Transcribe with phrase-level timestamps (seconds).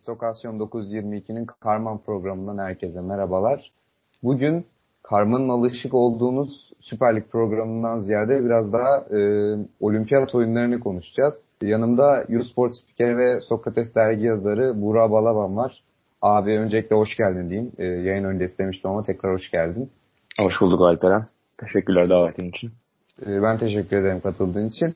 [0.00, 3.72] Pistokasyon 922'nin Karman programından herkese merhabalar.
[4.22, 4.66] Bugün
[5.02, 9.20] Karman'ın alışık olduğumuz Süper Lig programından ziyade biraz daha e,
[9.80, 11.34] olimpiyat oyunlarını konuşacağız.
[11.62, 15.82] Yanımda Eurosport spikeri ve Sokrates dergi yazarı Burak Balaban var.
[16.22, 17.72] Abi öncelikle hoş geldin diyeyim.
[17.78, 19.90] E, yayın önce istemiştim ama tekrar hoş geldin.
[20.40, 21.26] Hoş bulduk Alperen.
[21.58, 22.70] Teşekkürler davetin için.
[23.26, 24.94] E, ben teşekkür ederim katıldığın için.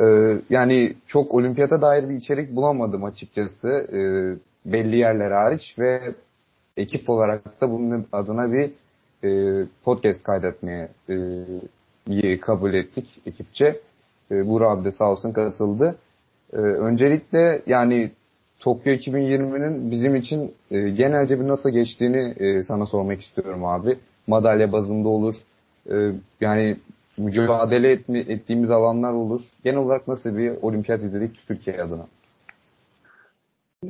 [0.00, 3.68] Ee, yani çok olimpiyata dair bir içerik bulamadım açıkçası.
[3.68, 4.00] Ee,
[4.72, 6.00] belli yerler hariç ve
[6.76, 8.70] ekip olarak da bunun adına bir
[9.24, 10.88] e, podcast kaydetmeye
[12.08, 13.80] e, kabul ettik ekipçe.
[14.30, 15.96] E, Burak abi de sağ olsun katıldı.
[16.52, 18.10] E, öncelikle yani
[18.60, 23.98] Tokyo 2020'nin bizim için e, genelce bir nasıl geçtiğini e, sana sormak istiyorum abi.
[24.26, 25.34] Madalya bazında olur.
[25.90, 26.76] E, yani
[27.18, 29.40] mücadele etme, ettiğimiz alanlar olur.
[29.64, 32.06] Genel olarak nasıl bir olimpiyat izledik Türkiye adına?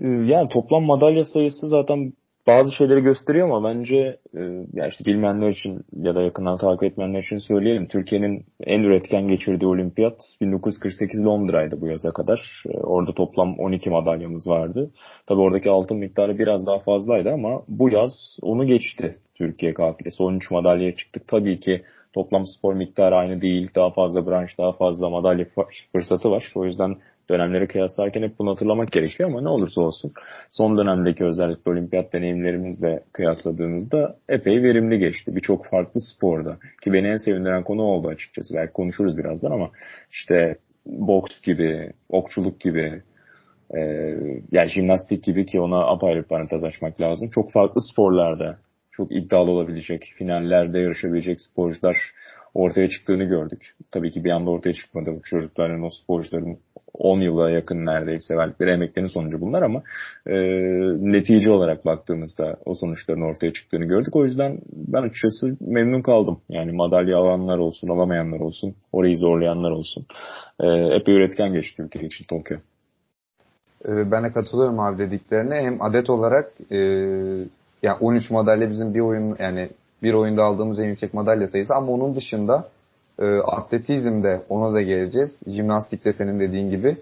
[0.02, 2.12] Ee, yani toplam madalya sayısı zaten
[2.46, 3.96] bazı şeyleri gösteriyor ama bence
[4.34, 4.40] e,
[4.72, 7.86] yani işte bilmeyenler için ya da yakından takip etmeyenler için söyleyelim.
[7.86, 12.64] Türkiye'nin en üretken geçirdiği olimpiyat 1948 Londra'ydı bu yaza kadar.
[12.68, 14.90] E, orada toplam 12 madalyamız vardı.
[15.26, 20.22] Tabi oradaki altın miktarı biraz daha fazlaydı ama bu yaz onu geçti Türkiye kafilesi.
[20.22, 21.28] 13 madalyaya çıktık.
[21.28, 21.82] Tabii ki
[22.14, 23.70] toplam spor miktarı aynı değil.
[23.76, 25.46] Daha fazla branş, daha fazla madalya
[25.92, 26.52] fırsatı var.
[26.54, 26.96] O yüzden
[27.30, 30.12] dönemleri kıyaslarken hep bunu hatırlamak gerekiyor ama ne olursa olsun
[30.50, 35.36] son dönemdeki özellikle olimpiyat deneyimlerimizle kıyasladığımızda epey verimli geçti.
[35.36, 38.54] Birçok farklı sporda ki beni en sevindiren konu oldu açıkçası.
[38.54, 39.70] Belki konuşuruz birazdan ama
[40.10, 43.02] işte boks gibi, okçuluk gibi,
[43.76, 43.80] e,
[44.52, 47.30] yani jimnastik gibi ki ona apayrı parantez açmak lazım.
[47.30, 48.58] Çok farklı sporlarda
[48.96, 51.96] çok iddialı olabilecek, finallerde yarışabilecek sporcular
[52.54, 53.74] ortaya çıktığını gördük.
[53.92, 56.58] Tabii ki bir anda ortaya çıkmadı bu çocukların, o sporcuların
[56.94, 59.82] 10 yıla yakın neredeyse verdikleri emeklerin sonucu bunlar ama
[60.26, 60.34] e,
[61.12, 64.16] netice olarak baktığımızda o sonuçların ortaya çıktığını gördük.
[64.16, 66.40] O yüzden ben açıkçası memnun kaldım.
[66.48, 70.06] Yani madalya alanlar olsun, alamayanlar olsun, orayı zorlayanlar olsun.
[70.60, 72.58] E, epey üretken geçti ülke için Tokyo.
[73.88, 75.54] E, ben de katılıyorum abi dediklerine.
[75.54, 76.78] Hem adet olarak e,
[77.84, 79.68] yani 13 madalya bizim bir oyun yani
[80.02, 82.68] bir oyunda aldığımız en yüksek madalya sayısı ama onun dışında
[83.18, 85.30] e, atletizmde ona da geleceğiz.
[85.46, 86.96] Jimnastikte senin dediğin gibi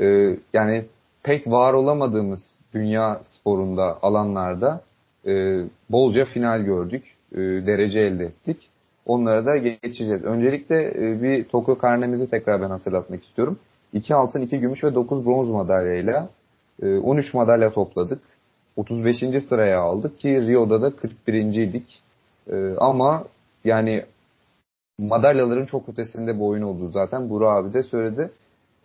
[0.00, 0.84] e, yani
[1.22, 2.40] pek var olamadığımız
[2.74, 4.80] dünya sporunda alanlarda
[5.26, 7.04] e, bolca final gördük.
[7.32, 8.68] E, derece elde ettik.
[9.06, 10.24] Onlara da geçeceğiz.
[10.24, 13.58] Öncelikle e, bir Tokyo karnemizi tekrar ben hatırlatmak istiyorum.
[13.92, 16.28] 2 altın, 2 gümüş ve 9 bronz madalyayla
[16.82, 18.22] e, 13 madalya topladık.
[18.78, 19.44] 35.
[19.48, 21.34] sıraya aldık ki Rio'da da 41.
[21.34, 22.02] idik.
[22.50, 23.24] Ee, ama
[23.64, 24.04] yani
[24.98, 27.30] madalyaların çok ötesinde bir oyun oldu zaten.
[27.30, 28.30] Burak abi de söyledi.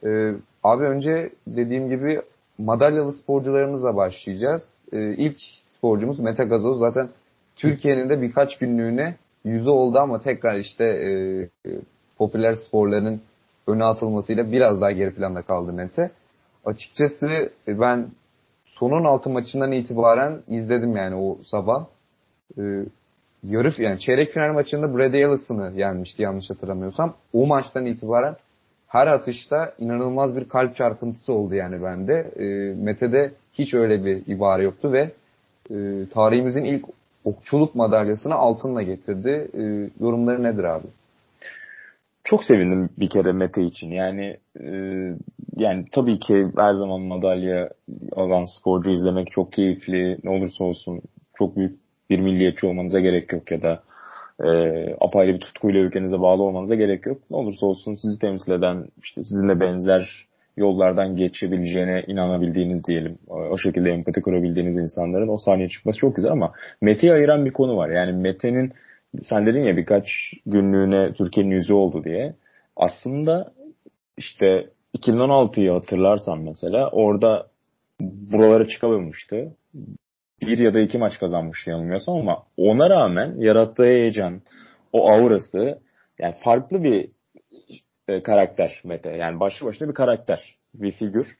[0.05, 0.33] Ee,
[0.63, 2.21] abi önce dediğim gibi
[2.57, 4.61] madalyalı sporcularımızla başlayacağız.
[4.93, 5.37] Ee, ilk
[5.67, 6.79] sporcumuz Mete Gazoz.
[6.79, 7.09] Zaten
[7.55, 9.15] Türkiye'nin de birkaç günlüğüne
[9.45, 11.11] yüzü oldu ama tekrar işte e,
[12.17, 13.21] popüler sporların
[13.67, 16.11] öne atılmasıyla biraz daha geri planda kaldı Mete.
[16.65, 18.07] Açıkçası ben
[18.79, 21.85] sonun altı maçından itibaren izledim yani o sabah.
[22.57, 22.85] Ee,
[23.43, 27.13] yarı yani çeyrek final maçında Brady Ellison'ı yenmişti yanlış hatırlamıyorsam.
[27.33, 28.35] O maçtan itibaren
[28.87, 32.31] her atışta inanılmaz bir kalp çarpıntısı oldu yani bende.
[32.35, 32.45] E,
[32.83, 35.11] Mete'de hiç öyle bir ibare yoktu ve
[35.69, 36.85] e, tarihimizin ilk
[37.25, 39.47] okçuluk madalyasını altınla getirdi.
[39.53, 39.63] E,
[40.03, 40.87] yorumları nedir abi?
[42.23, 43.91] Çok sevindim bir kere Mete için.
[43.91, 44.67] Yani e,
[45.57, 47.69] yani tabii ki her zaman madalya
[48.15, 50.17] alan sporcu izlemek çok keyifli.
[50.23, 51.01] Ne olursa olsun
[51.33, 51.79] çok büyük
[52.09, 53.83] bir milliyetçi olmanıza gerek yok ya da
[54.43, 54.49] e,
[55.01, 57.21] apayrı bir tutkuyla ülkenize bağlı olmanıza gerek yok.
[57.31, 63.17] Ne olursa olsun sizi temsil eden, işte sizinle benzer yollardan geçebileceğine inanabildiğiniz diyelim.
[63.27, 66.51] O şekilde empati kurabildiğiniz insanların o sahneye çıkması çok güzel ama
[66.81, 67.89] Mete'yi ayıran bir konu var.
[67.89, 68.73] Yani Mete'nin
[69.21, 70.05] sen dedin ya birkaç
[70.45, 72.35] günlüğüne Türkiye'nin yüzü oldu diye.
[72.75, 73.53] Aslında
[74.17, 77.47] işte 2016'yı hatırlarsan mesela orada
[77.99, 79.55] buralara çıkamamıştı.
[80.41, 84.41] Bir ya da iki maç kazanmış yanılmıyorsam ama ona rağmen yarattığı heyecan,
[84.93, 85.79] o aurası
[86.19, 87.09] yani farklı bir
[88.07, 89.09] e, karakter Mete.
[89.09, 91.37] Yani başlı başına bir karakter, bir figür.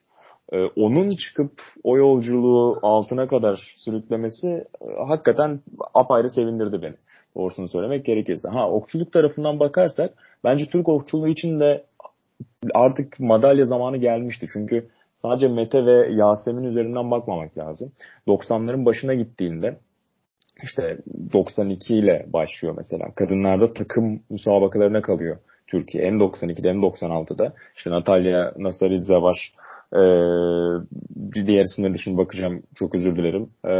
[0.52, 5.60] E, onun çıkıp o yolculuğu altına kadar sürüklemesi e, hakikaten
[5.94, 6.94] apayrı sevindirdi beni.
[7.36, 8.48] Doğrusunu söylemek gerekirse.
[8.48, 10.14] Ha okçuluk tarafından bakarsak
[10.44, 11.84] bence Türk okçuluğu için de
[12.74, 14.48] artık madalya zamanı gelmişti.
[14.52, 17.92] Çünkü sadece Mete ve Yasemin üzerinden bakmamak lazım.
[18.26, 19.76] 90'ların başına gittiğinde
[20.62, 20.98] işte
[21.32, 23.14] 92 ile başlıyor mesela.
[23.14, 25.36] Kadınlarda takım müsabakalarına kalıyor
[25.66, 26.06] Türkiye.
[26.06, 27.52] Hem 92'de hem 96'da.
[27.76, 29.52] İşte Natalya Nasaridze var.
[29.92, 32.62] Ee, diğer isimlere de şimdi bakacağım.
[32.74, 33.50] Çok özür dilerim.
[33.64, 33.70] Ee,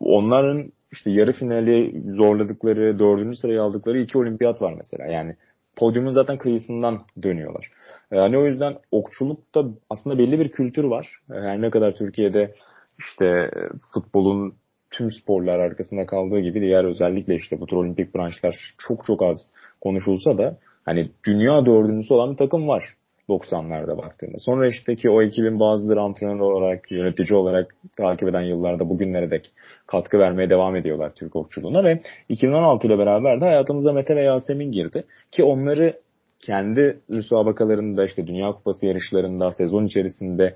[0.00, 5.06] onların işte yarı finali zorladıkları, dördüncü sırayı aldıkları iki olimpiyat var mesela.
[5.06, 5.36] Yani
[5.76, 7.70] podyumun zaten kıyısından dönüyorlar.
[8.10, 11.18] Yani o yüzden okçulukta aslında belli bir kültür var.
[11.28, 12.54] Yani ne kadar Türkiye'de
[12.98, 13.50] işte
[13.94, 14.54] futbolun
[14.90, 19.52] tüm sporlar arkasında kaldığı gibi diğer özellikle işte bu tür olimpik branşlar çok çok az
[19.80, 22.84] konuşulsa da hani dünya dördüncüsü olan bir takım var
[23.28, 24.38] 90'larda baktığında.
[24.38, 29.52] Sonra işte ki o ekibin bazıları antrenör olarak, yönetici olarak takip eden yıllarda bugünlere dek
[29.86, 34.70] katkı vermeye devam ediyorlar Türk okçuluğuna ve 2016 ile beraber de hayatımıza Mete ve Yasemin
[34.70, 35.04] girdi.
[35.30, 36.00] Ki onları
[36.40, 40.54] kendi müsabakalarında işte Dünya Kupası yarışlarında sezon içerisinde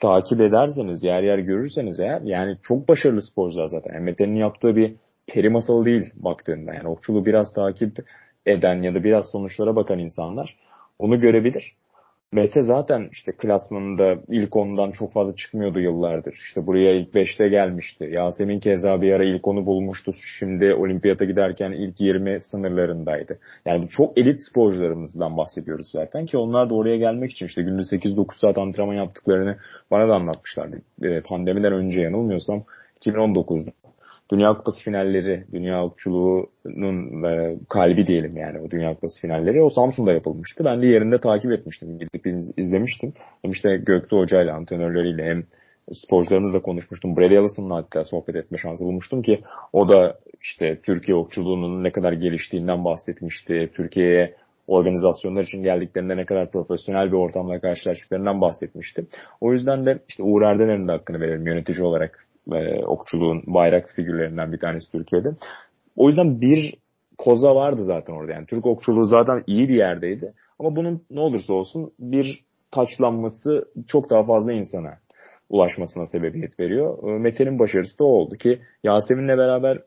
[0.00, 3.94] takip ederseniz, yer yer görürseniz eğer yani çok başarılı sporcular zaten.
[3.94, 4.94] Yani Mete'nin yaptığı bir
[5.26, 6.74] peri masalı değil baktığında.
[6.74, 7.98] Yani okçuluğu biraz takip
[8.46, 10.56] eden ya da biraz sonuçlara bakan insanlar
[10.98, 11.72] onu görebilir.
[12.32, 16.32] Mete zaten işte klasmanında ilk ondan çok fazla çıkmıyordu yıllardır.
[16.32, 18.08] İşte buraya ilk 5'te gelmişti.
[18.12, 20.12] Yasemin keza bir ara ilk onu bulmuştu.
[20.38, 23.38] Şimdi olimpiyata giderken ilk 20 sınırlarındaydı.
[23.66, 28.38] Yani çok elit sporcularımızdan bahsediyoruz zaten ki onlar da oraya gelmek için işte günde 8-9
[28.40, 29.56] saat antrenman yaptıklarını
[29.90, 30.76] bana da anlatmışlardı.
[31.24, 32.64] Pandemiden önce yanılmıyorsam
[33.00, 33.85] 2019'da.
[34.32, 40.12] Dünya Kupası finalleri, Dünya Okçuluğu'nun e, kalbi diyelim yani o Dünya Kupası finalleri o Samsun'da
[40.12, 40.64] yapılmıştı.
[40.64, 42.26] Ben de yerinde takip etmiştim, gidip
[42.56, 43.12] izlemiştim.
[43.42, 45.44] Hem işte Göktuğ Hoca ile antrenörleriyle hem
[45.92, 47.16] sporcularımızla konuşmuştum.
[47.16, 49.40] Brady Allison'la hatta sohbet etme şansı bulmuştum ki
[49.72, 53.70] o da işte Türkiye okçuluğunun ne kadar geliştiğinden bahsetmişti.
[53.74, 54.34] Türkiye'ye
[54.66, 59.06] organizasyonlar için geldiklerinde ne kadar profesyonel bir ortamla karşılaştıklarından bahsetmişti.
[59.40, 64.52] O yüzden de işte Uğur Erdener'in de hakkını verelim yönetici olarak e, okçuluğun bayrak figürlerinden
[64.52, 65.28] bir tanesi Türkiye'de.
[65.96, 66.74] O yüzden bir
[67.18, 68.32] koza vardı zaten orada.
[68.32, 70.32] Yani Türk okçuluğu zaten iyi bir yerdeydi.
[70.58, 74.98] Ama bunun ne olursa olsun bir taçlanması çok daha fazla insana
[75.48, 77.08] ulaşmasına sebebiyet veriyor.
[77.08, 79.78] E, Mete'nin başarısı da oldu ki Yasemin'le beraber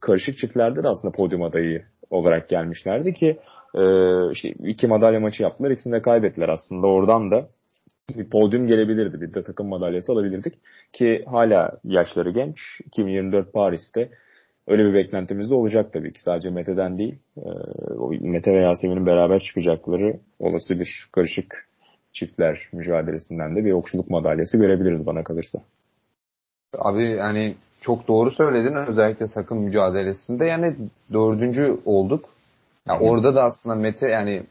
[0.00, 3.38] karışık çiftlerde de aslında podyum adayı olarak gelmişlerdi ki
[3.74, 3.82] e,
[4.32, 5.70] işte iki madalya maçı yaptılar.
[5.70, 6.86] İkisini de kaybettiler aslında.
[6.86, 7.48] Oradan da
[8.16, 9.20] bir podyum gelebilirdi.
[9.20, 10.54] Bir de takım madalyası alabilirdik.
[10.92, 12.80] Ki hala yaşları genç.
[12.84, 14.10] 2024 Paris'te
[14.66, 16.22] öyle bir beklentimiz de olacak tabii ki.
[16.22, 17.18] Sadece Mete'den değil.
[17.36, 17.48] E,
[18.20, 21.68] Mete ve Yasemin'in beraber çıkacakları olası bir karışık
[22.12, 25.58] çiftler mücadelesinden de bir okçuluk madalyası görebiliriz bana kalırsa.
[26.78, 30.76] Abi yani çok doğru söyledin özellikle takım mücadelesinde yani
[31.12, 32.28] dördüncü olduk.
[32.88, 34.42] Yani orada da aslında Mete yani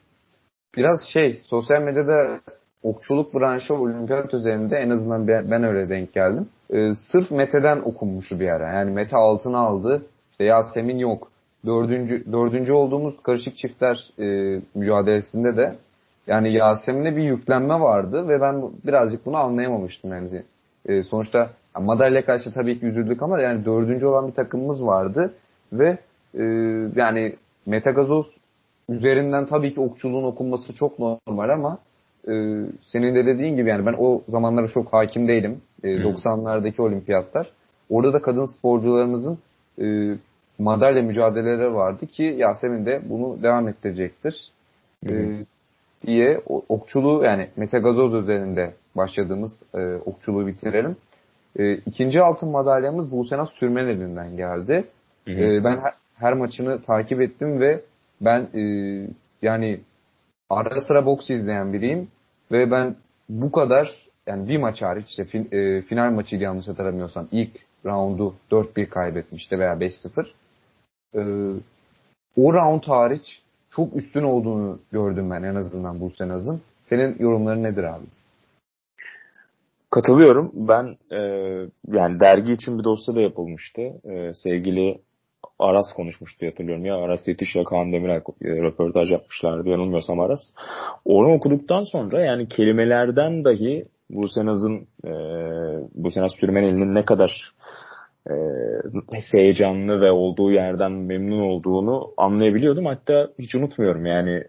[0.77, 2.39] biraz şey sosyal medyada
[2.83, 6.50] okçuluk branşı olimpiyat üzerinde en azından ben, öyle denk geldim.
[6.74, 8.74] Ee, sırf Mete'den okunmuşu bir ara.
[8.74, 10.06] Yani Mete altına aldı.
[10.31, 11.31] İşte Yasemin yok.
[11.65, 15.75] Dördüncü, dördüncü olduğumuz karışık çiftler e, mücadelesinde de
[16.27, 20.44] yani Yasemin'e bir yüklenme vardı ve ben birazcık bunu anlayamamıştım yani.
[20.85, 25.33] E, sonuçta yani madalya karşı tabii ki üzüldük ama yani dördüncü olan bir takımımız vardı
[25.74, 25.97] ve
[26.33, 26.44] e,
[26.95, 27.35] yani
[27.65, 28.25] Mete Gazoz
[28.89, 31.79] üzerinden tabii ki okçuluğun okunması çok normal ama
[32.27, 35.62] e, senin de dediğin gibi yani ben o zamanlara çok hakim değilim.
[35.83, 37.51] E, 90'lardaki olimpiyatlar.
[37.89, 39.38] Orada da kadın sporcularımızın
[39.81, 40.15] e,
[40.59, 44.51] madalya mücadeleleri vardı ki Yasemin de bunu devam ettirecektir.
[45.09, 45.12] E,
[46.07, 50.96] diye okçuluğu yani Mete Gazoz üzerinde başladığımız e, okçuluğu bitirelim.
[51.60, 54.86] E, ikinci altın madalyamız Buse Naz Sürmen elinden geldi.
[55.27, 57.81] E, ben her, her maçını takip ettim ve
[58.22, 58.62] ben e,
[59.41, 59.79] yani
[60.50, 62.07] ara sıra boks izleyen biriyim.
[62.51, 62.96] Ve ben
[63.30, 67.51] bu kadar yani bir maç hariç işte fin, e, final maçı yanlış hatırlamıyorsam ilk
[67.86, 70.27] roundu 4-1 kaybetmişti veya 5-0.
[71.16, 71.22] E,
[72.38, 76.62] o round hariç çok üstün olduğunu gördüm ben en azından bu senazın.
[76.84, 78.06] Senin yorumların nedir abi?
[79.89, 80.51] Katılıyorum.
[80.54, 81.20] Ben e,
[81.92, 83.82] yani dergi için bir dosya da yapılmıştı.
[84.04, 85.00] E, sevgili
[85.60, 86.96] Aras konuşmuştu hatırlıyorum ya.
[86.96, 90.39] Aras Yetiş ile Kaan Demirel e, röportaj yapmışlardı yanılmıyorsam Aras.
[91.06, 95.12] Onu okuduktan sonra yani kelimelerden dahi bu Senaz'ın e,
[95.94, 97.51] bu Senaz Sürmeneli'nin ne kadar
[98.29, 98.34] e,
[99.31, 102.86] heyecanlı ve olduğu yerden memnun olduğunu anlayabiliyordum.
[102.86, 104.43] Hatta hiç unutmuyorum yani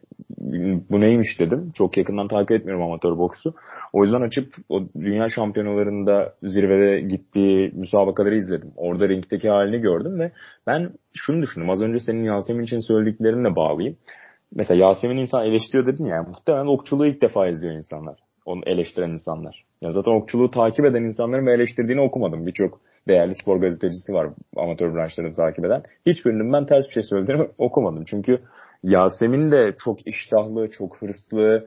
[0.91, 1.71] bu neymiş dedim.
[1.75, 3.55] Çok yakından takip etmiyorum amatör boksu.
[3.93, 8.73] O yüzden açıp o dünya şampiyonalarında zirvede gittiği müsabakaları izledim.
[8.77, 10.33] Orada ringdeki halini gördüm ve
[10.67, 11.71] ben şunu düşündüm.
[11.71, 13.97] Az önce senin Yasemin için söylediklerinle bağlayayım.
[14.55, 16.23] Mesela Yasemin insan eleştiriyor dedin ya.
[16.23, 18.19] Muhtemelen okçuluğu ilk defa izliyor insanlar.
[18.45, 19.65] Onu eleştiren insanlar.
[19.83, 22.47] Ya zaten okçuluğu takip eden insanların ve eleştirdiğini okumadım.
[22.47, 25.83] Birçok değerli spor gazetecisi var amatör branşlarını takip eden.
[26.07, 28.05] Hiçbirinin ben ters bir şey söylediğini okumadım.
[28.05, 28.39] Çünkü
[28.83, 31.67] Yasemin de çok iştahlı, çok hırslı,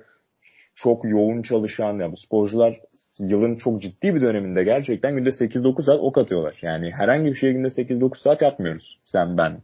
[0.75, 2.79] çok yoğun çalışan ya bu sporcular
[3.19, 6.59] yılın çok ciddi bir döneminde gerçekten günde 8-9 saat ok atıyorlar.
[6.61, 8.99] Yani herhangi bir şeye günde 8-9 saat yapmıyoruz.
[9.03, 9.57] Sen, ben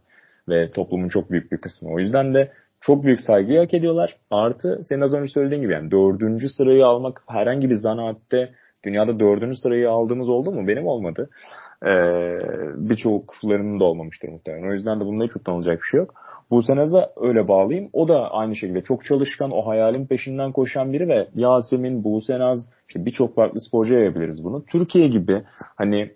[0.50, 1.90] ve toplumun çok büyük bir kısmı.
[1.90, 4.16] O yüzden de çok büyük saygıyı hak ediyorlar.
[4.32, 8.50] Artı senin az önce söylediğin gibi yani dördüncü sırayı almak herhangi bir zanaatte
[8.84, 10.68] dünyada dördüncü sırayı aldığımız oldu mu?
[10.68, 11.30] Benim olmadı.
[11.86, 12.34] Ee,
[12.76, 14.70] Birçoklarının da olmamıştır muhtemelen.
[14.70, 16.14] O yüzden de bunda hiç utanılacak bir şey yok.
[16.52, 17.90] Bu Senez'e öyle bağlayayım.
[17.94, 22.70] O da aynı şekilde çok çalışkan, o hayalin peşinden koşan biri ve Yasemin, Buse Naz,
[22.88, 24.66] işte birçok farklı sporcu yapabiliriz bunu.
[24.66, 26.12] Türkiye gibi hani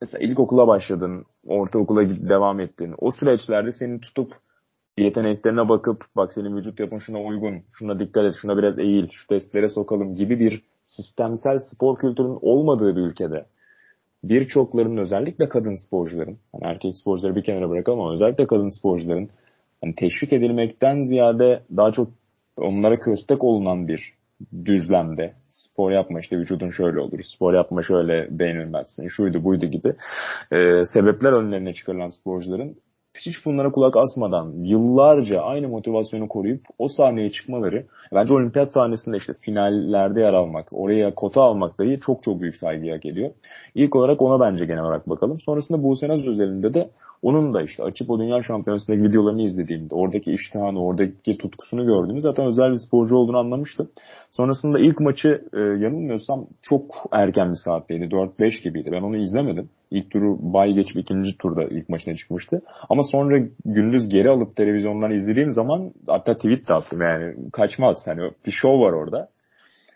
[0.00, 2.94] mesela ilkokula başladın, ortaokula devam ettin.
[2.98, 4.32] O süreçlerde seni tutup
[4.98, 9.26] yeteneklerine bakıp bak senin vücut yapın şuna uygun, şuna dikkat et, şuna biraz eğil, şu
[9.26, 13.46] testlere sokalım gibi bir sistemsel spor kültürünün olmadığı bir ülkede
[14.24, 19.28] birçoklarının özellikle kadın sporcuların, hani erkek sporcuları bir kenara bırakalım ama özellikle kadın sporcuların
[19.80, 22.08] hani teşvik edilmekten ziyade daha çok
[22.56, 24.14] onlara köstek olunan bir
[24.64, 29.94] düzlemde spor yapma işte vücudun şöyle olur, spor yapma şöyle beğenilmezsin, şuydu buydu gibi
[30.52, 32.76] e, sebepler önlerine çıkarılan sporcuların
[33.18, 39.34] hiç bunlara kulak asmadan yıllarca aynı motivasyonu koruyup o sahneye çıkmaları bence olimpiyat sahnesinde işte
[39.40, 43.30] finallerde yer almak, oraya kota almak dahi çok çok büyük saygı hak ediyor.
[43.74, 45.40] İlk olarak ona bence genel olarak bakalım.
[45.40, 46.90] Sonrasında Buse Naz özelinde de
[47.22, 52.46] onun da işte açıp o dünya şampiyonasındaki videolarını izlediğimde oradaki iştahını, oradaki tutkusunu gördüğümde zaten
[52.46, 53.88] özel bir sporcu olduğunu anlamıştım.
[54.30, 58.04] Sonrasında ilk maçı e, yanılmıyorsam çok erken bir saatteydi.
[58.04, 58.88] 4-5 gibiydi.
[58.92, 59.68] Ben onu izlemedim.
[59.90, 62.62] İlk turu bay geçip ikinci turda ilk maçına çıkmıştı.
[62.90, 67.96] Ama sonra gündüz geri alıp televizyondan izlediğim zaman hatta tweet de attım yani kaçmaz.
[68.04, 69.28] Hani bir show var orada.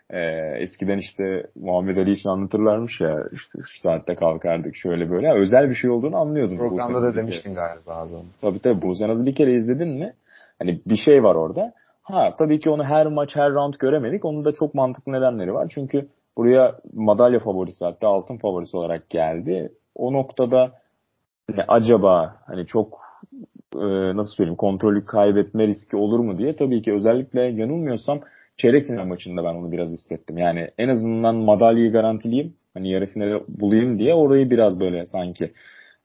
[0.09, 0.19] Ee,
[0.59, 5.27] eskiden işte Muhammed Ali için anlatırlarmış ya işte şu saatte kalkardık şöyle böyle.
[5.27, 6.57] Yani özel bir şey olduğunu anlıyordum.
[6.57, 8.11] Programda da demiştin galiba abi.
[8.41, 10.13] Tabii tabii Buse Naz'ı bir kere izledin mi?
[10.59, 11.73] Hani bir şey var orada.
[12.03, 14.25] Ha tabii ki onu her maç her round göremedik.
[14.25, 15.71] Onun da çok mantıklı nedenleri var.
[15.75, 19.71] Çünkü buraya madalya favorisi hatta altın favorisi olarak geldi.
[19.95, 20.71] O noktada
[21.51, 22.99] hani acaba hani çok
[23.75, 23.87] e,
[24.17, 28.19] nasıl söyleyeyim kontrolü kaybetme riski olur mu diye tabii ki özellikle yanılmıyorsam
[28.57, 30.37] çeyrek final maçında ben onu biraz hissettim.
[30.37, 32.53] Yani en azından madalyayı garantileyim.
[32.73, 35.53] Hani yarı finale bulayım diye orayı biraz böyle sanki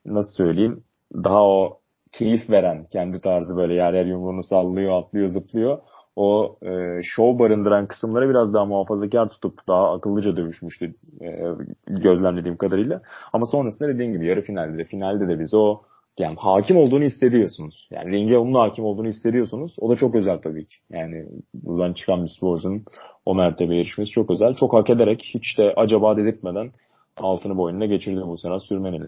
[0.06, 1.80] nasıl söyleyeyim daha o
[2.12, 5.78] keyif veren kendi tarzı böyle yer yer yumruğunu sallıyor, atlıyor, zıplıyor.
[6.16, 11.44] O e, show barındıran kısımları biraz daha muhafazakar tutup daha akıllıca dövüşmüştü e,
[11.86, 13.02] gözlemlediğim kadarıyla.
[13.32, 15.82] Ama sonrasında dediğim gibi yarı finalde de finalde de biz o
[16.22, 17.88] yani hakim olduğunu hissediyorsunuz.
[17.90, 19.76] Yani ringe onun hakim olduğunu hissediyorsunuz.
[19.78, 20.76] O da çok özel tabii ki.
[20.90, 22.84] Yani buradan çıkan bir sporcunun
[23.26, 24.54] o mertebe erişmesi çok özel.
[24.54, 26.70] Çok hak ederek hiç de acaba dedirtmeden
[27.16, 29.06] altını boynuna geçirdi bu sene sürmeneli.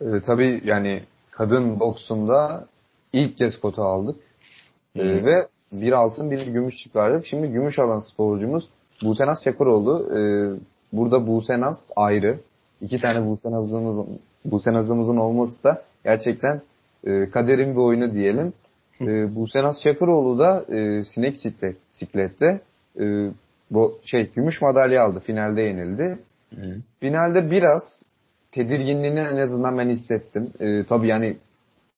[0.00, 2.66] E, tabii yani kadın boksunda
[3.12, 4.16] ilk kez kota aldık.
[4.96, 7.26] E, ve bir altın bir gümüş çıkardık.
[7.26, 8.64] Şimdi gümüş alan sporcumuz
[9.02, 10.16] Busenas Çakıroğlu.
[10.16, 10.20] E,
[10.92, 12.38] burada Busenas ayrı.
[12.80, 13.26] İki tane
[14.50, 16.60] Busenas'ımız Busenas'ımızın olması da gerçekten
[17.04, 18.52] e, kaderin bir oyunu diyelim.
[19.00, 22.60] E, Busenas Çakıroğlu da e, sinek siklet, siklette
[23.00, 23.30] e,
[23.70, 25.20] bu şey gümüş madalya aldı.
[25.20, 26.18] Finalde yenildi.
[26.54, 26.76] Hı.
[27.00, 27.82] Finalde biraz
[28.52, 30.52] tedirginliğini en azından ben hissettim.
[30.60, 31.36] E, tabii yani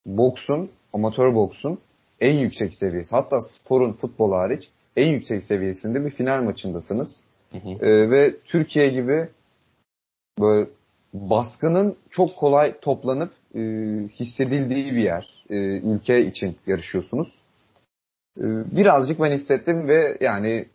[0.06, 1.78] boksun, amatör boksun
[2.20, 3.10] en yüksek seviyesi.
[3.10, 7.20] Hatta sporun futbol hariç en yüksek seviyesinde bir final maçındasınız.
[7.52, 7.86] Hı hı.
[7.86, 9.28] E, ve Türkiye gibi
[10.40, 10.68] böyle
[11.14, 13.60] baskının çok kolay toplanıp e,
[14.08, 15.44] hissedildiği bir yer.
[15.50, 17.28] E, ülke için yarışıyorsunuz.
[18.38, 18.44] E,
[18.76, 20.66] birazcık ben hissettim ve yani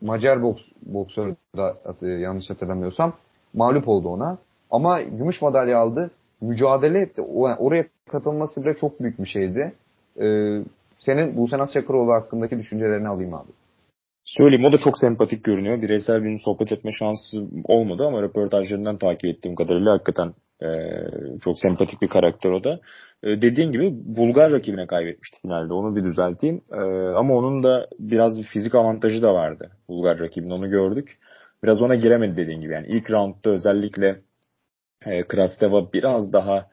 [0.00, 3.12] Macar boks, boksör da e, yanlış hatırlamıyorsam
[3.54, 4.38] mağlup oldu ona.
[4.70, 6.10] Ama gümüş madalya aldı.
[6.40, 7.22] Mücadele etti.
[7.22, 9.72] Oraya katılması bile çok büyük bir şeydi.
[10.20, 10.58] E,
[10.98, 13.50] senin Buse Naz Çakıroğlu hakkındaki düşüncelerini alayım abi.
[14.24, 15.82] Söyleyeyim o da çok sempatik görünüyor.
[15.82, 20.68] Bireysel bir sohbet etme şansı olmadı ama röportajlarından takip ettiğim kadarıyla hakikaten e,
[21.44, 22.80] çok sempatik bir karakter o da.
[23.22, 25.72] E, dediğin gibi Bulgar rakibine kaybetmişti finalde.
[25.72, 26.60] Onu bir düzelteyim.
[26.72, 26.80] E,
[27.16, 29.70] ama onun da biraz bir fizik avantajı da vardı.
[29.88, 31.18] Bulgar rakibinin onu gördük.
[31.64, 32.72] Biraz ona giremedi dediğin gibi.
[32.72, 34.20] Yani ilk roundda özellikle
[35.06, 36.71] e, Krasteva biraz daha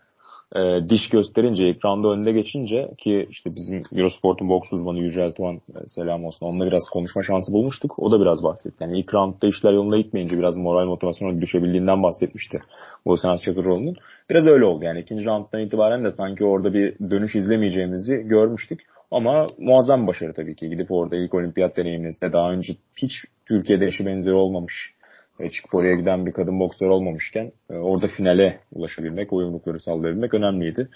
[0.55, 5.87] e, diş gösterince, ekranda önde geçince ki işte bizim Eurosport'un boks uzmanı Yücel Tuğan e,
[5.87, 6.45] selam olsun.
[6.45, 7.99] Onunla biraz konuşma şansı bulmuştuk.
[7.99, 8.75] O da biraz bahsetti.
[8.79, 12.59] Yani ilk roundda işler yolunda gitmeyince biraz moral motivasyonu düşebildiğinden bahsetmişti.
[13.05, 13.95] Bu Senat Çakıroğlu'nun.
[14.29, 14.85] Biraz öyle oldu.
[14.85, 18.79] Yani ikinci rounddan itibaren de sanki orada bir dönüş izlemeyeceğimizi görmüştük.
[19.11, 20.69] Ama muazzam başarı tabii ki.
[20.69, 23.11] Gidip orada ilk olimpiyat deneyimimizde daha önce hiç
[23.45, 24.93] Türkiye'de eşi benzeri olmamış
[25.39, 30.33] e, çıkıp oraya giden bir kadın boksör olmamışken e, orada finale ulaşabilmek, o yumrukları sallayabilmek
[30.33, 30.89] önemliydi.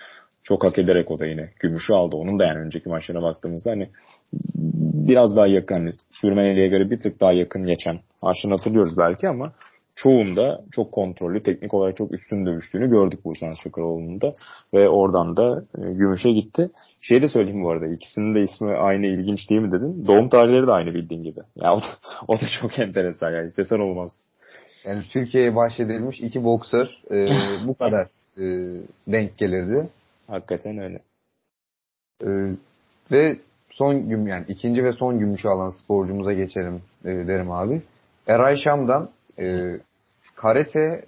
[0.44, 2.16] çok hak ederek o da yine gümüşü aldı.
[2.16, 3.90] Onun da yani önceki maçlarına baktığımızda hani
[5.08, 9.52] biraz daha yakın hani Sürmeneli'ye göre bir tık daha yakın geçen maçlarını hatırlıyoruz belki ama
[9.96, 14.34] çoğunda çok kontrollü, teknik olarak çok üstün dövüştüğünü gördük bu Bursan Şakaroğlu'nun da.
[14.74, 16.70] Ve oradan da e, Gümüş'e gitti.
[17.02, 20.08] Şey de söyleyeyim bu arada, ikisinin de ismi aynı ilginç değil mi dedin?
[20.08, 21.40] Doğum tarihleri de aynı bildiğin gibi.
[21.56, 21.86] Ya o da,
[22.28, 24.12] o da çok enteresan yani istesen olmaz.
[24.86, 27.28] Yani Türkiye'ye bahşedilmiş iki boksör e,
[27.68, 28.46] bu kadar e,
[29.08, 29.90] denk gelirdi.
[30.28, 31.00] Hakikaten öyle.
[32.24, 32.30] E,
[33.12, 33.38] ve
[33.70, 37.82] son güm yani ikinci ve son gümüşü alan sporcumuza geçelim e, derim abi.
[38.28, 39.10] Eray Şam'dan
[39.40, 39.78] e,
[40.36, 41.06] karate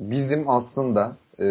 [0.00, 1.46] bizim aslında e,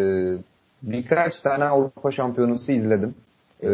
[0.83, 3.15] birkaç tane Avrupa şampiyonası izledim.
[3.63, 3.69] E,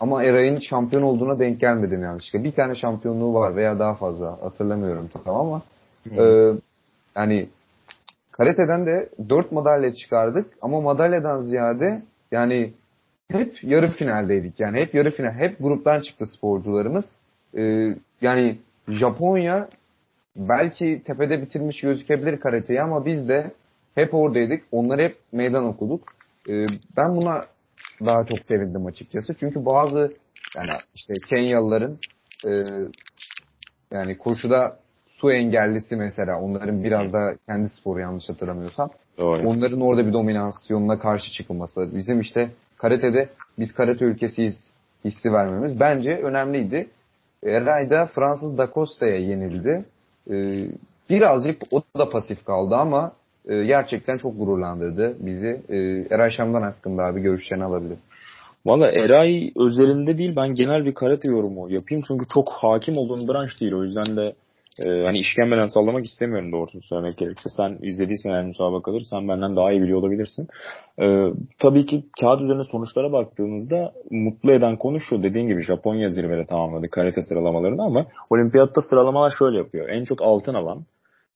[0.00, 2.44] ama Eray'ın şampiyon olduğuna denk gelmedim yanlışlıkla.
[2.44, 5.62] Bir tane şampiyonluğu var veya daha fazla hatırlamıyorum tamam ama
[6.22, 6.52] e,
[7.18, 7.48] yani
[8.32, 12.72] karateden de dört madalya çıkardık ama madalyadan ziyade yani
[13.30, 14.60] hep yarı finaldeydik.
[14.60, 15.32] Yani hep yarı final.
[15.32, 17.04] Hep gruptan çıktı sporcularımız.
[17.56, 18.58] Ee, yani
[18.88, 19.68] Japonya
[20.36, 23.50] belki tepede bitirmiş gözükebilir karateyi ama biz de
[23.94, 24.64] hep oradaydık.
[24.72, 26.02] Onları hep meydan okuduk.
[26.48, 27.46] Ee, ben buna
[28.04, 29.34] daha çok sevindim açıkçası.
[29.40, 30.12] Çünkü bazı
[30.56, 31.98] yani işte Kenyalıların
[32.46, 32.50] e,
[33.92, 34.78] yani koşuda
[35.20, 38.90] su engellisi mesela onların biraz da kendi sporu yanlış hatırlamıyorsam.
[39.18, 39.48] Doğru.
[39.48, 41.88] Onların orada bir dominasyonuna karşı çıkılması.
[41.94, 44.70] Bizim işte karatede biz karate ülkesiyiz
[45.04, 46.88] hissi vermemiz bence önemliydi.
[47.44, 49.84] Eray'da Fransız Da Costa'ya yenildi.
[50.30, 50.66] Ee,
[51.10, 53.12] birazcık o da pasif kaldı ama
[53.48, 55.60] e, gerçekten çok gururlandırdı bizi.
[56.10, 57.98] Eray Şam'dan hakkında abi görüşlerini alabilirim.
[58.66, 63.60] Valla Eray özelinde değil ben genel bir karate yorumu yapayım çünkü çok hakim olduğum branş
[63.60, 64.32] değil o yüzden de
[64.84, 67.48] e, hani işkembeden sallamak istemiyorum doğrusunu söylemek gerekirse.
[67.56, 70.48] Sen izlediysen eğer müsabakaları sen benden daha iyi biliyor olabilirsin.
[71.00, 75.22] E, tabii ki kağıt üzerine sonuçlara baktığımızda mutlu eden konu şu.
[75.22, 79.88] Dediğin gibi Japonya zirvede tamamladı karate sıralamalarını ama olimpiyatta sıralamalar şöyle yapıyor.
[79.88, 80.84] En çok altın alan,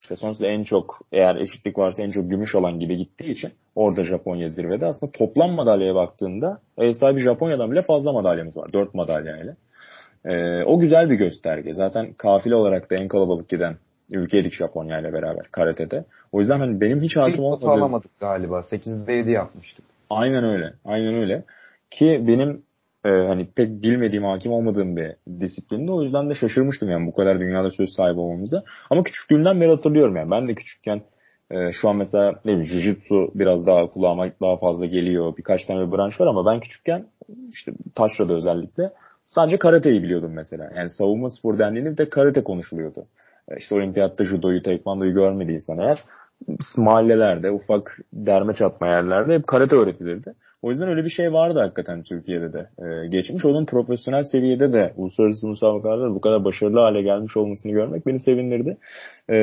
[0.03, 4.05] işte sonuçta en çok eğer eşitlik varsa en çok gümüş alan gibi gittiği için orada
[4.05, 4.87] Japonya zirvede.
[4.87, 8.73] Aslında toplam madalyaya baktığında ev sahibi Japonya'dan bile fazla madalyamız var.
[8.73, 9.57] 4 madalyayla.
[10.25, 11.75] E, o güzel bir gösterge.
[11.75, 13.77] Zaten kafile olarak da en kalabalık giden
[14.11, 16.05] ülkeydik Japonya ile beraber karatede.
[16.33, 17.71] O yüzden hani benim hiç hakim olmadığım...
[17.71, 18.59] alamadık galiba.
[18.61, 19.85] 8'de 7 yapmıştık.
[20.11, 20.73] Aynen öyle.
[20.85, 21.45] Aynen öyle.
[21.91, 22.63] Ki benim
[23.05, 25.93] e, hani pek bilmediğim, hakim olmadığım bir disiplinde.
[25.93, 28.63] O yüzden de şaşırmıştım yani bu kadar dünyada söz sahibi olmamıza.
[28.91, 30.31] Ama küçüklüğümden beri hatırlıyorum yani.
[30.31, 31.03] Ben de küçükken
[31.51, 35.37] e, şu an mesela ne bileyim Jiu-Jitsu biraz daha kulağıma daha fazla geliyor.
[35.37, 37.07] Birkaç tane bir branş var ama ben küçükken
[37.53, 38.91] işte taşrada özellikle
[39.27, 40.71] Sadece karateyi biliyordum mesela.
[40.77, 43.07] Yani savunma spor dendiğinde de karate konuşuluyordu.
[43.49, 45.99] E, işte olimpiyatta judoyu, tekvandoyu görmediysen eğer
[46.77, 50.35] mahallelerde, ufak derme çatma yerlerde hep karate öğretilirdi.
[50.63, 53.45] O yüzden öyle bir şey vardı hakikaten Türkiye'de de e, geçmiş.
[53.45, 58.77] Onun profesyonel seviyede de uluslararası müsabakalarda bu kadar başarılı hale gelmiş olmasını görmek beni sevindirdi.
[59.31, 59.37] E,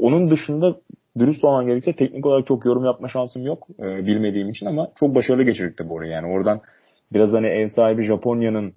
[0.00, 0.76] onun dışında
[1.18, 5.14] dürüst olman gerekirse teknik olarak çok yorum yapma şansım yok e, bilmediğim için ama çok
[5.14, 6.12] başarılı geçirdik de bu orayı.
[6.12, 6.60] Yani oradan
[7.14, 8.74] biraz hani ev sahibi Japonya'nın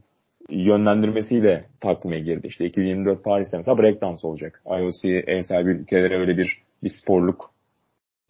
[0.49, 2.47] yönlendirmesiyle takvime girdi.
[2.47, 4.61] İşte 2024 Paris'te mesela breakdance olacak.
[4.65, 7.51] IOC ev sahibi ülkelere öyle bir, bir sporluk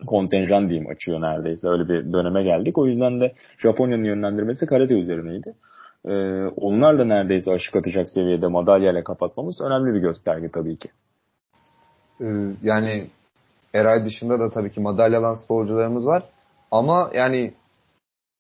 [0.08, 1.70] kontenjan diyeyim açıyor neredeyse.
[1.70, 2.78] Öyle bir döneme geldik.
[2.78, 5.54] O yüzden de Japonya'nın yönlendirmesi karate üzerineydi.
[6.06, 6.12] Ee,
[6.46, 10.90] onlarla neredeyse aşık atacak seviyede madalyayla kapatmamız önemli bir gösterge tabii ki.
[12.22, 12.26] Ee,
[12.64, 13.08] yani
[13.74, 16.24] Eray dışında da tabii ki madalyalan sporcularımız var.
[16.72, 17.54] Ama yani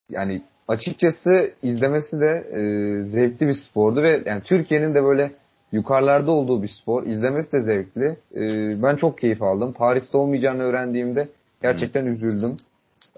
[0.09, 2.61] yani açıkçası izlemesi de e,
[3.03, 5.31] zevkli bir spordu ve yani Türkiye'nin de böyle
[5.71, 7.03] yukarılarda olduğu bir spor.
[7.03, 8.17] İzlemesi de zevkli.
[8.35, 8.43] E,
[8.83, 9.73] ben çok keyif aldım.
[9.73, 11.29] Paris'te olmayacağını öğrendiğimde
[11.61, 12.11] gerçekten hmm.
[12.11, 12.57] üzüldüm.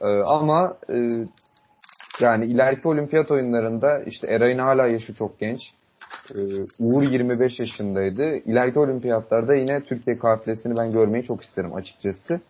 [0.01, 1.09] E, ama e,
[2.19, 5.61] yani ileriki olimpiyat oyunlarında işte Eray'ın hala yaşı çok genç.
[6.35, 6.39] E,
[6.79, 8.35] Uğur 25 yaşındaydı.
[8.35, 12.41] İleriki olimpiyatlarda yine Türkiye kafilesini ben görmeyi çok isterim açıkçası.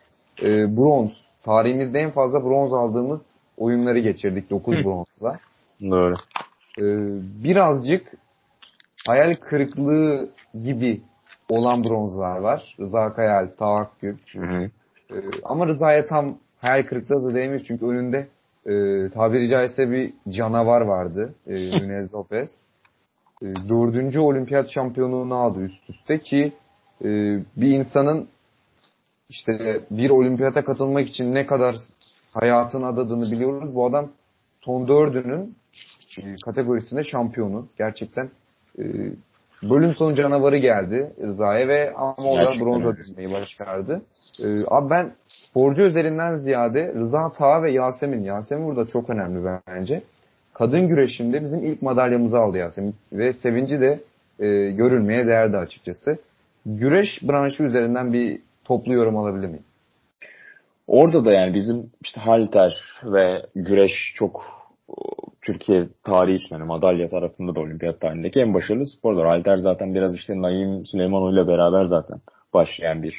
[0.43, 1.11] E, bronz.
[1.43, 3.21] Tarihimizde en fazla bronz aldığımız
[3.59, 5.37] oyunları geçirdik 9 bronzla.
[5.81, 6.13] Doğru.
[6.79, 6.83] Ee,
[7.43, 8.13] birazcık
[9.07, 10.29] hayal kırıklığı
[10.63, 11.01] gibi
[11.49, 12.75] olan bronzlar var.
[12.79, 14.17] Rıza Kayal, Tahakkül.
[14.35, 18.27] Ee, ama Rıza'ya tam hayal kırıklığı da değmiş çünkü önünde
[18.65, 21.33] e, tabiri caizse bir canavar vardı.
[21.47, 22.49] E, Nunez Lopez.
[23.41, 26.53] E, dördüncü olimpiyat şampiyonluğunu aldı üst üste ki
[27.03, 27.07] e,
[27.57, 28.27] bir insanın
[29.29, 31.75] işte bir olimpiyata katılmak için ne kadar
[32.33, 33.75] hayatını adadığını biliyoruz.
[33.75, 34.09] Bu adam
[34.61, 35.55] son dördünün
[36.17, 37.67] e, kategorisinde şampiyonu.
[37.77, 38.29] Gerçekten
[38.79, 38.83] e,
[39.63, 44.01] bölüm sonu canavarı geldi Rıza'ya ve ama o da bronza düşmeyi başardı.
[44.43, 48.23] Ee, abi ben sporcu özelinden ziyade Rıza Taha ve Yasemin.
[48.23, 50.01] Yasemin burada çok önemli bence.
[50.53, 52.95] Kadın güreşinde bizim ilk madalyamızı aldı Yasemin.
[53.13, 53.99] Ve sevinci de
[54.39, 56.17] e, görülmeye değerdi açıkçası.
[56.65, 59.63] Güreş branşı üzerinden bir toplu yorum alabilir miyim?
[60.89, 64.45] Orada da yani bizim işte halter ve güreş çok
[65.41, 69.27] Türkiye tarihi için yani madalya tarafında da olimpiyat tarihindeki en başarılı sporlar.
[69.27, 72.17] Halter zaten biraz işte Naim Süleymanoğlu ile beraber zaten
[72.53, 73.15] başlayan bir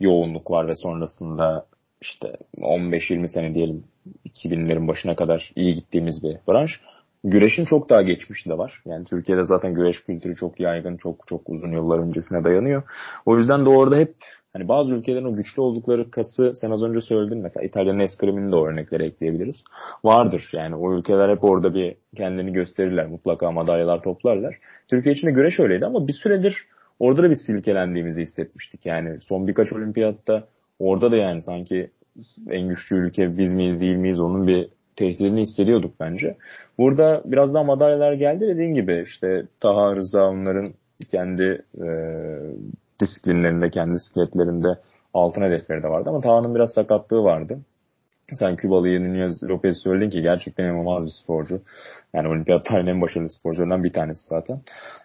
[0.00, 1.66] yoğunluk var ve sonrasında
[2.00, 3.84] işte 15-20 sene diyelim
[4.28, 6.80] 2000'lerin başına kadar iyi gittiğimiz bir branş.
[7.24, 8.82] Güreşin çok daha geçmişi de var.
[8.86, 12.82] Yani Türkiye'de zaten güreş kültürü çok yaygın, çok çok uzun yıllar öncesine dayanıyor.
[13.26, 14.14] O yüzden de orada hep
[14.52, 18.56] hani bazı ülkelerin o güçlü oldukları kası sen az önce söyledin mesela İtalya'nın eskrimini de
[18.56, 19.64] örnekleri ekleyebiliriz.
[20.04, 23.06] Vardır yani o ülkeler hep orada bir kendini gösterirler.
[23.06, 24.58] Mutlaka madalyalar toplarlar.
[24.88, 26.66] Türkiye için de güreş öyleydi ama bir süredir
[26.98, 28.86] orada da bir silkelendiğimizi hissetmiştik.
[28.86, 30.44] Yani son birkaç olimpiyatta
[30.78, 31.90] orada da yani sanki
[32.50, 36.36] en güçlü ülke biz miyiz değil miyiz onun bir tehdidini hissediyorduk bence.
[36.78, 40.72] Burada biraz daha madalyalar geldi dediğin gibi işte Taha Rıza onların
[41.10, 41.88] kendi e,
[43.00, 44.68] disiplinlerinde, kendi bisikletlerinde
[45.14, 47.58] altın hedefleri de vardı ama Taha'nın biraz sakatlığı vardı.
[48.38, 51.60] Sen Kübalı'yı Nunez Lopez söyledin ki gerçekten inanılmaz bir sporcu.
[52.14, 54.60] Yani olimpiyat tarihinin en başarılı sporcularından bir tanesi zaten.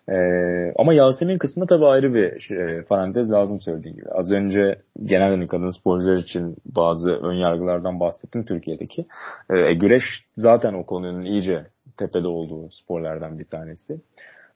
[0.10, 4.10] Ee, ama Yasemin kısmında tabii ayrı bir şey, parantez lazım söylediğin gibi.
[4.12, 9.06] Az önce genel kadın sporcular için bazı ön yargılardan bahsettim Türkiye'deki.
[9.50, 10.04] Ee, güreş
[10.36, 11.66] zaten o konunun iyice
[11.98, 14.02] tepede olduğu sporlardan bir tanesi.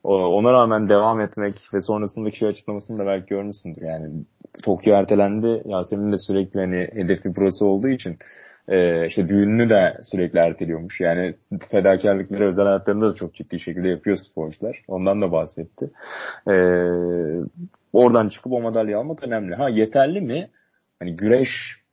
[0.04, 3.82] Ona rağmen devam etmek ve sonrasındaki şey açıklamasını da belki görmüşsündür.
[3.82, 4.24] Yani
[4.62, 5.62] Tokyo ertelendi.
[5.64, 8.18] Yasemin de sürekli hani hedefi burası olduğu için
[8.68, 11.00] e, işte düğününü de sürekli erteliyormuş.
[11.00, 11.34] Yani
[11.70, 14.82] fedakarlıkları özel hayatlarında da çok ciddi şekilde yapıyor sporcular.
[14.88, 15.90] Ondan da bahsetti.
[16.48, 16.54] E,
[17.92, 19.54] oradan çıkıp o madalya almak önemli.
[19.54, 20.50] Ha yeterli mi?
[20.98, 21.48] Hani güreş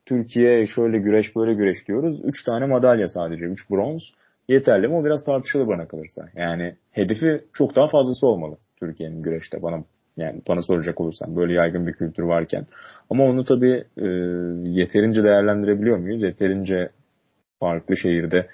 [0.05, 2.21] Türkiye şöyle güreş böyle güreş diyoruz.
[2.25, 3.45] Üç tane madalya sadece.
[3.45, 4.13] Üç bronz.
[4.47, 4.95] Yeterli mi?
[4.95, 6.29] O biraz tartışılır bana kalırsa.
[6.35, 9.83] Yani hedefi çok daha fazlası olmalı Türkiye'nin güreşte bana
[10.17, 12.65] yani bana soracak olursan böyle yaygın bir kültür varken.
[13.09, 14.07] Ama onu tabii e,
[14.69, 16.23] yeterince değerlendirebiliyor muyuz?
[16.23, 16.89] Yeterince
[17.59, 18.47] farklı şehirde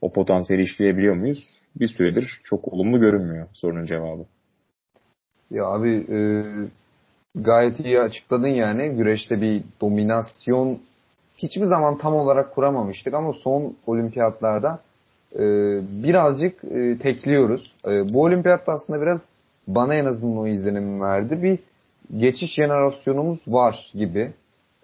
[0.00, 1.48] o potansiyeli işleyebiliyor muyuz?
[1.76, 4.24] Bir süredir çok olumlu görünmüyor sorunun cevabı.
[5.50, 6.18] Ya abi e,
[7.34, 8.96] gayet iyi açıkladın yani.
[8.96, 10.78] Güreşte bir dominasyon
[11.36, 14.80] hiçbir zaman tam olarak kuramamıştık ama son olimpiyatlarda
[16.02, 17.74] birazcık e, tekliyoruz.
[17.86, 19.20] E, bu olimpiyatta aslında biraz
[19.68, 21.42] bana en azından o izlenimi verdi.
[21.42, 21.58] Bir
[22.20, 24.32] geçiş jenerasyonumuz var gibi.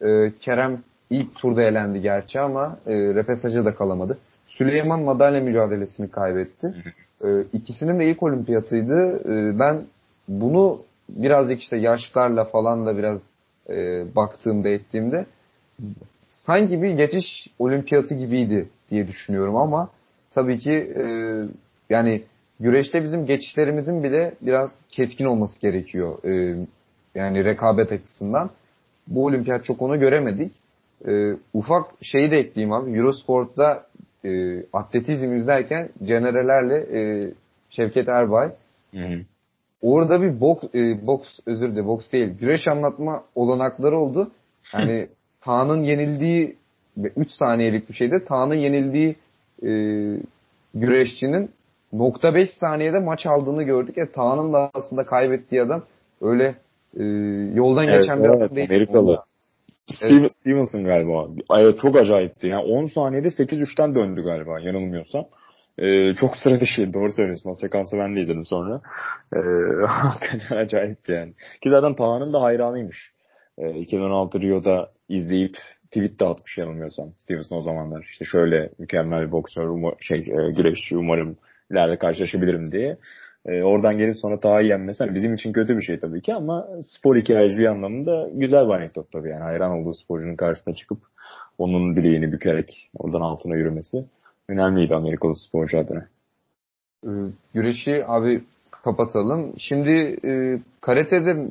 [0.02, 4.18] E, Kerem ilk turda elendi gerçi ama e, repesaja da kalamadı.
[4.46, 6.74] Süleyman madalya mücadelesini kaybetti.
[7.52, 9.20] İkisinin de ilk olimpiyatıydı.
[9.58, 9.82] Ben
[10.28, 13.20] bunu birazcık işte yaşlarla falan da biraz
[13.68, 15.26] e, baktığımda ettiğimde
[16.30, 19.88] sanki bir geçiş olimpiyatı gibiydi diye düşünüyorum ama
[20.30, 21.04] tabii ki e,
[21.90, 22.22] yani
[22.60, 26.24] güreşte bizim geçişlerimizin bile biraz keskin olması gerekiyor.
[26.24, 26.64] E,
[27.14, 28.50] yani rekabet açısından.
[29.08, 30.52] Bu olimpiyat çok onu göremedik.
[31.08, 32.98] E, ufak şeyi de ekleyeyim abi.
[32.98, 33.86] Eurosport'ta
[34.24, 37.32] e, atletizm izlerken Cenerelerle e,
[37.70, 38.50] Şevket Erbay
[38.94, 39.20] hı hı.
[39.82, 44.30] orada bir boks, e, boks özür dilerim boks değil güreş anlatma olanakları oldu.
[44.74, 45.08] Yani
[45.40, 46.56] Tağ'ın yenildiği
[46.96, 49.16] 3 saniyelik bir şeyde Tağ'ın yenildiği
[49.66, 49.70] e,
[50.74, 51.50] güreşçinin
[51.92, 53.96] nokta 5 saniyede maç aldığını gördük.
[53.96, 55.82] Ya Tağ'ın da aslında kaybettiği adam
[56.20, 56.54] öyle
[56.96, 57.04] e,
[57.54, 58.70] yoldan evet, geçen bir evet, adam değil.
[58.70, 59.22] Amerikalı.
[59.86, 60.32] Steven, evet.
[60.32, 61.28] Stevenson galiba.
[61.58, 62.46] Evet, çok acayipti.
[62.46, 65.24] Yani 10 saniyede 8-3'ten döndü galiba yanılmıyorsam.
[65.78, 66.94] Ee, çok sıra dışı.
[66.94, 67.50] Doğru söylüyorsun.
[67.50, 68.80] O sekansı ben de izledim sonra.
[69.34, 71.32] Ee, acayipti yani.
[71.62, 73.12] Ki zaten Taha'nın da hayranıymış.
[73.58, 75.56] Ee, 2016 Rio'da izleyip
[75.90, 78.02] tweet de atmış yanılmıyorsam Stevenson o zamanlar.
[78.12, 81.36] İşte şöyle mükemmel bir boksör, umar, şey e, güreşçi umarım
[81.70, 82.96] ileride karşılaşabilirim diye.
[83.46, 86.68] E, oradan gelip sonra Taha'yı yenmesi hani bizim için kötü bir şey tabii ki ama
[86.82, 89.42] spor hikayeciliği anlamında güzel bir anekdot tabii yani.
[89.42, 90.98] Hayran olduğu sporcunun karşısına çıkıp
[91.58, 94.04] onun bileğini bükerek oradan altına yürümesi
[94.48, 96.06] önemliydi Amerikalı sporcu adına.
[97.04, 97.10] Ee,
[97.54, 99.52] güreşi abi kapatalım.
[99.58, 101.50] Şimdi e, karatede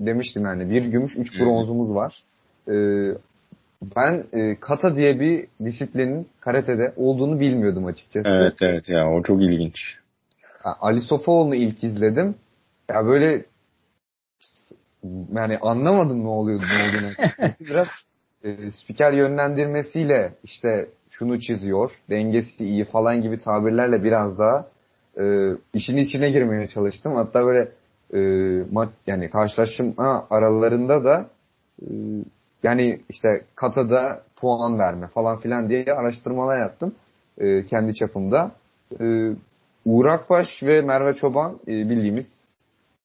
[0.00, 2.24] demiştim yani bir gümüş üç bronzumuz var.
[2.68, 2.74] E,
[3.82, 8.30] ben e, kata diye bir disiplinin karatede olduğunu bilmiyordum açıkçası.
[8.30, 9.98] Evet evet ya o çok ilginç.
[10.64, 12.34] Ali Sofoğlu'nu ilk izledim.
[12.90, 13.44] Ya böyle
[15.32, 17.52] yani anlamadım ne oluyordu ne olduğunu.
[17.70, 17.86] Biraz
[18.44, 24.66] e, spiker yönlendirmesiyle işte şunu çiziyor, dengesi iyi falan gibi tabirlerle biraz daha
[25.20, 27.14] e, işin içine girmeye çalıştım.
[27.14, 27.68] Hatta böyle
[28.12, 28.18] e,
[28.72, 31.30] ma- yani karşılaşma aralarında da
[31.82, 31.86] e,
[32.62, 36.94] yani işte katada puan verme falan filan diye araştırmalar yaptım
[37.38, 38.50] e, kendi çapımda.
[39.00, 39.30] E,
[39.84, 42.26] Uğur Akbaş ve Merve Çoban e, bildiğimiz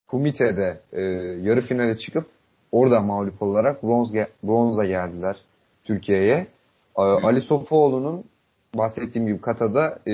[0.07, 1.01] Kumite'de e,
[1.41, 2.25] yarı finale çıkıp
[2.71, 4.13] orada mağlup olarak bronz
[4.43, 5.37] bronza geldiler
[5.83, 6.47] Türkiye'ye.
[6.97, 8.23] E, Ali Sofuoğlu'nun
[8.75, 10.11] bahsettiğim gibi katada e,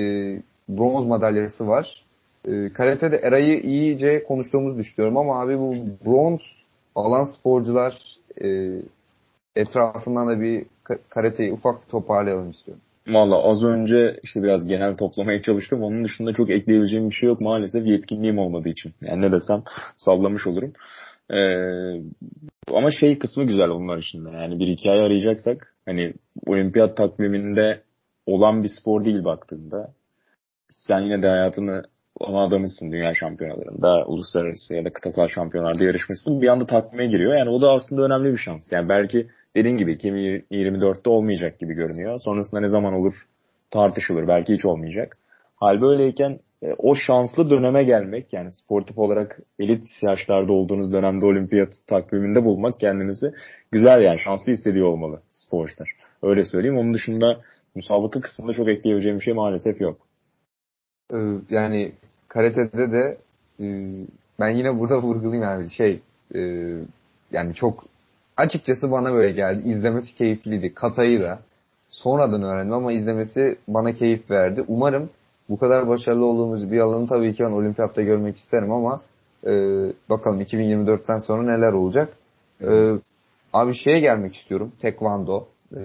[0.68, 2.04] bronz madalyası var.
[2.48, 5.74] E, karatede Eray'ı iyice konuştuğumuzu düşünüyorum ama abi bu
[6.04, 6.40] bronz
[6.94, 8.02] alan sporcular
[8.42, 8.70] e,
[9.56, 10.66] etrafından da bir
[11.10, 12.82] karateyi ufak toparlayalım istiyorum.
[13.08, 15.82] Valla az önce işte biraz genel toplamaya çalıştım.
[15.82, 18.92] Onun dışında çok ekleyebileceğim bir şey yok maalesef yetkinliğim olmadığı için.
[19.00, 19.62] Yani ne desem
[19.96, 20.72] sallamış olurum.
[21.30, 22.02] Ee,
[22.74, 24.30] ama şey kısmı güzel onlar için de.
[24.30, 26.14] Yani bir hikaye arayacaksak hani
[26.46, 27.82] olimpiyat takviminde
[28.26, 29.92] olan bir spor değil baktığında.
[30.70, 31.82] Sen yine de hayatını
[32.20, 36.42] olan adamısın dünya şampiyonalarında, uluslararası ya da kıtasal şampiyonlarda yarışmışsın.
[36.42, 37.34] Bir anda takvime giriyor.
[37.34, 38.72] Yani o da aslında önemli bir şans.
[38.72, 42.18] Yani belki dediğin gibi 2024'te olmayacak gibi görünüyor.
[42.18, 43.14] Sonrasında ne zaman olur
[43.70, 44.28] tartışılır.
[44.28, 45.18] Belki hiç olmayacak.
[45.56, 51.72] Hal böyleyken e, o şanslı döneme gelmek yani sportif olarak elit yaşlarda olduğunuz dönemde olimpiyat
[51.86, 53.32] takviminde bulmak kendinizi
[53.72, 55.90] güzel yani şanslı hissediyor olmalı sporcular.
[56.22, 56.78] Öyle söyleyeyim.
[56.78, 57.40] Onun dışında
[57.74, 59.98] müsabaka kısmında çok ekleyebileceğim bir şey maalesef yok.
[61.12, 61.16] Ee,
[61.50, 61.92] yani
[62.30, 63.18] karatede de
[63.60, 63.66] e,
[64.40, 66.00] ben yine burada vurgulayayım yani şey
[66.34, 66.40] e,
[67.32, 67.84] yani çok
[68.36, 69.68] açıkçası bana böyle geldi.
[69.68, 70.74] İzlemesi keyifliydi.
[70.74, 71.38] Katayı da
[71.88, 74.64] sonradan öğrendim ama izlemesi bana keyif verdi.
[74.68, 75.10] Umarım
[75.48, 79.00] bu kadar başarılı olduğumuz bir alanı tabii ki ben olimpiyatta görmek isterim ama
[79.46, 79.52] e,
[80.10, 82.16] bakalım 2024'ten sonra neler olacak.
[82.62, 82.92] E,
[83.52, 84.72] abi şeye gelmek istiyorum.
[84.80, 85.44] Tekvando.
[85.76, 85.80] E,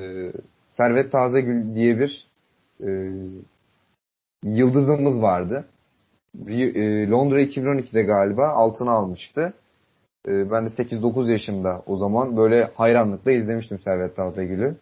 [0.70, 2.28] Servet Tazegül diye bir
[2.84, 2.90] e,
[4.44, 5.66] yıldızımız vardı.
[6.48, 9.54] E, Londra 2012'de galiba altına almıştı.
[10.28, 14.76] E, ben de 8-9 yaşında o zaman böyle hayranlıkla izlemiştim Servet Tazegül'ü.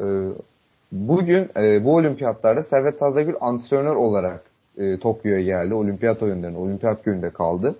[0.00, 0.04] E,
[0.92, 1.48] bugün
[1.84, 4.42] bu olimpiyatlarda Servet Tazegül antrenör olarak
[5.00, 5.74] Tokyo'ya geldi.
[5.74, 7.74] Olimpiyat oyunlarında, olimpiyat gününde kaldı.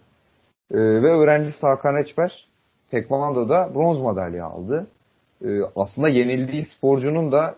[0.73, 2.47] ve öğrencisi Hakan Eçber
[2.91, 4.87] Tekvando'da bronz madalya aldı.
[5.77, 7.55] aslında yenildiği sporcunun da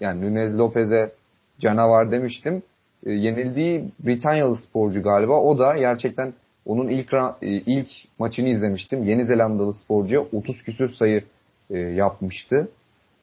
[0.00, 1.12] yani Nunez Lopez'e
[1.60, 2.62] canavar demiştim.
[3.06, 5.40] E, yenildiği Britanyalı sporcu galiba.
[5.40, 6.32] O da gerçekten
[6.66, 7.88] onun ilk e, ilk
[8.18, 9.04] maçını izlemiştim.
[9.04, 11.24] Yeni Zelandalı sporcuya 30 küsür sayı
[11.70, 12.68] e, yapmıştı.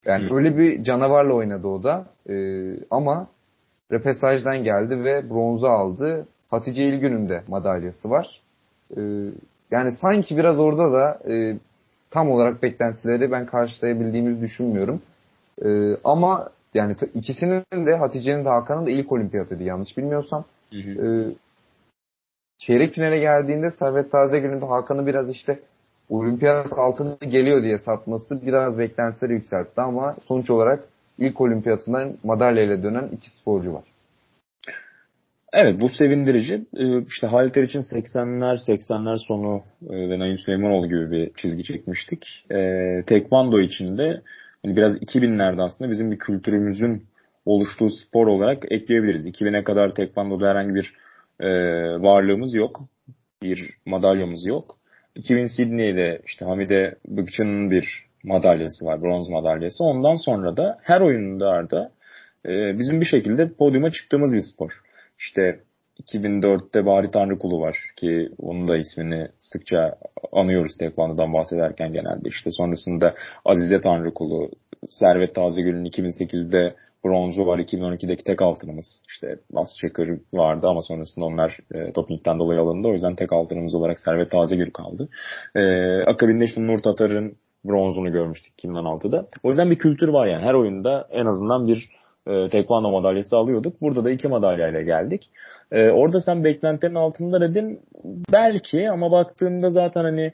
[0.06, 0.36] Yani Hı.
[0.36, 2.06] öyle bir canavarla oynadı o da.
[2.30, 2.36] E,
[2.91, 3.28] ama
[3.91, 6.28] repesajdan geldi ve bronzu aldı.
[6.50, 8.41] Hatice İlgün'ün de madalyası var.
[8.98, 9.02] E,
[9.72, 11.58] yani sanki biraz orada da e,
[12.12, 15.02] tam olarak beklentileri ben karşılayabildiğimizi düşünmüyorum.
[15.65, 20.45] E, ama yani ikisinin de Hatice'nin de Hakan'ın da ilk olimpiyatıydı yanlış bilmiyorsam.
[20.73, 21.07] Hı hı.
[21.07, 21.33] Ee,
[22.57, 25.59] çeyrek finale geldiğinde Servet Tazegül'ün de Hakan'ı biraz işte
[26.09, 30.83] olimpiyat altını geliyor diye satması biraz beklentileri yükseltti ama sonuç olarak
[31.17, 33.83] ilk olimpiyatından madalyayla dönen iki sporcu var.
[35.53, 36.65] Evet bu sevindirici.
[36.77, 42.45] Ee, işte Halter için 80'ler 80'ler sonu e, ve Naim Süleymanoğlu gibi bir çizgi çekmiştik.
[42.51, 44.21] Ee, tekvando için de
[44.65, 47.06] hani biraz 2000'lerde aslında bizim bir kültürümüzün
[47.45, 49.26] oluştuğu spor olarak ekleyebiliriz.
[49.26, 50.93] 2000'e kadar tekvandoda herhangi bir
[51.39, 51.49] e,
[52.02, 52.82] varlığımız yok.
[53.43, 54.78] Bir madalyamız yok.
[55.15, 59.84] 2000 Sydney'de işte Hamide Bıkçı'nın bir madalyası var, bronz madalyası.
[59.84, 61.49] Ondan sonra da her oyunda
[62.45, 64.71] e, bizim bir şekilde podyuma çıktığımız bir spor.
[65.19, 65.60] İşte
[66.08, 69.96] 2004'te Bahri Tanrıkulu var ki onun da ismini sıkça
[70.32, 72.30] anıyoruz tekvandodan bahsederken genelde.
[72.30, 73.13] İşte sonrasında
[73.46, 74.50] Azize Tanrıkulu,
[74.89, 77.60] Servet Tazegül'ün 2008'de bronzu var.
[77.60, 78.86] 2012'deki tek altınımız.
[79.10, 82.88] İşte Bas Çakır vardı ama sonrasında onlar e, dopingden dolayı alındı.
[82.88, 85.10] O yüzden tek altınımız olarak Servet Tazegül kaldı.
[85.56, 85.62] E,
[86.02, 87.36] akabinde işte Nur Tatar'ın
[87.66, 89.28] bronzunu görmüştük 2016'da.
[89.44, 90.44] O yüzden bir kültür var yani.
[90.44, 91.89] Her oyunda en azından bir
[92.27, 93.81] e, tekvando madalyası alıyorduk.
[93.81, 95.29] Burada da iki madalyayla geldik.
[95.71, 97.79] E, orada sen beklentilerin altında dedin.
[98.31, 100.33] Belki ama baktığında zaten hani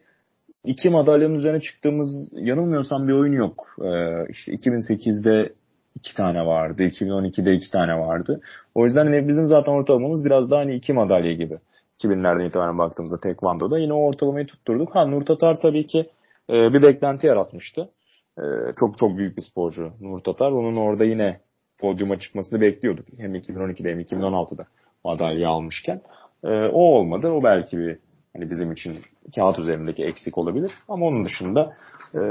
[0.66, 3.68] iki madalyanın üzerine çıktığımız yanılmıyorsam bir oyun yok.
[3.82, 3.90] E,
[4.30, 5.54] işte 2008'de
[5.96, 6.84] iki tane vardı.
[6.84, 8.42] 2012'de iki tane vardı.
[8.76, 11.58] O yüzden hani bizim zaten ortalamamız biraz daha hani iki madalya gibi.
[12.04, 14.96] 2000'lerden itibaren baktığımızda Tekvando'da yine o ortalamayı tutturduk.
[14.96, 16.10] Ha Nur Tatar tabii ki
[16.50, 17.90] e, bir beklenti yaratmıştı.
[18.38, 18.44] E,
[18.80, 20.52] çok çok büyük bir sporcu Nur Tatar.
[20.52, 21.40] Onun orada yine
[21.82, 23.06] podyuma çıkmasını bekliyorduk.
[23.18, 24.66] Hem 2012'de hem 2016'da
[25.04, 26.02] madalya almışken.
[26.44, 27.28] E, o olmadı.
[27.28, 27.98] O belki bir
[28.34, 29.00] hani bizim için
[29.36, 30.72] kağıt üzerindeki eksik olabilir.
[30.88, 31.74] Ama onun dışında
[32.16, 32.22] e,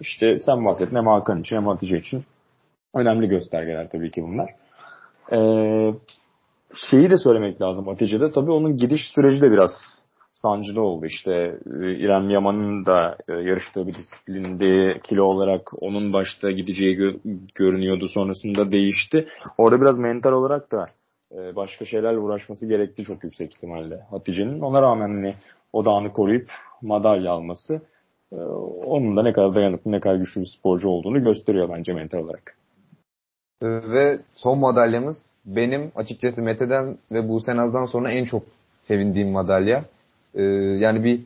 [0.00, 2.22] işte sen bahsettin hem Hakan için hem Hatice için
[2.94, 4.50] önemli göstergeler tabii ki bunlar.
[5.32, 5.38] E,
[6.90, 8.32] şeyi de söylemek lazım Hatice'de.
[8.32, 9.70] Tabii onun gidiş süreci de biraz
[10.42, 11.06] sancılı oldu.
[11.06, 11.32] İşte
[11.66, 18.08] e, İrem Yaman'ın da e, yarıştığı bir disiplinde kilo olarak onun başta gideceği gö- görünüyordu.
[18.08, 19.26] Sonrasında değişti.
[19.58, 20.86] Orada biraz mental olarak da
[21.32, 24.60] e, başka şeylerle uğraşması gerekti çok yüksek ihtimalle Hatice'nin.
[24.60, 25.34] Ona rağmen hani
[25.72, 26.50] odağını koruyup
[26.82, 27.82] madalya alması
[28.86, 32.56] onun da ne kadar dayanıklı ne kadar güçlü bir sporcu olduğunu gösteriyor bence mental olarak.
[33.62, 38.42] Ve son madalyamız benim açıkçası Mete'den ve Buse Naz'dan sonra en çok
[38.82, 39.84] sevindiğim madalya.
[40.34, 40.42] Ee,
[40.78, 41.20] yani bir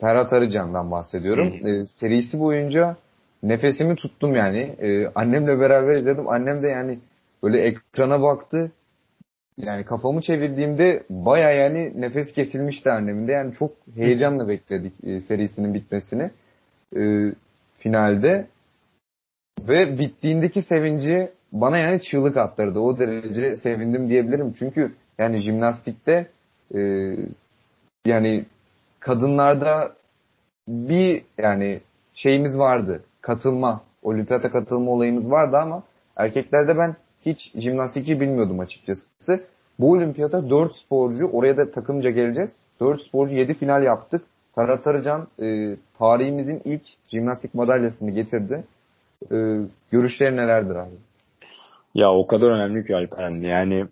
[0.00, 1.52] Ferhat Arıcan'dan bahsediyorum.
[1.66, 2.96] Ee, serisi boyunca
[3.42, 4.58] nefesimi tuttum yani.
[4.58, 6.28] Ee, annemle beraber izledim.
[6.28, 6.98] Annem de yani
[7.42, 8.72] böyle ekrana baktı.
[9.58, 13.32] Yani kafamı çevirdiğimde baya yani nefes kesilmişti annemin de.
[13.32, 16.30] Yani çok heyecanla bekledik e, serisinin bitmesini.
[16.96, 17.32] E,
[17.78, 18.46] finalde.
[19.68, 22.78] Ve bittiğindeki sevinci bana yani çığlık attırdı.
[22.78, 24.54] O derece sevindim diyebilirim.
[24.58, 26.26] Çünkü yani jimnastikte
[26.74, 26.78] e,
[28.06, 28.44] yani
[29.00, 29.92] kadınlarda
[30.68, 31.80] bir yani
[32.14, 33.02] şeyimiz vardı.
[33.20, 35.82] Katılma, olimpiyata katılma olayımız vardı ama
[36.16, 39.44] erkeklerde ben hiç jimnastikçi bilmiyordum açıkçası.
[39.78, 42.50] Bu olimpiyata 4 sporcu, oraya da takımca geleceğiz.
[42.80, 44.24] 4 sporcu 7 final yaptık.
[44.54, 48.64] Ferhat Arıcan e, tarihimizin ilk jimnastik madalyasını getirdi.
[49.32, 49.36] E,
[49.90, 50.94] görüşleri nelerdir abi?
[51.94, 53.40] Ya o kadar önemli ki Alperen.
[53.40, 53.86] Yani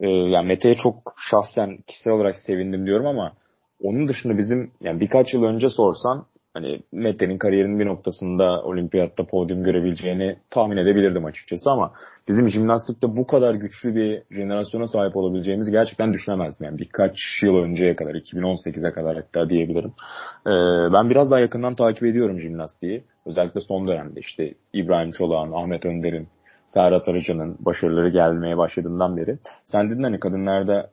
[0.00, 3.32] e, yani Mete'ye çok şahsen kişisel olarak sevindim diyorum ama
[3.82, 9.62] onun dışında bizim yani birkaç yıl önce sorsan hani Mete'nin kariyerinin bir noktasında olimpiyatta podyum
[9.62, 11.92] görebileceğini tahmin edebilirdim açıkçası ama
[12.28, 16.66] bizim jimnastikte bu kadar güçlü bir jenerasyona sahip olabileceğimizi gerçekten düşünemezdim.
[16.66, 19.92] Yani birkaç yıl önceye kadar 2018'e kadar hatta diyebilirim.
[20.46, 20.50] Ee,
[20.92, 23.04] ben biraz daha yakından takip ediyorum jimnastiği.
[23.26, 26.28] Özellikle son dönemde işte İbrahim Çolak'ın, Ahmet Önder'in
[26.74, 29.38] Ferhat Arıcan'ın başarıları gelmeye başladığından beri.
[29.64, 30.90] Sen dedin hani kadınlarda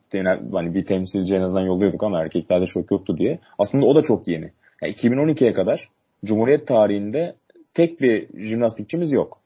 [0.52, 3.38] hani bir temsilci en azından yolluyorduk ama erkeklerde çok yoktu diye.
[3.58, 4.50] Aslında o da çok yeni.
[4.82, 5.88] Yani 2012'ye kadar
[6.24, 7.34] Cumhuriyet tarihinde
[7.74, 9.38] tek bir jimnastikçimiz yok.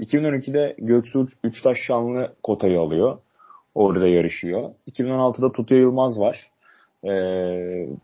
[0.00, 3.18] 2012'de Göksu Üçtaş Şanlı kotayı alıyor.
[3.74, 4.70] Orada yarışıyor.
[4.90, 6.50] 2016'da Tutya Yılmaz var.
[7.04, 7.10] Ee,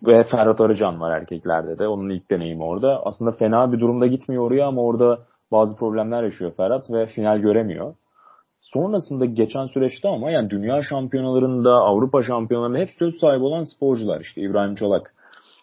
[0.07, 1.88] ve Ferhat Arıcan var erkeklerde de.
[1.88, 3.07] Onun ilk deneyimi orada.
[3.07, 5.19] Aslında fena bir durumda gitmiyor oraya ama orada
[5.53, 7.95] bazı problemler yaşıyor Ferhat ve final göremiyor.
[8.61, 14.21] Sonrasında geçen süreçte ama yani dünya şampiyonalarında, Avrupa şampiyonalarında hep söz sahibi olan sporcular.
[14.21, 15.15] işte İbrahim Çolak,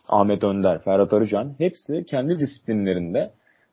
[0.09, 3.31] Ahmet Önder, Ferhat Arıcan hepsi kendi disiplinlerinde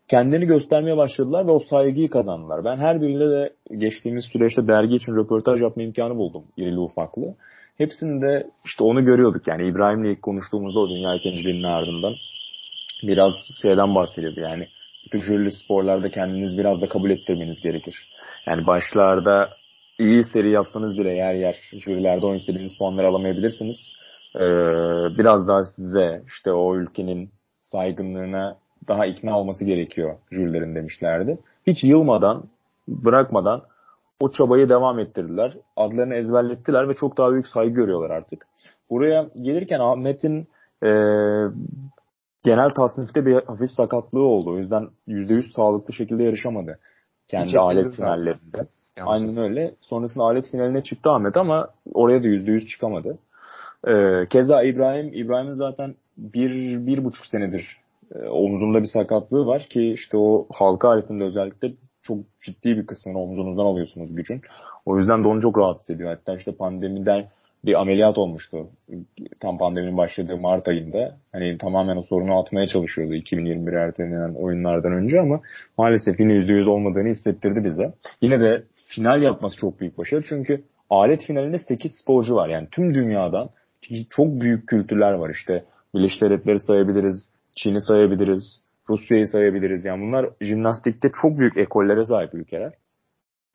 [0.09, 2.64] kendini göstermeye başladılar ve o saygıyı kazandılar.
[2.64, 7.35] Ben her biriyle de geçtiğimiz süreçte dergi için röportaj yapma imkanı buldum irili ufaklı.
[7.79, 9.46] Hepsinde işte onu görüyorduk.
[9.48, 12.14] Yani İbrahim'le ilk konuştuğumuzda o dünya ikinciliğinin ardından
[13.03, 14.40] biraz şeyden bahsediyordu.
[14.40, 14.68] Yani
[15.12, 18.08] jürili sporlarda kendiniz biraz da kabul ettirmeniz gerekir.
[18.46, 19.50] Yani başlarda
[19.98, 23.76] iyi seri yapsanız bile yer yer jürilerde o istediğiniz puanları alamayabilirsiniz.
[24.36, 24.40] Ee,
[25.18, 28.56] biraz daha size işte o ülkenin saygınlığına
[28.88, 31.38] daha ikna olması gerekiyor jürilerin demişlerdi.
[31.66, 32.44] Hiç yılmadan,
[32.88, 33.62] bırakmadan
[34.20, 35.52] o çabayı devam ettirdiler.
[35.76, 38.46] Adlarını ezberlettiler ve çok daha büyük saygı görüyorlar artık.
[38.90, 40.48] Buraya gelirken Ahmet'in
[40.82, 40.90] e,
[42.44, 44.50] genel tasnifte bir hafif sakatlığı oldu.
[44.50, 46.78] O yüzden %100 sağlıklı şekilde yarışamadı.
[47.28, 48.66] Kendi Hiç alet finallerinde.
[49.00, 49.74] Aynen öyle.
[49.80, 53.18] Sonrasında alet finaline çıktı Ahmet ama oraya da %100 çıkamadı.
[53.88, 57.78] Ee, keza İbrahim, İbrahim'in zaten bir, bir buçuk senedir
[58.14, 63.18] e, omzunda bir sakatlığı var ki işte o halka aletinde özellikle çok ciddi bir kısmını
[63.18, 64.40] omzunuzdan alıyorsunuz gücün.
[64.87, 66.11] O yüzden de onu çok rahatsız ediyor.
[66.11, 67.28] Hatta işte pandemiden
[67.66, 68.68] bir ameliyat olmuştu.
[69.40, 71.16] Tam pandeminin başladığı Mart ayında.
[71.33, 75.40] Hani tamamen o sorunu atmaya çalışıyordu 2021 ertelenen oyunlardan önce ama
[75.79, 77.92] maalesef yine %100 olmadığını hissettirdi bize.
[78.20, 80.24] Yine de final yapması çok büyük başarı.
[80.29, 82.48] Çünkü alet finalinde 8 sporcu var.
[82.48, 83.50] Yani tüm dünyadan
[84.11, 85.64] çok büyük kültürler var işte.
[85.94, 89.85] Birleşik Devletleri sayabiliriz, Çin'i sayabiliriz, Rusya'yı sayabiliriz.
[89.85, 92.72] Yani bunlar jimnastikte çok büyük ekollere sahip ülkeler.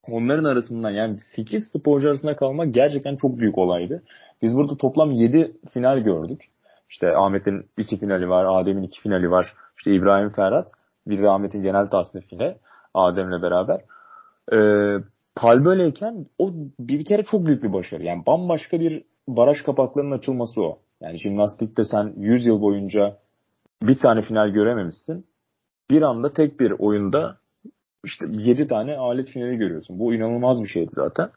[0.08, 4.04] Onların arasından yani 8 sporcu arasında kalmak gerçekten çok büyük olaydı.
[4.42, 6.50] Biz burada toplam 7 final gördük.
[6.90, 9.54] İşte Ahmet'in 2 finali var, Adem'in 2 finali var.
[9.78, 10.72] İşte İbrahim Ferhat,
[11.08, 12.56] bir de Ahmet'in genel tasnifine
[12.94, 13.82] Adem'le beraber.
[14.54, 14.98] Ee,
[15.36, 18.04] hal böyleyken o bir kere çok büyük bir başarı.
[18.04, 20.80] Yani bambaşka bir baraj kapaklarının açılması o.
[21.02, 23.18] Yani jimnastikte sen 100 yıl boyunca
[23.82, 25.26] bir tane final görememişsin.
[25.90, 27.38] Bir anda tek bir oyunda
[28.06, 30.00] işte 7 tane alet finali görüyorsun.
[30.00, 31.30] Bu inanılmaz bir şeydi zaten.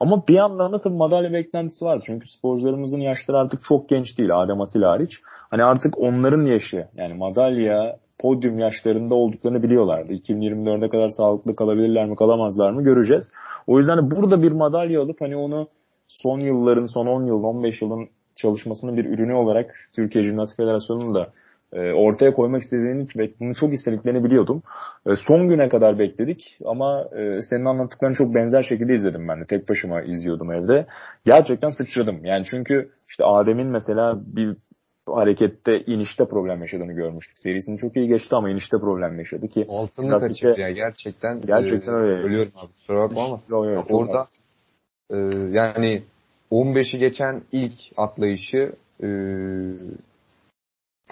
[0.00, 2.02] Ama bir yandan da tabii madalya beklentisi var.
[2.06, 4.42] Çünkü sporcularımızın yaşları artık çok genç değil.
[4.42, 5.20] Adem Asil hariç.
[5.24, 10.12] Hani artık onların yaşı yani madalya podyum yaşlarında olduklarını biliyorlardı.
[10.12, 13.24] 2024'e kadar sağlıklı kalabilirler mi kalamazlar mı göreceğiz.
[13.66, 15.68] O yüzden burada bir madalya alıp hani onu
[16.08, 21.32] son yılların son 10 yılın 15 yılın çalışmasının bir ürünü olarak Türkiye Jimnastik Federasyonu'nun da
[21.72, 24.62] e, ortaya koymak istediğini ve bunu çok istediklerini biliyordum.
[25.06, 29.44] E, son güne kadar bekledik ama e, senin anlattıklarını çok benzer şekilde izledim ben de.
[29.44, 30.86] Tek başıma izliyordum evde.
[31.24, 32.24] Gerçekten sıçradım.
[32.24, 34.56] Yani çünkü işte Adem'in mesela bir
[35.06, 37.38] harekette inişte problem yaşadığını görmüştük.
[37.38, 39.66] Serisini çok iyi geçti ama inişte problem yaşadı ki.
[39.68, 41.40] Altını kaçırdı ya gerçekten.
[41.40, 42.22] Gerçekten e, öyle.
[42.22, 43.40] Ölüyorum abi kusura bakma ama.
[43.48, 44.26] Yok, yok, orada
[45.10, 45.16] e,
[45.50, 46.02] yani
[46.50, 49.08] 15'i geçen ilk atlayışı e,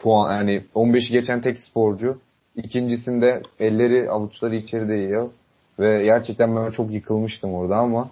[0.03, 2.19] puan yani 15'i geçen tek sporcu.
[2.57, 5.31] İkincisinde elleri avuçları içeride yiyor.
[5.79, 8.11] Ve gerçekten ben çok yıkılmıştım orada ama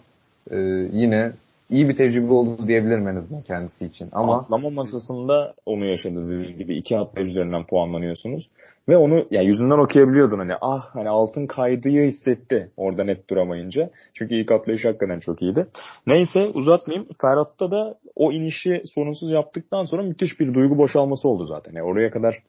[0.50, 0.56] e,
[0.92, 1.32] yine
[1.70, 4.08] iyi bir tecrübe oldu diyebilirim en azından kendisi için.
[4.12, 8.48] Ama atlama masasında onu yaşadı dediğim gibi iki atlayış üzerinden puanlanıyorsunuz.
[8.88, 13.90] Ve onu yani yüzünden okuyabiliyordun hani ah hani altın kaydığı hissetti orada net duramayınca.
[14.14, 15.66] Çünkü ilk atlayış hakikaten çok iyiydi.
[16.06, 17.08] Neyse uzatmayayım.
[17.20, 21.72] Ferhat'ta da o inişi sorunsuz yaptıktan sonra müthiş bir duygu boşalması oldu zaten.
[21.72, 22.42] Yani oraya kadar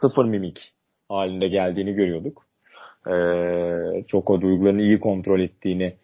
[0.00, 0.72] sıfır mimik
[1.08, 2.42] halinde geldiğini görüyorduk.
[3.10, 5.94] Ee, çok o duygularını iyi kontrol ettiğini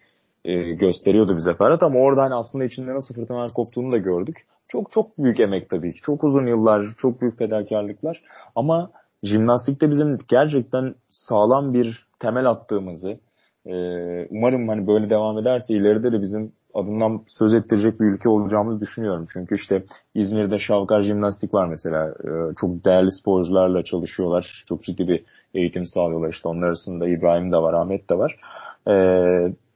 [0.45, 4.45] e, gösteriyordu bize Ferhat ama orada hani aslında içinde nasıl fırtınalar koptuğunu da gördük.
[4.67, 6.01] Çok çok büyük emek tabii ki.
[6.01, 8.21] Çok uzun yıllar, çok büyük fedakarlıklar.
[8.55, 8.91] Ama
[9.23, 13.19] jimnastikte bizim gerçekten sağlam bir temel attığımızı,
[13.65, 13.75] e,
[14.29, 19.27] umarım hani böyle devam ederse ileride de bizim adından söz ettirecek bir ülke olacağımızı düşünüyorum.
[19.33, 19.83] Çünkü işte
[20.15, 22.07] İzmir'de Şavkar Jimnastik var mesela.
[22.07, 24.63] E, çok değerli sporcularla çalışıyorlar.
[24.67, 26.29] Çok ciddi bir eğitim sağlıyorlar.
[26.29, 28.35] İşte onun arasında İbrahim de var, Ahmet de var.
[28.87, 28.93] E,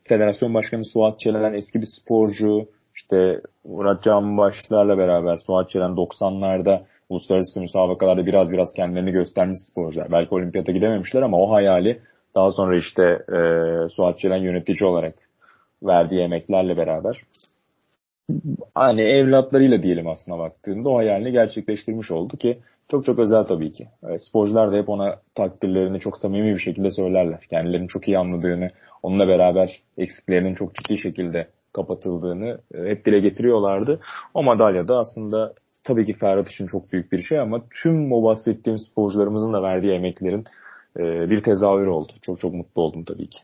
[0.03, 2.67] Federasyon Başkanı Suat Çelen eski bir sporcu.
[2.95, 10.11] İşte Murat Can Başlar'la beraber Suat Çelen 90'larda uluslararası müsabakalarda biraz biraz kendilerini göstermiş sporcular.
[10.11, 12.01] Belki olimpiyata gidememişler ama o hayali
[12.35, 13.39] daha sonra işte e,
[13.89, 15.15] Suat Çelen yönetici olarak
[15.83, 17.21] verdiği emeklerle beraber
[18.75, 22.59] hani evlatlarıyla diyelim aslına baktığında o hayalini gerçekleştirmiş oldu ki
[22.91, 23.87] çok çok özel tabii ki.
[24.09, 27.41] E, sporcular da hep ona takdirlerini çok samimi bir şekilde söylerler.
[27.49, 28.69] Kendilerini çok iyi anladığını,
[29.03, 33.99] onunla beraber eksiklerinin çok ciddi şekilde kapatıldığını e, hep dile getiriyorlardı.
[34.33, 35.53] O madalya da aslında
[35.85, 39.93] tabii ki Ferhat için çok büyük bir şey ama tüm o bahsettiğim sporcularımızın da verdiği
[39.93, 40.45] emeklerin
[40.99, 42.11] e, bir tezahürü oldu.
[42.21, 43.39] Çok çok mutlu oldum tabii ki.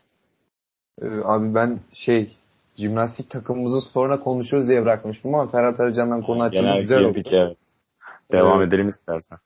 [1.02, 2.36] Ee, abi ben şey
[2.76, 7.22] jimnastik takımımızı sonra konuşuruz diye bırakmıştım ama Ferhat Arıcan'dan konu açıldı güzel oldu.
[7.30, 7.56] Evet.
[8.32, 8.68] Devam evet.
[8.68, 9.38] edelim istersen.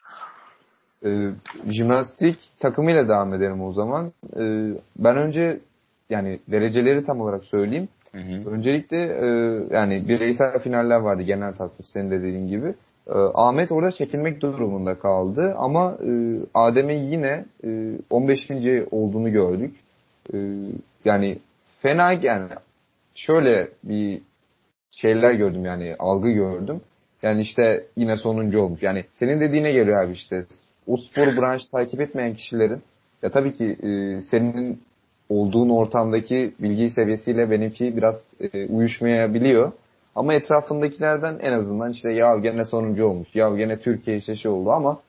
[1.05, 1.31] Ee,
[1.67, 4.13] jimnastik takımıyla devam edelim o zaman.
[4.37, 5.61] Ee, ben önce
[6.11, 7.89] yani dereceleri tam olarak söyleyeyim.
[8.13, 8.51] Hı hı.
[8.51, 9.27] Öncelikle e,
[9.71, 12.75] yani bireysel finaller vardı genel tasnif senin de dediğin gibi.
[13.09, 16.11] E, Ahmet orada çekilmek durumunda kaldı ama e,
[16.55, 18.51] Adem'e yine e, 15.
[18.91, 19.75] olduğunu gördük.
[20.35, 20.37] E,
[21.05, 21.39] yani
[21.83, 22.49] fena yani
[23.15, 24.23] şöyle bir
[24.91, 26.81] şeyler gördüm yani algı gördüm.
[27.23, 28.83] Yani işte yine sonuncu olmuş.
[28.83, 30.45] Yani senin dediğine geliyor abi işte.
[30.87, 32.83] O spor branşı takip etmeyen kişilerin
[33.23, 34.83] ya tabii ki e, senin
[35.29, 39.73] olduğun ortamdaki bilgi seviyesiyle benimki biraz e, uyuşmayabiliyor.
[40.17, 44.71] Ama etrafındakilerden en azından işte ya gene sonuncu olmuş, ya gene Türkiye işte şey oldu
[44.71, 45.01] ama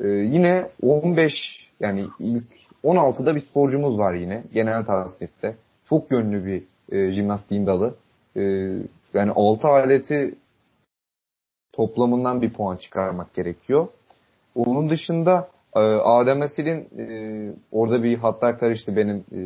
[0.00, 1.32] e, yine 15
[1.80, 2.44] yani ilk
[2.84, 5.56] 16'da bir sporcumuz var yine genel tasnifte.
[5.88, 6.62] Çok yönlü bir
[6.96, 7.94] e, jimnastiğin dalı.
[8.36, 8.42] E,
[9.14, 10.34] yani 6 aleti
[11.72, 13.88] toplamından bir puan çıkarmak gerekiyor.
[14.54, 17.06] Onun dışında e, Adem Asil'in e,
[17.72, 19.40] orada bir hatlar karıştı benim e,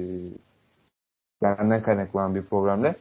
[1.42, 2.94] benden kaynaklanan bir problemle.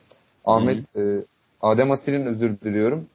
[0.45, 1.23] Ahmet e,
[1.61, 3.07] Adem Asil'in özür diliyorum.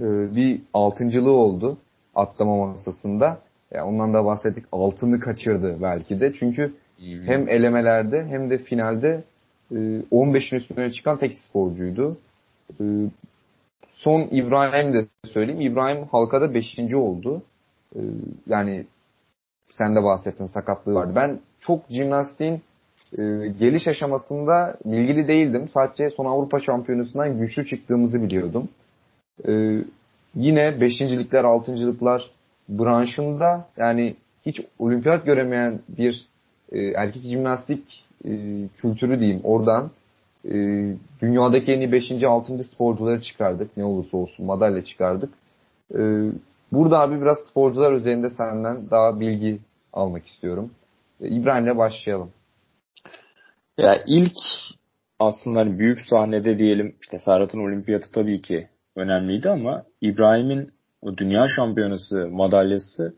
[0.00, 1.78] E, bir altıncılığı oldu
[2.14, 3.38] atlama masasında.
[3.72, 4.64] Yani ondan da bahsettik.
[4.72, 6.32] Altını kaçırdı belki de.
[6.32, 9.24] Çünkü hem elemelerde hem de finalde
[9.70, 9.74] e,
[10.12, 12.16] 15'in üstüne çıkan tek sporcuydu.
[12.80, 12.84] E,
[13.92, 15.60] son İbrahim de söyleyeyim.
[15.60, 16.94] İbrahim halkada 5.
[16.94, 17.42] oldu.
[17.96, 18.00] E,
[18.46, 18.86] yani
[19.72, 21.12] sen de bahsettin sakatlığı vardı.
[21.16, 22.62] Ben çok jimnastiğin
[23.18, 25.68] e, geliş aşamasında bilgili değildim.
[25.74, 28.68] Sadece son Avrupa Şampiyonası'ndan güçlü çıktığımızı biliyordum.
[29.48, 29.82] E,
[30.34, 32.30] yine beşincilikler, altıncılıklar
[32.68, 36.28] branşında yani hiç olimpiyat göremeyen bir
[36.72, 38.30] e, erkek jimnastik e,
[38.80, 39.90] kültürü diyeyim oradan
[40.44, 40.52] e,
[41.22, 42.12] dünyadaki en iyi 5.
[42.22, 42.64] 6.
[42.64, 43.76] sporcuları çıkardık.
[43.76, 45.34] Ne olursa olsun madalya çıkardık.
[45.94, 45.98] E,
[46.72, 49.58] burada abi biraz sporcular üzerinde senden daha bilgi
[49.92, 50.70] almak istiyorum.
[51.20, 52.30] E, İbrahim'le başlayalım.
[53.78, 54.36] Ya ilk
[55.18, 60.72] aslında hani büyük sahnede diyelim işte Ferhat'ın olimpiyatı tabii ki önemliydi ama İbrahim'in
[61.02, 63.14] o dünya şampiyonası madalyası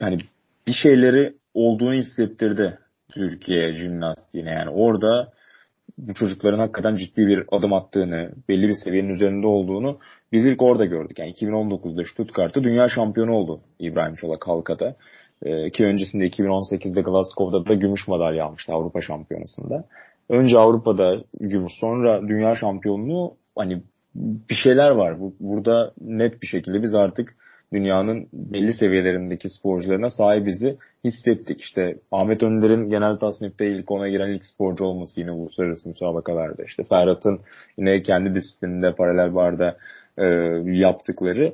[0.00, 0.18] hani
[0.66, 2.78] bir şeyleri olduğunu hissettirdi
[3.12, 4.50] Türkiye jimnastiğine.
[4.50, 5.32] Yani orada
[5.98, 9.98] bu çocukların hakikaten ciddi bir adım attığını, belli bir seviyenin üzerinde olduğunu
[10.32, 11.18] biz ilk orada gördük.
[11.18, 14.96] Yani 2019'da Stuttgart'ta dünya şampiyonu oldu İbrahim Çolak halkada.
[15.42, 19.84] Ee, ki öncesinde 2018'de Glasgow'da da gümüş madalya almıştı Avrupa Şampiyonası'nda.
[20.28, 23.82] Önce Avrupa'da gümüş, sonra dünya şampiyonluğu hani
[24.14, 25.20] bir şeyler var.
[25.20, 27.34] Bu, burada net bir şekilde biz artık
[27.72, 31.60] dünyanın belli seviyelerindeki sporcularına sahibizi hissettik.
[31.60, 36.64] İşte Ahmet Önder'in genel tasnifte ilk ona giren ilk sporcu olması yine uluslararası müsabakalarda.
[36.64, 37.40] İşte Ferhat'ın
[37.78, 39.76] yine kendi disiplininde paralel barda
[40.18, 40.24] e,
[40.78, 41.52] yaptıkları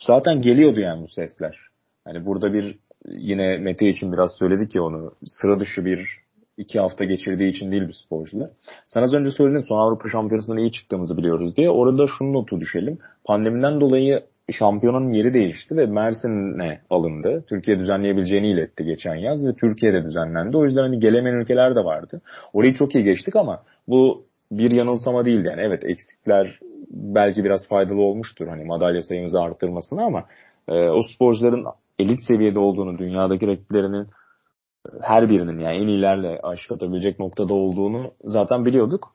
[0.00, 1.58] zaten geliyordu yani bu sesler.
[2.04, 7.04] Hani burada bir yine Mete için biraz söyledik ya onu sıra dışı bir iki hafta
[7.04, 8.50] geçirdiği için değil bir sporcular.
[8.86, 11.70] Sen az önce söyledin son Avrupa Şampiyonası'nda iyi çıktığımızı biliyoruz diye.
[11.70, 12.98] Orada şunu notu düşelim.
[13.24, 14.22] Pandemiden dolayı
[14.52, 17.44] şampiyonun yeri değişti ve Mersin'e alındı.
[17.48, 20.56] Türkiye düzenleyebileceğini iletti geçen yaz ve Türkiye'de düzenlendi.
[20.56, 22.20] O yüzden hani gelemeyen ülkeler de vardı.
[22.52, 25.60] Orayı çok iyi geçtik ama bu bir yanılsama değildi yani.
[25.60, 26.58] Evet eksikler
[26.90, 30.24] belki biraz faydalı olmuştur hani madalya sayımızı arttırmasına ama
[30.68, 31.64] e, o sporcuların
[31.98, 34.06] elit seviyede olduğunu, dünyadaki rakiplerinin
[35.02, 39.14] her birinin yani en iyilerle aşık atabilecek noktada olduğunu zaten biliyorduk.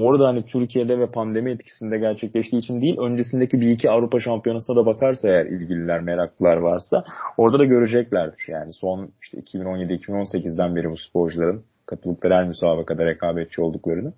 [0.00, 4.86] Orada hani Türkiye'de ve pandemi etkisinde gerçekleştiği için değil, öncesindeki bir iki Avrupa Şampiyonası'na da
[4.86, 7.04] bakarsa eğer ilgililer, meraklılar varsa
[7.36, 8.44] orada da göreceklerdir.
[8.48, 14.12] Yani son işte 2017-2018'den beri bu sporcuların katıldıkları her müsabakada rekabetçi olduklarını.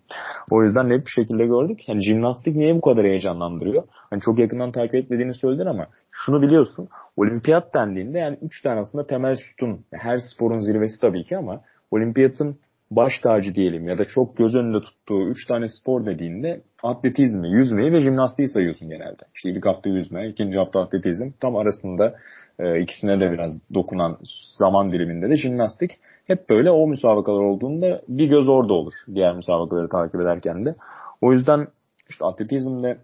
[0.51, 1.89] O yüzden net bir şekilde gördük.
[1.89, 3.83] Yani jimnastik niye bu kadar heyecanlandırıyor?
[4.11, 6.89] Hani çok yakından takip etmediğini söyledin ama şunu biliyorsun.
[7.17, 9.81] Olimpiyat dendiğinde yani üç tane aslında temel sütun.
[9.93, 11.61] Her sporun zirvesi tabii ki ama
[11.91, 12.57] olimpiyatın
[12.91, 17.93] baş tacı diyelim ya da çok göz önünde tuttuğu üç tane spor dediğinde atletizmi, yüzmeyi
[17.93, 19.23] ve jimnastiği sayıyorsun genelde.
[19.35, 21.31] İşte ilk hafta yüzme, ikinci hafta atletizm.
[21.41, 22.15] Tam arasında
[22.59, 24.19] e, ikisine de biraz dokunan
[24.59, 25.99] zaman diliminde de jimnastik.
[26.27, 28.93] Hep böyle o müsabakalar olduğunda bir göz orada olur.
[29.15, 30.75] Diğer müsabakaları takip ederken de.
[31.21, 31.67] O yüzden
[32.09, 32.99] işte atletizmde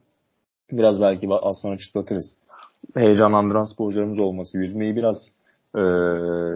[0.72, 2.38] biraz belki az sonra çıtlatırız.
[2.94, 5.16] Heyecanlandıran sporcularımız olması, yüzmeyi biraz
[5.76, 5.82] e,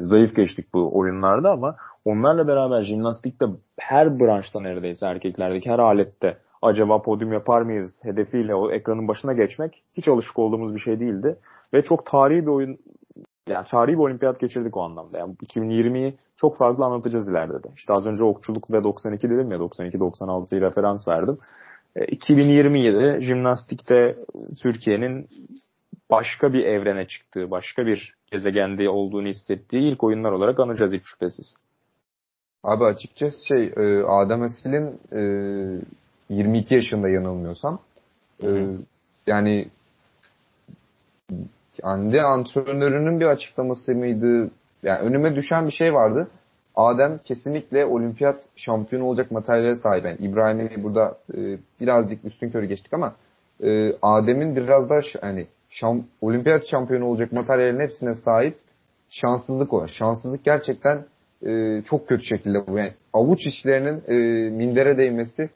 [0.03, 3.47] zayıf geçtik bu oyunlarda ama onlarla beraber jimnastikte
[3.79, 9.83] her branşta neredeyse erkeklerdeki her alette acaba podyum yapar mıyız hedefiyle o ekranın başına geçmek
[9.95, 11.37] hiç alışık olduğumuz bir şey değildi.
[11.75, 12.79] Ve çok tarihi bir oyun
[13.49, 15.19] yani tarihi bir olimpiyat geçirdik o anlamda.
[15.19, 17.69] Yani 2020'yi çok farklı anlatacağız ileride de.
[17.77, 21.39] İşte az önce okçuluk ve 92 dedim ya 92-96'yı referans verdim.
[22.09, 24.17] 2027 e, jimnastikte
[24.63, 25.27] Türkiye'nin
[26.11, 31.55] başka bir evrene çıktığı, başka bir gezegende olduğunu hissettiği ilk oyunlar olarak anacağız hiç şüphesiz.
[32.65, 35.01] Abi açıkçası şey e, Adem Asil'in
[36.31, 37.79] 22 e, yaşında yanılmıyorsam
[39.27, 39.69] yani
[41.83, 44.51] kendi antrenörünün bir açıklaması mıydı?
[44.83, 46.29] Yani önüme düşen bir şey vardı.
[46.77, 50.05] Adem kesinlikle olimpiyat şampiyonu olacak materyale sahip.
[50.05, 53.15] Yani İbrahim'i burada e, birazcık üstün körü geçtik ama
[53.63, 58.59] e, Adem'in biraz daha hani şam, olimpiyat şampiyonu olacak materyalin hepsine sahip
[59.11, 59.89] şanssızlık o.
[59.89, 61.05] Şanssızlık gerçekten
[61.47, 62.79] e, çok kötü şekilde bu.
[62.79, 65.51] Yani avuç işlerinin e, mindere değmesi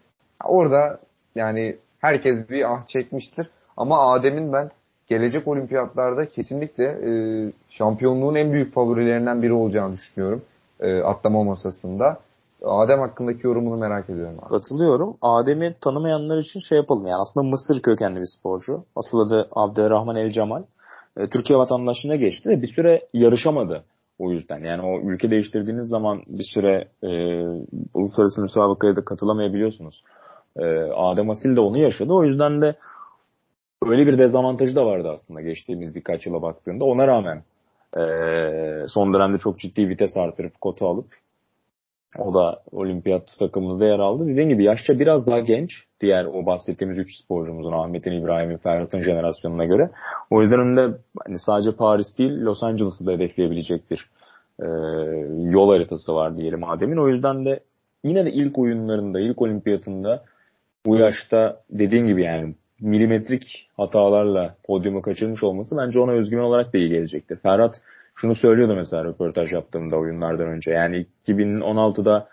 [0.45, 1.01] orada
[1.35, 3.51] yani herkes bir ah çekmiştir.
[3.77, 4.71] Ama Adem'in ben
[5.11, 7.13] gelecek olimpiyatlarda kesinlikle e,
[7.71, 10.43] şampiyonluğun en büyük favorilerinden biri olacağını düşünüyorum.
[10.81, 12.19] E, atlama masasında.
[12.65, 14.37] Adem hakkındaki yorumunu merak ediyorum.
[14.43, 14.49] Abi.
[14.49, 15.17] Katılıyorum.
[15.23, 17.07] Adem'i tanımayanlar için şey yapalım.
[17.07, 18.85] Yani aslında Mısır kökenli bir sporcu.
[18.97, 20.63] Asıl adı Abdurrahman El Cemal.
[21.17, 23.85] E, Türkiye vatandaşlığına geçti ve bir süre yarışamadı
[24.19, 24.65] o yüzden.
[24.65, 27.09] Yani o ülke değiştirdiğiniz zaman bir süre e,
[27.95, 30.05] uluslararası müsabakaya da katılamayabiliyorsunuz.
[30.57, 30.65] E,
[30.97, 32.13] Adem Asil de onu yaşadı.
[32.13, 32.77] O yüzden de
[33.87, 36.85] öyle bir dezavantajı da vardı aslında geçtiğimiz birkaç yıla baktığında.
[36.85, 37.43] Ona rağmen
[37.97, 38.03] e,
[38.89, 41.07] son dönemde çok ciddi vites artırıp kota alıp
[42.19, 44.29] o da olimpiyat takımımızda yer aldı.
[44.29, 45.71] Dediğim gibi yaşça biraz daha genç.
[46.01, 49.91] Diğer o bahsettiğimiz 3 sporcumuzun Ahmet'in, İbrahim'in, Ferhat'ın jenerasyonuna göre.
[50.31, 54.11] O yüzden önünde hani sadece Paris değil Los Angeles'ı da hedefleyebilecek bir
[54.63, 54.67] e,
[55.51, 56.97] yol haritası var diyelim Adem'in.
[56.97, 57.61] O yüzden de
[58.05, 60.25] yine de ilk oyunlarında, ilk olimpiyatında
[60.87, 66.79] bu yaşta dediğim gibi yani milimetrik hatalarla podyumu kaçırmış olması bence ona özgüven olarak da
[66.79, 67.37] iyi gelecektir.
[67.37, 67.81] Ferhat
[68.17, 70.71] şunu söylüyordu mesela röportaj yaptığımda oyunlardan önce.
[70.71, 72.29] Yani 2016'da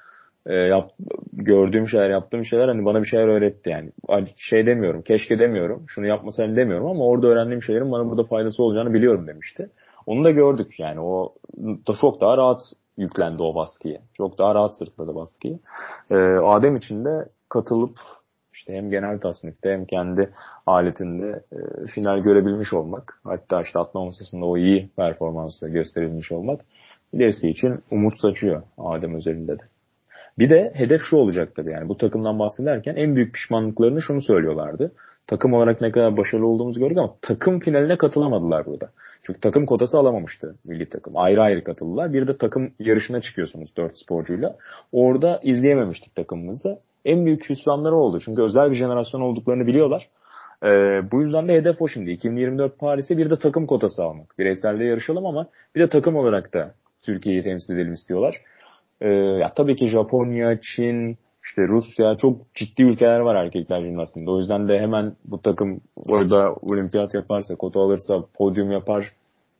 [0.46, 0.92] e, yap,
[1.34, 3.92] gördüğüm şeyler, yaptığım şeyler hani bana bir şeyler öğretti yani.
[4.38, 8.94] Şey demiyorum, keşke demiyorum, şunu yapmasaydım demiyorum ama orada öğrendiğim şeylerin bana burada faydası olacağını
[8.94, 9.70] biliyorum demişti.
[10.06, 12.62] Onu da gördük yani o da çok daha rahat
[12.98, 14.00] yüklendi o baskıyı.
[14.18, 15.60] Çok daha rahat sırtladı baskıyı.
[16.12, 17.98] Ee, Adem için de katılıp
[18.58, 20.30] işte hem genel tasnifte hem kendi
[20.66, 26.62] aletinde e, final görebilmiş olmak hatta işte atma masasında o iyi performansla gösterilmiş olmak
[27.14, 29.64] ilerisi için umut saçıyor Adem özelinde de.
[30.40, 34.92] Bir de hedef şu olacak tabii yani bu takımdan bahsederken en büyük pişmanlıklarını şunu söylüyorlardı.
[35.28, 38.90] Takım olarak ne kadar başarılı olduğumuzu gördük ama takım finaline katılamadılar burada.
[39.24, 41.18] Çünkü takım kotası alamamıştı milli takım.
[41.18, 42.14] Ayrı ayrı katıldılar.
[42.14, 44.56] Bir de takım yarışına çıkıyorsunuz dört sporcuyla.
[44.92, 46.80] Orada izleyememiştik takımımızı.
[47.08, 48.20] En büyük hüsranları oldu.
[48.20, 50.10] Çünkü özel bir jenerasyon olduklarını biliyorlar.
[50.64, 52.12] Ee, bu yüzden de hedef o şimdi.
[52.12, 54.40] 2024 Paris'e bir de takım kotası almak.
[54.40, 58.42] Bireyselde yarışalım ama bir de takım olarak da Türkiye'yi temsil edelim istiyorlar.
[59.02, 64.32] Ee, ya tabii ki Japonya, Çin, işte Rusya çok ciddi ülkeler var erkekler jimnastiğinde.
[64.32, 69.12] O yüzden de hemen bu takım orada olimpiyat yaparsa, kota alırsa, podyum yapar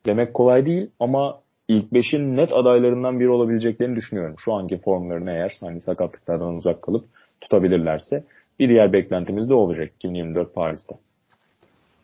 [0.06, 1.38] demek kolay değil ama
[1.68, 4.34] ilk beşin net adaylarından biri olabileceklerini düşünüyorum.
[4.38, 7.04] Şu anki formlarını eğer hani sakatlıklardan uzak kalıp
[7.40, 8.24] tutabilirlerse.
[8.58, 10.94] Bir diğer beklentimiz de olacak 2024 Paris'te.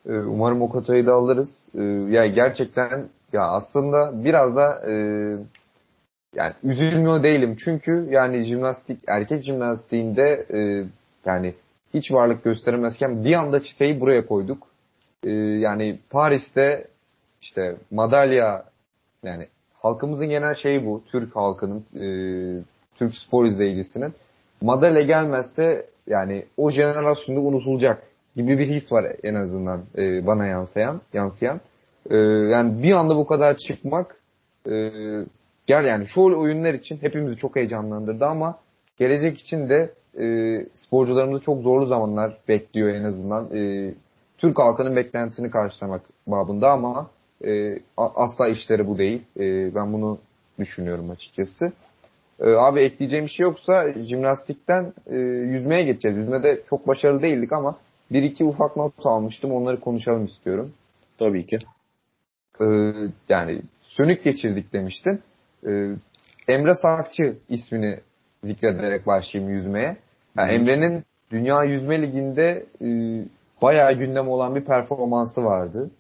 [0.09, 1.69] Ee, umarım o kotayı da alırız.
[1.75, 1.83] Ee,
[2.15, 4.93] ya gerçekten ya aslında biraz da e,
[6.35, 7.57] yani üzülmüyor değilim.
[7.65, 10.87] Çünkü yani jimnastik erkek jimnastiğinde e,
[11.27, 11.55] yani
[11.95, 14.67] hiç varlık gösteremezken bir anda çıtayı buraya koyduk.
[15.25, 16.89] E, yani Paris'te
[17.43, 18.65] işte madalya
[19.23, 21.03] yani halkımızın genel şeyi bu.
[21.13, 22.07] Türk halkının e,
[22.95, 24.15] Türk spor izleyicisinin
[24.65, 28.03] madalya gelmezse yani o jenerasyonda unutulacak
[28.37, 31.61] gibi bir his var en azından e, bana yansıyan yansıyan.
[32.11, 34.17] E, yani bir anda bu kadar çıkmak
[34.71, 34.91] e,
[35.67, 38.59] gel yani şu oyunlar için hepimizi çok heyecanlandırdı ama
[38.99, 40.27] gelecek için de e,
[40.75, 43.57] sporcularımızı çok zorlu zamanlar bekliyor en azından.
[43.57, 43.95] E,
[44.39, 47.11] Türk halkının beklentisini karşılamak babında ama
[47.47, 49.23] e, asla işleri bu değil.
[49.37, 50.19] E, ben bunu
[50.59, 51.73] düşünüyorum açıkçası.
[52.41, 56.17] E, abi ekleyeceğim bir şey yoksa jimnastikten e, yüzmeye geçeceğiz.
[56.17, 57.79] Yüzmede çok başarılı değildik ama
[58.11, 59.53] bir iki ufak not almıştım.
[59.53, 60.73] Onları konuşalım istiyorum.
[61.19, 61.59] Tabii ki.
[62.61, 62.65] E,
[63.29, 65.23] yani sönük geçirdik demiştin.
[65.67, 65.71] E,
[66.49, 68.01] Emre Sakçı ismini
[68.45, 69.97] zikrederek başlayayım yüzmeye.
[70.37, 72.89] Yani Emre'nin Dünya Yüzme Ligi'nde e,
[73.63, 75.91] bayağı gündem olan bir performansı vardı.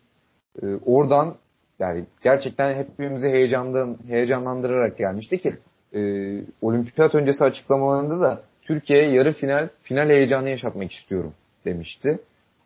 [0.62, 1.34] E, oradan
[1.78, 5.56] yani gerçekten hepimizi heyecandan, heyecanlandırarak gelmişti ki
[5.94, 6.00] e,
[6.62, 11.32] olimpiyat öncesi açıklamalarında da Türkiye'ye yarı final final heyecanı yaşatmak istiyorum
[11.64, 12.18] demişti.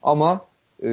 [0.02, 0.40] Ama
[0.82, 0.90] e,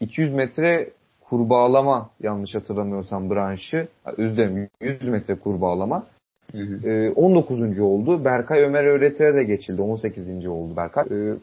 [0.00, 0.90] 200 metre
[1.20, 3.88] kurbağalama yanlış hatırlamıyorsam branşı
[4.18, 6.06] dilerim 100 metre kurbağalama
[6.52, 6.88] hı hı.
[6.88, 7.80] E, 19.
[7.80, 8.24] oldu.
[8.24, 9.82] Berkay Ömer Öğretir'e de geçildi.
[9.82, 10.46] 18.
[10.46, 11.04] oldu Berkay.
[11.04, 11.34] E,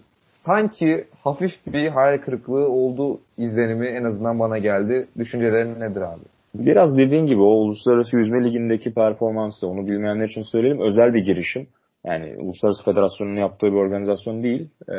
[0.46, 5.08] sanki hafif bir hayal kırıklığı oldu izlenimi en azından bana geldi.
[5.18, 6.35] Düşüncelerin nedir abi?
[6.60, 11.68] Biraz dediğin gibi o Uluslararası Yüzme Ligi'ndeki performansı onu bilmeyenler için söyleyelim özel bir girişim.
[12.06, 14.70] Yani Uluslararası Federasyonu'nun yaptığı bir organizasyon değil.
[14.90, 14.94] Ee,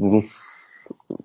[0.00, 0.24] Rus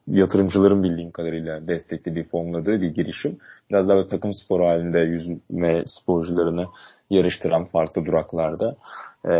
[0.07, 3.37] yatırımcıların bildiğim kadarıyla desteklediği, fonladığı bir girişim.
[3.69, 6.65] Biraz daha takım spor halinde yüzme sporcularını
[7.09, 8.75] yarıştıran farklı duraklarda
[9.25, 9.31] e,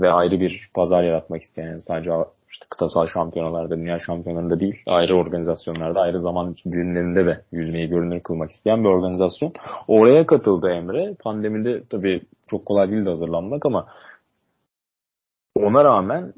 [0.00, 2.10] ve ayrı bir pazar yaratmak isteyen sadece
[2.52, 8.50] işte kıtasal şampiyonalarda, dünya şampiyonalarında değil, ayrı organizasyonlarda, ayrı zaman dilimlerinde de yüzmeyi görünür kılmak
[8.50, 9.52] isteyen bir organizasyon.
[9.88, 11.14] Oraya katıldı Emre.
[11.14, 13.86] Pandemide tabii çok kolay değildi hazırlanmak ama
[15.54, 16.32] ona rağmen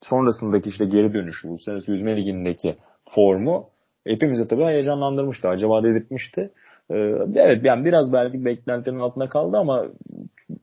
[0.00, 2.76] sonrasındaki işte geri dönüşü, Uluslararası Yüzme Ligi'ndeki
[3.10, 3.66] formu
[4.06, 5.48] hepimizi tabii heyecanlandırmıştı.
[5.48, 6.50] Acaba dedirtmişti.
[6.90, 6.94] Ee,
[7.34, 9.86] evet yani biraz belki beklentilerin altında kaldı ama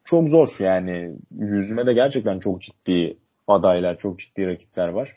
[0.05, 3.17] çok zor yani yüzmede gerçekten çok ciddi
[3.47, 5.15] adaylar, çok ciddi rakipler var.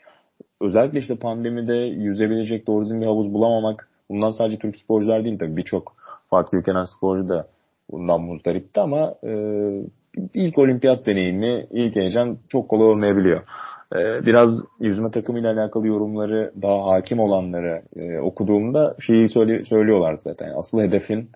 [0.61, 5.57] Özellikle işte pandemide yüzebilecek doğru düzgün bir havuz bulamamak bundan sadece Türk sporcular değil tabii
[5.57, 5.95] birçok
[6.29, 7.47] farklı ülkeden sporcu da
[7.91, 9.33] bundan muzdaripti ama e,
[10.33, 13.41] ilk olimpiyat deneyimi, ilk heyecan çok kolay olmayabiliyor.
[13.95, 20.53] E, biraz yüzme takımıyla alakalı yorumları daha hakim olanları e, okuduğumda şeyi söyle, söylüyorlar zaten.
[20.55, 21.29] Asıl hedefin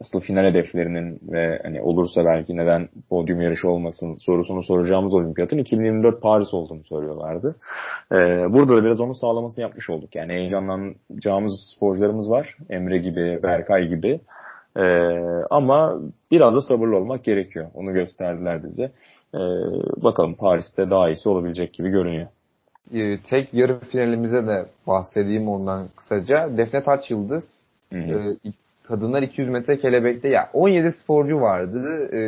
[0.00, 6.22] asıl final hedeflerinin ve hani olursa belki neden podyum yarışı olmasın sorusunu soracağımız olimpiyatın 2024
[6.22, 7.56] Paris olduğunu söylüyorlardı.
[8.12, 8.16] Ee,
[8.52, 10.14] burada da biraz onu sağlamasını yapmış olduk.
[10.14, 12.56] Yani heyecanlanacağımız sporcularımız var.
[12.70, 14.20] Emre gibi, Berkay gibi.
[14.76, 14.82] Ee,
[15.50, 17.66] ama biraz da sabırlı olmak gerekiyor.
[17.74, 18.92] Onu gösterdiler bize.
[19.34, 19.38] Ee,
[20.02, 22.26] bakalım Paris'te daha iyisi olabilecek gibi görünüyor.
[22.94, 26.56] Ee, tek yarı finalimize de bahsedeyim ondan kısaca.
[26.56, 27.44] Defne Taç Yıldız
[27.92, 28.36] Hı hı.
[28.88, 32.08] Kadınlar 200 metre kelebekte ya 17 sporcu vardı.
[32.12, 32.22] E,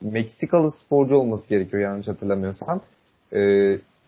[0.00, 2.80] Meksikalı sporcu olması gerekiyor yanlış hatırlamıyorsam.
[3.32, 3.40] E,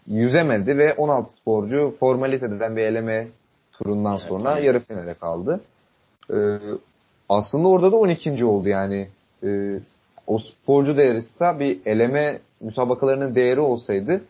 [0.07, 3.29] yüzemedi ve 16 sporcu formaliteden bir eleme
[3.73, 4.65] turundan sonra evet.
[4.65, 5.61] yarı finale kaldı.
[6.31, 6.37] E,
[7.29, 8.45] aslında orada da 12.
[8.45, 9.09] oldu yani.
[9.45, 9.81] E,
[10.27, 14.23] o sporcu yarışsa bir eleme müsabakalarının değeri olsaydı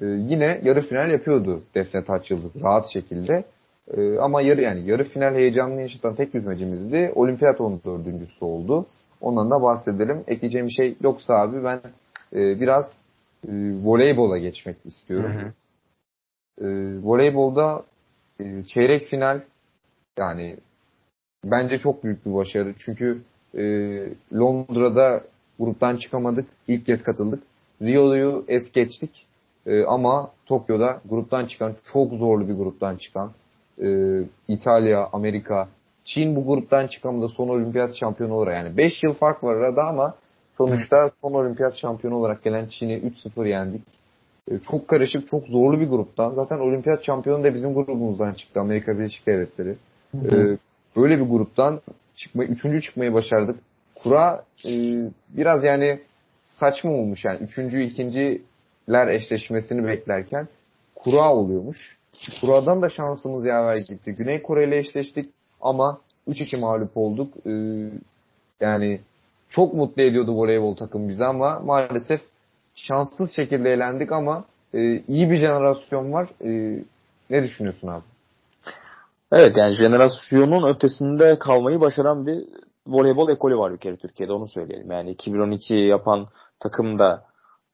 [0.00, 3.44] e, yine yarı final yapıyordu Defne Taç Yıldız rahat şekilde.
[3.90, 7.12] E, ama yarı yani yarı final heyecanını yaşatan tek yüzmecimizdi.
[7.14, 8.86] Olimpiyat 14.sü oldu.
[9.20, 10.24] Ondan da bahsedelim.
[10.26, 11.80] Ekleyeceğim bir şey yoksa abi ben
[12.32, 12.84] e, biraz
[13.48, 13.52] e,
[13.84, 15.32] voleybola geçmek istiyorum.
[15.34, 15.52] Hı hı.
[16.66, 16.66] E,
[17.02, 17.84] voleybolda
[18.40, 19.40] e, çeyrek final
[20.18, 20.56] yani
[21.44, 22.74] bence çok büyük bir başarı.
[22.78, 23.22] Çünkü
[23.54, 23.62] e,
[24.34, 25.24] Londra'da
[25.58, 26.46] gruptan çıkamadık.
[26.68, 27.42] İlk kez katıldık.
[27.82, 29.26] Rio'yu es geçtik.
[29.66, 33.32] E, ama Tokyo'da gruptan çıkan, çok zorlu bir gruptan çıkan
[33.82, 35.68] e, İtalya, Amerika,
[36.04, 40.14] Çin bu gruptan çıkamada son olimpiyat şampiyonu olarak yani 5 yıl fark var arada ama
[40.58, 43.82] sonuçta son olimpiyat şampiyonu olarak gelen Çin'i 3-0 yendik.
[44.50, 46.30] E, çok karışık, çok zorlu bir gruptan.
[46.30, 49.76] Zaten olimpiyat şampiyonu da bizim grubumuzdan çıktı Amerika Birleşik Devletleri.
[50.14, 50.58] E,
[50.96, 51.80] böyle bir gruptan
[52.16, 53.56] çıkmayı, üçüncü çıkmayı başardık.
[53.94, 54.72] Kura e,
[55.28, 56.00] biraz yani
[56.44, 57.38] saçma olmuş yani.
[57.38, 60.48] Üçüncü, ikinciler eşleşmesini beklerken
[60.94, 61.98] kura oluyormuş.
[62.40, 64.14] Kura'dan da şansımız yaver gitti.
[64.18, 65.26] Güney Kore ile eşleştik
[65.60, 65.98] ama
[66.28, 67.34] 3-2 mağlup olduk.
[67.46, 67.50] Ee,
[68.60, 69.00] yani
[69.48, 72.20] çok mutlu ediyordu voleybol takım bizi ama maalesef
[72.74, 74.44] şanssız şekilde elendik ama
[74.74, 76.28] e, iyi bir jenerasyon var.
[76.44, 76.82] E,
[77.30, 78.04] ne düşünüyorsun abi?
[79.32, 82.44] Evet yani jenerasyonun ötesinde kalmayı başaran bir
[82.86, 84.90] voleybol ekolü var bir kere Türkiye'de onu söyleyelim.
[84.90, 86.26] Yani 2012 yapan
[86.60, 87.24] takım da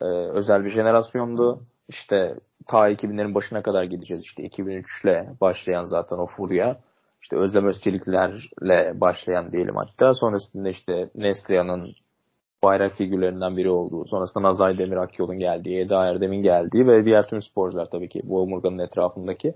[0.01, 1.61] e, özel bir jenerasyondu.
[1.89, 2.35] İşte
[2.71, 6.77] ta 2000'lerin başına kadar gideceğiz işte 2003 ile başlayan zaten o furya.
[7.23, 10.15] İşte Özlem Özçeliklerle başlayan diyelim hatta.
[10.15, 11.89] Sonrasında işte Nestria'nın
[12.65, 17.43] bayrak figürlerinden biri olduğu, sonrasında Nazay Demir Akyol'un geldiği, Eda Erdem'in geldiği ve diğer tüm
[17.43, 19.49] sporcular tabii ki bu omurganın etrafındaki.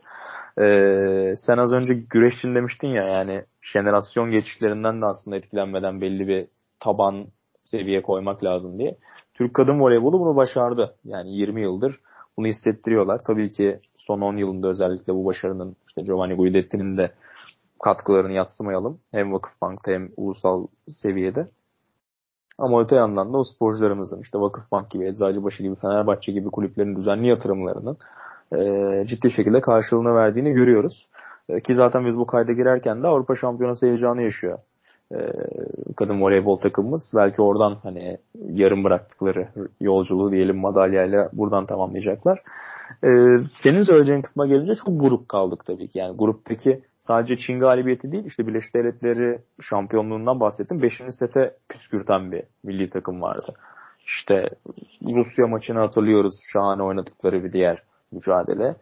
[0.59, 6.47] Ee, sen az önce güreşçin demiştin ya yani jenerasyon geçişlerinden de aslında etkilenmeden belli bir
[6.81, 7.27] taban
[7.65, 8.97] seviye koymak lazım diye.
[9.35, 10.95] Türk kadın voleybolu bunu başardı.
[11.05, 12.01] Yani 20 yıldır
[12.37, 13.21] bunu hissettiriyorlar.
[13.27, 17.13] Tabii ki son 10 yılında özellikle bu başarının işte Giovanni Guidetti'nin de
[17.83, 19.01] katkılarını yatsımayalım.
[19.13, 21.49] Hem Vakıfbank'ta hem ulusal seviyede.
[22.59, 27.29] Ama öte yandan da o sporcularımızın işte Vakıfbank gibi, Eczacıbaşı gibi, Fenerbahçe gibi kulüplerin düzenli
[27.29, 27.97] yatırımlarının
[28.57, 31.09] e, ciddi şekilde karşılığını verdiğini görüyoruz.
[31.49, 34.59] E, ki zaten biz bu kayda girerken de Avrupa Şampiyonası heyecanı yaşıyor
[35.97, 37.13] kadın voleybol takımımız.
[37.15, 39.49] Belki oradan hani yarım bıraktıkları
[39.81, 42.43] yolculuğu diyelim madalyayla buradan tamamlayacaklar.
[43.05, 43.09] E,
[43.63, 45.99] senin söyleyeceğin kısma gelince çok grup kaldık tabii ki.
[45.99, 50.83] Yani gruptaki sadece Çin galibiyeti değil işte Birleşik Devletleri şampiyonluğundan bahsettim.
[50.83, 53.55] Beşinci sete püskürten bir milli takım vardı.
[54.07, 54.49] İşte
[55.03, 56.35] Rusya maçını hatırlıyoruz.
[56.53, 58.75] Şahane oynadıkları bir diğer mücadele.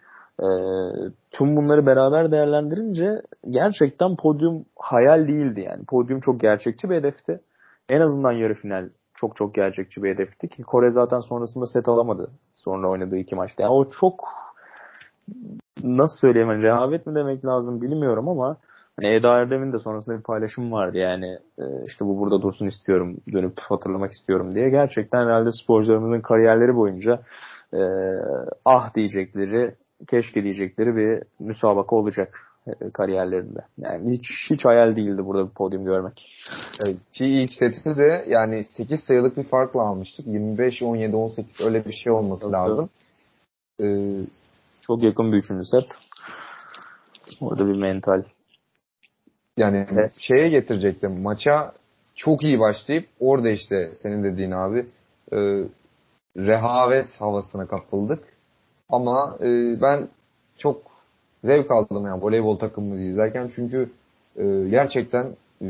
[0.43, 0.49] E,
[1.31, 5.85] tüm bunları beraber değerlendirince gerçekten podyum hayal değildi yani.
[5.85, 7.41] Podyum çok gerçekçi bir hedefti.
[7.89, 12.31] En azından yarı final çok çok gerçekçi bir hedefti ki Kore zaten sonrasında set alamadı.
[12.53, 13.63] Sonra oynadığı iki maçta.
[13.63, 14.25] Yani o çok
[15.83, 18.57] nasıl söyleyeyim hani rehavet mi demek lazım bilmiyorum ama
[18.97, 23.17] hani Eda Erdem'in de sonrasında bir paylaşım vardı yani e, işte bu burada dursun istiyorum
[23.33, 24.71] dönüp hatırlamak istiyorum diye.
[24.71, 27.21] Gerçekten herhalde sporcularımızın kariyerleri boyunca
[27.75, 27.81] e,
[28.65, 29.75] ah diyecekleri
[30.09, 33.61] keşke diyecekleri bir müsabaka olacak e, kariyerlerinde.
[33.79, 36.27] Yani hiç hiç hayal değildi burada bir podyum görmek.
[36.87, 40.27] Evet, ki ilk seti de yani 8 sayılık bir farkla almıştık.
[40.27, 42.55] 25 17 18 öyle bir şey olması evet.
[42.55, 42.91] lazım.
[43.81, 43.87] Ee,
[44.81, 45.85] çok yakın bir üçüncü set.
[47.41, 48.23] Orada bir mental.
[49.57, 50.11] Yani evet.
[50.23, 51.23] şeye getirecektim.
[51.23, 51.73] Maça
[52.15, 54.87] çok iyi başlayıp orada işte senin dediğin abi
[55.33, 55.39] e,
[56.37, 58.32] rehavet havasına kapıldık.
[58.93, 60.09] Ama e, ben
[60.59, 60.83] çok
[61.45, 63.91] zevk aldım yani voleybol takımımızı izlerken çünkü
[64.37, 65.27] e, gerçekten
[65.63, 65.67] e,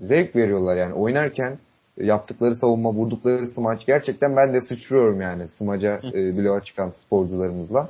[0.00, 1.58] zevk veriyorlar yani oynarken
[1.96, 7.88] yaptıkları savunma, vurdukları smaç gerçekten ben de sıçrıyorum yani smaca e, bloğa çıkan sporcularımızla.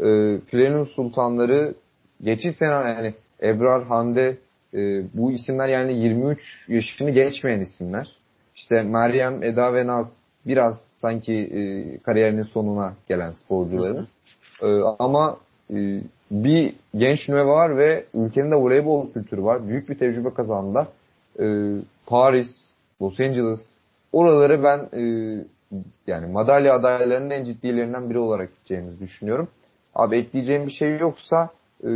[0.00, 1.74] E, Filenin Sultanları
[2.22, 4.36] geçiş sene yani Ebrar, Hande
[4.74, 8.08] e, bu isimler yani 23 yaşını geçmeyen isimler.
[8.54, 10.06] İşte Meryem, Eda ve Naz
[10.46, 11.62] biraz sanki e,
[11.98, 14.08] kariyerinin sonuna gelen sporcularımız.
[14.62, 14.66] E,
[14.98, 15.36] ama
[15.70, 19.68] e, bir genç nüve var ve ülkenin de voleybol kültürü var.
[19.68, 20.86] Büyük bir tecrübe kazandılar.
[21.40, 21.76] E,
[22.06, 22.48] Paris,
[23.02, 23.60] Los Angeles
[24.12, 25.02] oraları ben e,
[26.06, 29.48] yani madalya adaylarının en ciddilerinden biri olarak gideceğimizi düşünüyorum.
[29.94, 31.48] Abi ekleyeceğim bir şey yoksa
[31.84, 31.90] e,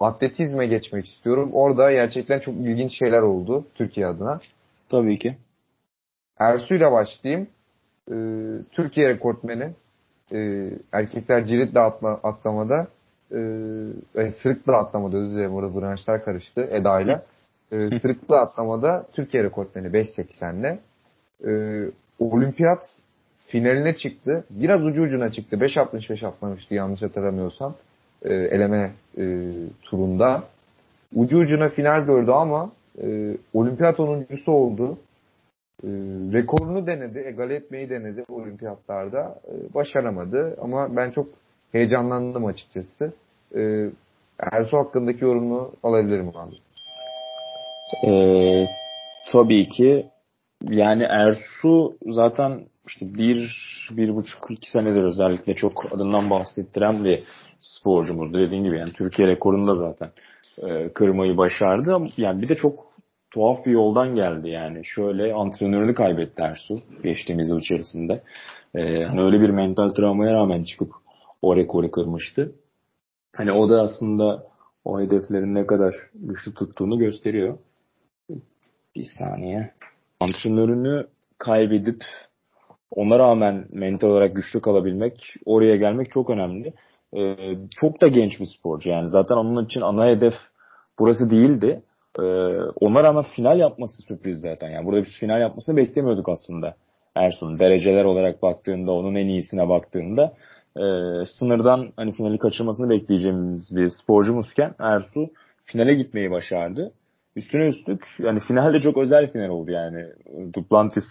[0.00, 1.50] atletizme geçmek istiyorum.
[1.52, 4.40] Orada gerçekten çok ilginç şeyler oldu Türkiye adına.
[4.88, 5.36] Tabii ki.
[6.38, 7.48] Ersu ile başlayayım.
[8.10, 8.14] E,
[8.72, 9.70] Türkiye rekortmeni.
[10.32, 12.86] E, erkekler cirit atla, atlamada
[13.30, 17.22] e, sırıkla atlamada özür dilerim orada branşlar karıştı Eda ile.
[17.72, 20.78] E, sırıkla atlamada Türkiye rekortmeni 5.80'le.
[21.46, 21.52] E,
[22.18, 22.82] olimpiyat
[23.46, 24.44] finaline çıktı.
[24.50, 25.56] Biraz ucu ucuna çıktı.
[25.56, 27.74] 5.65 atlamıştı yanlış hatırlamıyorsam.
[28.22, 30.44] E, eleme e, turunda.
[31.14, 32.72] Ucu ucuna final gördü ama
[33.02, 34.98] e, olimpiyat onuncusu oldu.
[35.84, 35.88] E,
[36.32, 39.38] rekorunu denedi, egale etmeyi denedi olimpiyatlarda.
[39.48, 41.26] E, başaramadı ama ben çok
[41.72, 43.12] heyecanlandım açıkçası.
[43.56, 43.90] E,
[44.52, 46.54] Ersu hakkındaki yorumunu alabilirim abi.
[48.06, 48.66] Ee,
[49.32, 50.06] tabii ki
[50.70, 53.52] yani Ersu zaten işte bir,
[53.90, 57.22] bir buçuk, iki senedir özellikle çok adından bahsettiren bir
[57.60, 58.34] sporcumuz.
[58.34, 60.10] Dediğim gibi yani Türkiye rekorunda zaten
[60.58, 61.96] e, kırmayı başardı.
[62.16, 62.91] Yani bir de çok
[63.32, 64.84] tuhaf bir yoldan geldi yani.
[64.84, 68.22] Şöyle antrenörünü kaybetti Ersu geçtiğimiz yıl içerisinde.
[68.74, 70.92] E, hani öyle bir mental travmaya rağmen çıkıp
[71.42, 72.52] o rekoru kırmıştı.
[73.36, 74.46] Hani o da aslında
[74.84, 77.58] o hedeflerin ne kadar güçlü tuttuğunu gösteriyor.
[78.96, 79.70] Bir saniye.
[80.20, 81.06] Antrenörünü
[81.38, 82.04] kaybedip
[82.90, 86.72] ona rağmen mental olarak güçlü kalabilmek, oraya gelmek çok önemli.
[87.16, 87.36] Ee,
[87.80, 89.08] çok da genç bir sporcu yani.
[89.08, 90.34] Zaten onun için ana hedef
[90.98, 91.82] burası değildi.
[92.18, 92.22] Ee,
[92.80, 94.70] ona rağmen final yapması sürpriz zaten.
[94.70, 96.74] Yani burada bir final yapmasını beklemiyorduk aslında.
[97.14, 100.32] Ersun dereceler olarak baktığında, onun en iyisine baktığında
[100.76, 100.84] e,
[101.38, 105.30] sınırdan hani finali kaçırmasını bekleyeceğimiz bir sporcumuzken Ersu
[105.64, 106.92] finale gitmeyi başardı.
[107.36, 110.06] Üstüne üstlük yani finalde çok özel final oldu yani.
[110.54, 111.04] Duplantis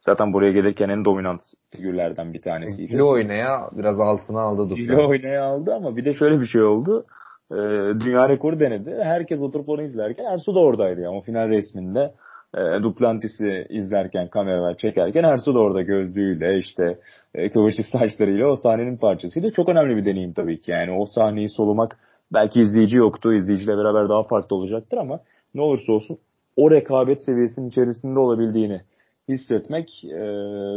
[0.00, 1.40] zaten buraya gelirken en dominant
[1.70, 2.92] figürlerden bir tanesiydi.
[2.92, 4.86] Filo oynaya biraz altına aldı Duplantis.
[4.86, 7.04] Filo oynaya aldı ama bir de şöyle bir şey oldu.
[7.52, 7.56] Ee,
[8.00, 8.96] dünya rekoru denedi.
[9.02, 12.14] Herkes oturup onu izlerken Ersu da oradaydı yani o final resminde.
[12.54, 16.98] E, Duplantis'i izlerken kameralar çekerken Ersu da orada gözlüğüyle işte
[17.34, 19.50] e, kıvırcık saçlarıyla o sahnenin parçasıydı.
[19.50, 21.98] Çok önemli bir deneyim tabii ki yani o sahneyi solumak
[22.32, 23.34] belki izleyici yoktu.
[23.34, 25.20] İzleyiciyle beraber daha farklı olacaktır ama
[25.54, 26.18] ne olursa olsun
[26.56, 28.80] o rekabet seviyesinin içerisinde olabildiğini
[29.28, 30.18] hissetmek e,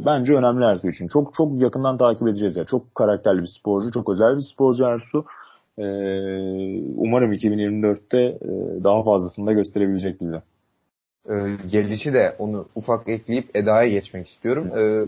[0.05, 1.07] bence önemli Ersu için.
[1.07, 2.65] Çok çok yakından takip edeceğiz ya.
[2.65, 5.25] Çok karakterli bir sporcu, çok özel bir sporcu Ersu.
[5.77, 5.85] E,
[6.97, 10.41] umarım 2024'te e, daha fazlasını da gösterebilecek bize.
[11.29, 11.33] E,
[11.71, 14.77] gelişi de onu ufak ekleyip Eda'ya geçmek istiyorum.
[14.77, 15.05] E,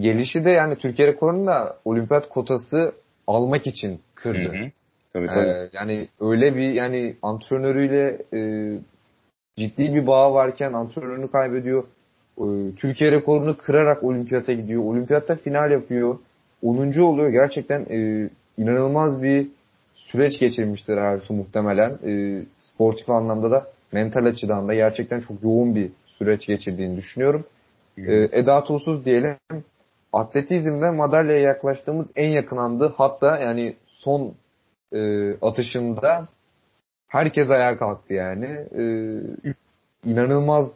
[0.00, 2.92] gelişi de yani Türkiye rekorunu da olimpiyat kotası
[3.26, 4.38] almak için kırdı.
[4.38, 4.70] Hı hı.
[5.12, 5.48] Tabii, tabii.
[5.48, 8.40] Ee, yani öyle bir yani antrenörüyle e,
[9.56, 11.84] ciddi bir bağ varken antrenörünü kaybediyor.
[12.38, 12.42] Ee,
[12.76, 14.84] Türkiye rekorunu kırarak olimpiyata gidiyor.
[14.84, 16.18] Olimpiyatta final yapıyor.
[16.62, 17.00] 10.
[17.00, 17.30] oluyor.
[17.30, 19.46] Gerçekten e, inanılmaz bir
[20.12, 21.98] süreç geçirmiştir Ersu muhtemelen.
[22.06, 27.44] E, sportif anlamda da mental açıdan da gerçekten çok yoğun bir süreç geçirdiğini düşünüyorum.
[27.98, 29.36] E, Eda Tuğsuz diyelim
[30.12, 32.94] atletizmde madalyaya yaklaştığımız en yakın andı.
[32.96, 34.34] Hatta yani son
[34.92, 36.28] e, atışında
[37.08, 38.46] herkes ayağa kalktı yani.
[38.78, 38.82] E,
[40.04, 40.66] inanılmaz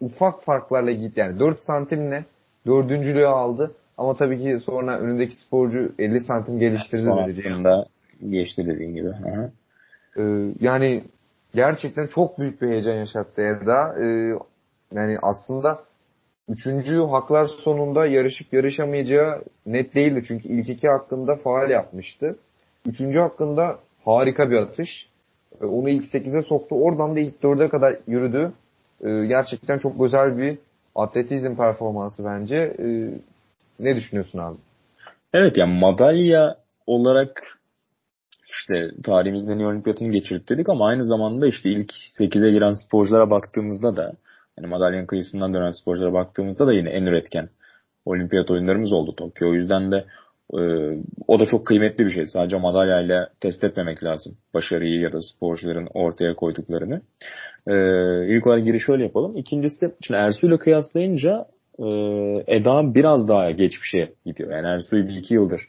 [0.00, 1.20] ufak farklarla gitti.
[1.20, 2.24] Yani 4 santimle
[2.66, 3.74] dördüncülüğü aldı.
[3.98, 7.08] Ama tabii ki sonra önündeki sporcu 50 santim geliştirdi.
[7.10, 7.86] Hakkında
[8.28, 9.08] geçti dediğin gibi.
[10.16, 10.22] Ee,
[10.60, 11.04] yani
[11.54, 13.94] gerçekten çok büyük bir heyecan yaşattı Eda.
[14.02, 14.34] Ee,
[14.92, 15.78] yani aslında
[16.48, 20.24] üçüncü haklar sonunda yarışıp yarışamayacağı net değildi.
[20.28, 22.36] Çünkü ilk iki hakkında faal yapmıştı.
[22.86, 25.08] Üçüncü hakkında harika bir atış.
[25.60, 26.74] Ee, onu ilk 8'e soktu.
[26.74, 28.52] Oradan da ilk 4'e kadar yürüdü.
[29.04, 30.58] Ee, gerçekten çok özel bir
[30.94, 32.56] atletizm performansı bence.
[32.56, 33.10] Ee,
[33.80, 34.56] ne düşünüyorsun abi?
[35.34, 36.56] Evet yani madalya
[36.86, 37.59] olarak
[38.50, 43.30] işte tarihimizde en iyi olimpiyatını geçirdik dedik ama aynı zamanda işte ilk 8'e giren sporculara
[43.30, 44.12] baktığımızda da
[44.58, 47.48] yani madalyanın kıyısından dönen sporculara baktığımızda da yine en üretken
[48.04, 49.50] olimpiyat oyunlarımız oldu Tokyo.
[49.50, 50.04] O yüzden de
[50.54, 50.60] e,
[51.28, 52.26] o da çok kıymetli bir şey.
[52.26, 57.00] Sadece madalyayla test etmemek lazım başarıyı ya da sporcuların ortaya koyduklarını.
[57.66, 57.74] E,
[58.36, 59.36] ilk olarak giriş şöyle yapalım.
[59.36, 61.46] İkincisi şimdi Ersu ile kıyaslayınca
[61.78, 61.86] e,
[62.46, 64.50] Eda biraz daha geçmişe gidiyor.
[64.50, 65.60] Yani Ersu'yu bir iki yıldır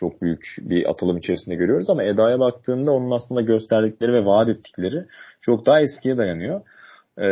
[0.00, 5.04] çok büyük bir atılım içerisinde görüyoruz ama Eda'ya baktığında onun aslında gösterdikleri ve vaat ettikleri
[5.40, 6.60] çok daha eskiye dayanıyor.
[7.18, 7.26] Ee,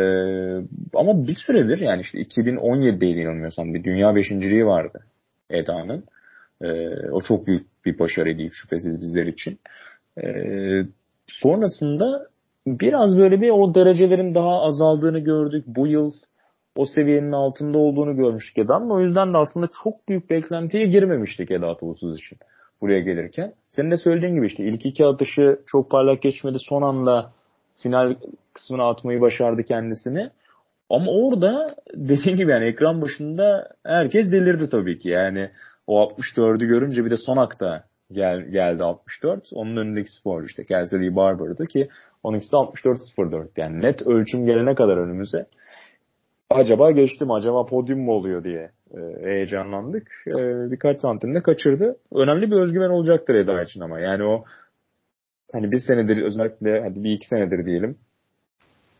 [0.93, 4.99] ama bir süredir yani işte 2017'deydi inanmıyorsam bir dünya beşinciliği vardı
[5.49, 6.03] Eda'nın.
[6.61, 9.59] Ee, o çok büyük bir başarı değil şüphesiz bizler için.
[10.23, 10.83] Ee,
[11.27, 12.27] sonrasında
[12.67, 15.63] biraz böyle bir o derecelerin daha azaldığını gördük.
[15.67, 16.11] Bu yıl
[16.75, 18.89] o seviyenin altında olduğunu görmüştük Eda'nın.
[18.89, 22.37] O yüzden de aslında çok büyük beklentiye girmemiştik Eda Tuğsuz için
[22.81, 23.53] buraya gelirken.
[23.69, 26.57] Senin de söylediğin gibi işte ilk iki atışı çok parlak geçmedi.
[26.69, 27.31] Son anda
[27.83, 28.15] final
[28.53, 30.29] kısmına atmayı başardı kendisini.
[30.89, 35.09] Ama orada dediğim gibi yani ekran başında herkes delirdi tabii ki.
[35.09, 35.49] Yani
[35.87, 39.49] o 64'ü görünce bir de son akta gel, geldi 64.
[39.53, 41.89] Onun önündeki sporcu işte Kelsey Barber'dı ki
[42.23, 43.47] onunkisi de 64-04.
[43.57, 45.45] Yani net ölçüm gelene kadar önümüze
[46.49, 50.11] acaba geçtim acaba podyum mu oluyor diye e, heyecanlandık.
[50.27, 51.97] E, birkaç santimde kaçırdı.
[52.13, 54.43] Önemli bir özgüven olacaktır Eda için ama yani o
[55.51, 57.97] hani bir senedir özellikle hadi bir iki senedir diyelim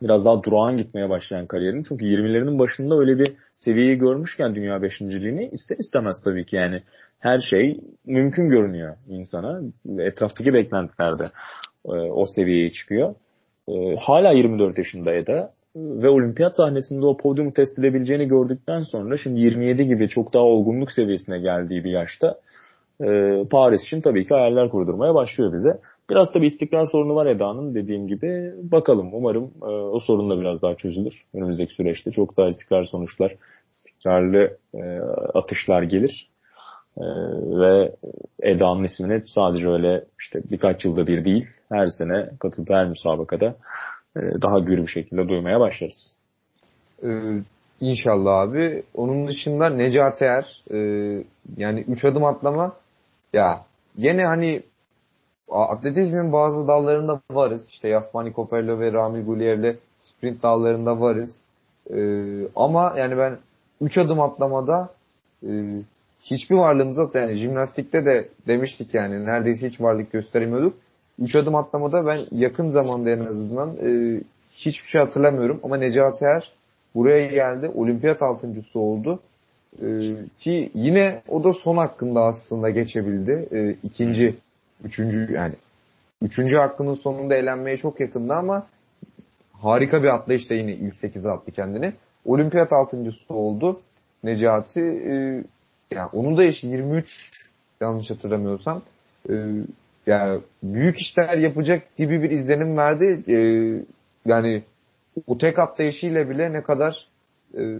[0.02, 1.84] biraz daha durağan gitmeye başlayan kariyerin.
[1.88, 6.82] Çünkü 20'lerinin başında öyle bir seviyeyi görmüşken dünya beşinciliğini ister istemez tabii ki yani
[7.18, 9.60] her şey mümkün görünüyor insana.
[9.98, 11.24] Etraftaki beklentilerde
[11.86, 13.14] e, o seviyeye çıkıyor.
[13.68, 19.86] E, hala 24 yaşındaydı ve olimpiyat sahnesinde o podyumu test edebileceğini gördükten sonra şimdi 27
[19.86, 22.36] gibi çok daha olgunluk seviyesine geldiği bir yaşta
[23.04, 25.80] e, Paris için tabii ki hayaller kurdurmaya başlıyor bize.
[26.10, 28.52] Biraz tabii istikrar sorunu var Eda'nın dediğim gibi.
[28.62, 31.14] Bakalım umarım e, o sorun da biraz daha çözülür.
[31.34, 33.36] Önümüzdeki süreçte çok daha istikrar sonuçlar,
[33.72, 35.00] istikrarlı e,
[35.34, 36.30] atışlar gelir.
[36.96, 37.04] E,
[37.60, 37.92] ve
[38.42, 43.54] Eda'nın ismini sadece öyle işte birkaç yılda bir değil her sene katıldığı her müsabakada
[44.16, 46.16] daha gür şekilde duymaya başlarız.
[47.04, 47.08] Ee,
[47.80, 48.82] inşallah abi.
[48.94, 50.78] Onun dışında Necati Er e,
[51.56, 52.72] yani 3 adım atlama
[53.32, 53.64] ya
[53.96, 54.62] yine hani
[55.50, 57.62] atletizmin bazı dallarında varız.
[57.68, 61.30] İşte Yasmani Copello ve Rami Guliyev'le sprint dallarında varız.
[61.90, 63.38] Ee, ama yani ben
[63.80, 64.88] 3 adım atlamada
[65.46, 65.50] e,
[66.22, 70.74] hiçbir varlığımıza yani jimnastikte de demiştik yani neredeyse hiç varlık gösteremiyorduk.
[71.20, 74.20] 3 adım atlamada ben yakın zamanda en azından e,
[74.52, 76.52] hiçbir şey hatırlamıyorum ama Necati Er
[76.94, 77.70] buraya geldi.
[77.74, 79.20] Olimpiyat altıncısı oldu.
[79.82, 79.86] E,
[80.40, 83.48] ki yine o da son hakkında aslında geçebildi.
[83.52, 84.36] E, ikinci
[84.84, 85.54] Üçüncü yani
[86.22, 88.66] üçüncü hakkının sonunda elenmeye çok yakındı ama
[89.52, 91.92] harika bir atlayışla yine ilk 8'e attı kendini.
[92.24, 93.80] Olimpiyat altıncısı oldu.
[94.24, 95.44] Necati e,
[95.90, 97.30] yani onun da yaşı 23
[97.80, 98.82] yanlış hatırlamıyorsam.
[99.30, 99.34] E,
[100.06, 103.24] yani büyük işler yapacak gibi bir izlenim verdi.
[103.28, 103.38] E,
[104.26, 104.62] yani
[105.26, 107.08] o tek atlayışıyla bile ne kadar
[107.58, 107.78] e,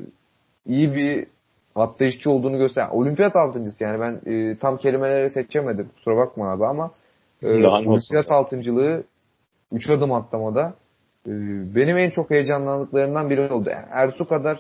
[0.67, 1.27] iyi bir
[1.75, 2.89] atlayışçı olduğunu göster.
[2.91, 6.91] Olimpiyat altıncısı yani ben e, tam kelimeleri seçemedim kusura bakma abi ama
[7.43, 9.05] e, olimpiyat altıncılığı
[9.73, 10.75] 3 adım atlamada
[11.27, 11.31] e,
[11.75, 13.71] benim en çok heyecanlandıklarımdan biri oldu.
[13.71, 14.59] Yani Ersu kadar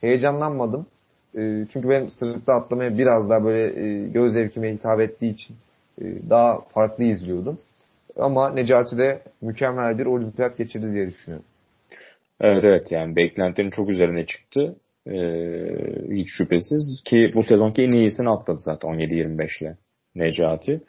[0.00, 0.86] heyecanlanmadım.
[1.34, 5.56] E, çünkü ben sırıkta atlamaya biraz daha böyle e, göz zevkime hitap ettiği için
[6.00, 7.58] daha farklı izliyordum.
[8.16, 11.46] Ama Necati de mükemmel bir olimpiyat geçirdi diye düşünüyorum.
[12.40, 14.76] Evet evet yani beklentilerin çok üzerine çıktı.
[15.06, 15.66] Ee,
[16.10, 19.76] hiç şüphesiz ki bu sezonki en iyisini atladı zaten 17-25 ile
[20.14, 20.80] Necati.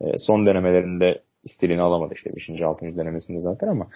[0.00, 2.60] Ee, son denemelerinde istediğini alamadı işte 5.
[2.60, 2.96] 6.
[2.96, 3.86] denemesinde zaten ama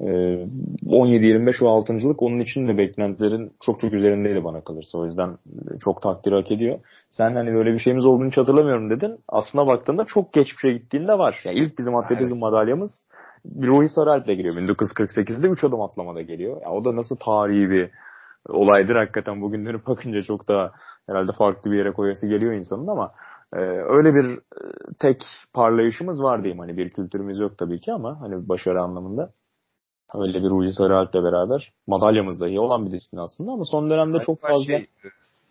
[0.00, 4.98] e, 17-25 o 6.lık onun için de beklentilerin çok çok üzerindeydi bana kalırsa.
[4.98, 5.38] O yüzden
[5.84, 6.78] çok takdir hak ediyor.
[7.10, 9.18] Sen hani böyle bir şeyimiz olduğunu hiç hatırlamıyorum dedin.
[9.28, 11.40] Aslına baktığında çok geçmişe gittiğinde var.
[11.44, 12.42] Yani ilk bizim atletizm evet.
[12.42, 13.06] madalyamız
[13.62, 14.54] Ruhi Saralp'le geliyor.
[14.54, 16.60] 1948'de 3 adım atlamada geliyor.
[16.62, 17.90] Yani o da nasıl tarihi bir
[18.48, 18.96] olaydır.
[18.96, 20.70] Hakikaten bugünleri bakınca çok daha
[21.06, 23.12] herhalde farklı bir yere koyası geliyor insanın ama
[23.52, 24.40] e, öyle bir e,
[24.98, 25.22] tek
[25.52, 26.58] parlayışımız var diyeyim.
[26.58, 29.32] Hani bir kültürümüz yok tabii ki ama hani başarı anlamında
[30.14, 34.40] öyle bir Ruhi Sarıalp'le beraber madalyamız dahi olan bir disiplin aslında ama son dönemde çok
[34.40, 34.86] fazla şey,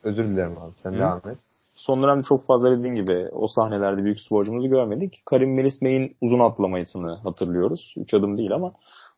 [0.03, 0.97] özür dilerim abi sen Hı?
[0.97, 1.37] devam et.
[1.75, 5.23] Son dönemde çok fazla dediğin gibi o sahnelerde büyük sporcumuzu görmedik.
[5.25, 7.93] Karim Melis Bey'in uzun atlamayısını hatırlıyoruz.
[7.97, 8.73] Üç adım değil ama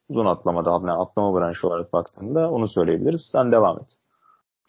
[0.10, 3.30] uzun atlamada atlama branşı olarak baktığında onu söyleyebiliriz.
[3.32, 3.98] Sen devam et.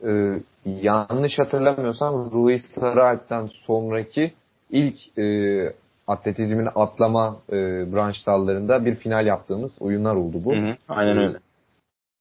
[0.06, 4.32] Ee, yanlış hatırlamıyorsam Rui Sarıalp'ten sonraki
[4.70, 5.72] ilk e,
[6.06, 7.52] atletizmin atlama e,
[7.92, 10.52] branş dallarında bir final yaptığımız oyunlar oldu bu.
[10.52, 11.38] Hı hı, aynen öyle.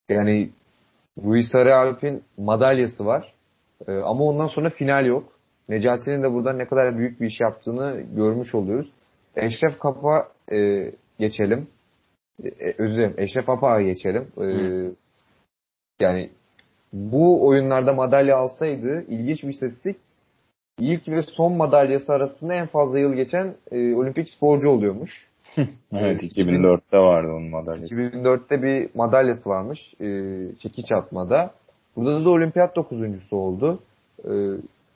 [0.09, 0.49] Yani
[1.23, 3.33] Rui Sarıalp'in madalyası var.
[3.87, 5.23] E, ama ondan sonra final yok.
[5.69, 8.91] Necati'nin de burada ne kadar büyük bir iş yaptığını görmüş oluyoruz.
[9.35, 11.67] Eşref Kap'a e, geçelim.
[12.43, 14.27] E, e, özür dilerim Eşref Apak'a geçelim.
[14.41, 14.45] E,
[16.01, 16.29] yani
[16.93, 19.97] bu oyunlarda madalya alsaydı ilginç bir istatistik
[20.79, 25.29] ilk ve son madalyası arasında en fazla yıl geçen e, olimpik sporcu oluyormuş.
[25.93, 27.95] evet 2004'te vardı onun madalyası.
[27.95, 30.07] 2004'te bir madalyası varmış e,
[30.59, 31.51] çekiç atmada.
[31.95, 33.79] Burada da olimpiyat dokuzuncusu oldu.
[34.25, 34.33] E,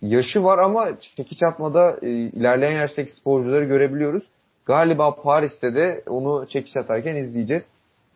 [0.01, 4.23] yaşı var ama çekiç atmada e, ilerleyen yaştaki sporcuları görebiliyoruz.
[4.65, 7.63] Galiba Paris'te de onu çekiş atarken izleyeceğiz.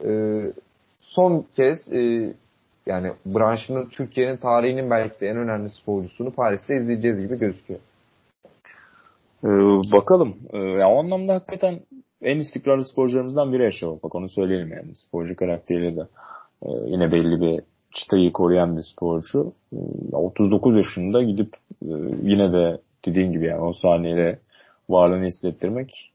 [0.06, 0.42] Ee,
[1.02, 2.34] son kez e,
[2.86, 7.80] yani branşının Türkiye'nin tarihinin belki de en önemli sporcusunu Paris'te izleyeceğiz gibi gözüküyor.
[9.44, 9.48] Ee,
[9.92, 10.38] bakalım.
[10.54, 11.80] Ee, ya o anlamda hakikaten
[12.22, 14.96] en istikrarlı sporcularımızdan biri Eşref Bak onu söyleyelim yani.
[14.96, 16.02] Sporcu karakteriyle de
[16.64, 17.62] e, yine belli bir
[17.92, 19.54] çıtayı koruyan bir sporcu.
[19.74, 19.78] E,
[20.16, 24.40] 39 yaşında gidip e, yine de dediğin gibi yani o saniyede
[24.90, 26.12] varlığını hissettirmek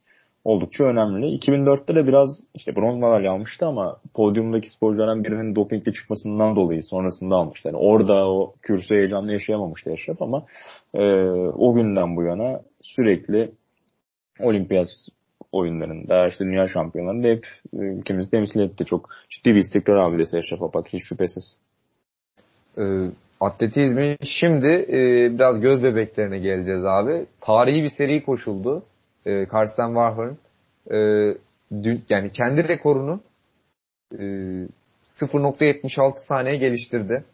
[0.47, 1.27] oldukça önemli.
[1.27, 7.35] 2004'te de biraz işte bronz madalya almıştı ama podyumdaki sporculardan birinin dopingli çıkmasından dolayı sonrasında
[7.35, 7.69] almıştı.
[7.69, 10.47] Yani orada o kürsü heyecanlı yaşayamamıştı Eşref ama
[10.95, 11.03] e,
[11.59, 13.51] o günden bu yana sürekli
[14.41, 14.89] olimpiyat
[15.53, 18.85] oyunlarında, işte dünya şampiyonlarında hep e, ülkemizi temsil etti.
[18.85, 21.57] Çok ciddi bir istikrar abidesi Eşref Apak hiç şüphesiz.
[22.79, 24.99] Ee, atletizmi şimdi e,
[25.35, 27.27] biraz göz bebeklerine geleceğiz abi.
[27.41, 28.83] Tarihi bir seri koşuldu.
[29.27, 30.37] E, Karsten Warholm
[30.91, 30.97] e,
[31.83, 33.21] dün, yani kendi rekorunu
[34.13, 34.17] e,
[35.21, 37.25] 0.76 saniye geliştirdi.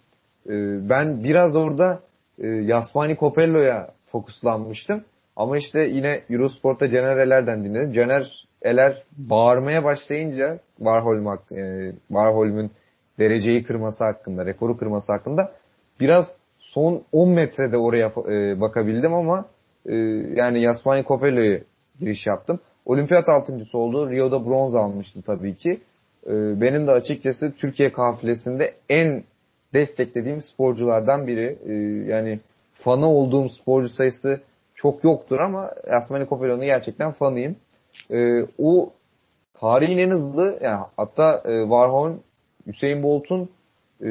[0.47, 0.53] E,
[0.89, 2.01] ben biraz orada
[2.39, 5.05] e, Yasmani Copello'ya fokuslanmıştım.
[5.37, 7.93] Ama işte yine Eurosport'ta Caner Eler'den dinledim.
[7.93, 12.71] Caner Eler bağırmaya başlayınca Warholm, e, Warholm'ün
[13.19, 15.53] dereceyi kırması hakkında, rekoru kırması hakkında
[16.01, 16.27] biraz
[16.59, 19.47] son 10 metrede oraya e, bakabildim ama
[19.87, 19.95] e,
[20.35, 21.61] yani Yasmani Copello'yu
[22.03, 22.61] giriş yaptım.
[22.87, 24.11] Olimpiyat altıncısı oldu.
[24.11, 25.81] Rio'da bronz almıştı tabii ki.
[26.27, 29.25] E, benim de açıkçası Türkiye kafilesinde en
[29.75, 31.59] desteklediğim sporculardan biri.
[31.67, 31.73] E,
[32.13, 32.41] yani
[32.75, 34.41] fanı olduğum sporcu sayısı
[34.75, 37.57] çok yoktur ama Yasmani Copello'nun gerçekten fanıyım.
[38.11, 38.93] E, o
[39.61, 42.21] tarihin en hızlı yani hatta e, Warholm
[42.67, 43.49] Hüseyin Bolt'un
[44.01, 44.07] e,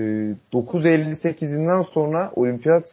[0.54, 2.84] 9.58'inden sonra olimpiyat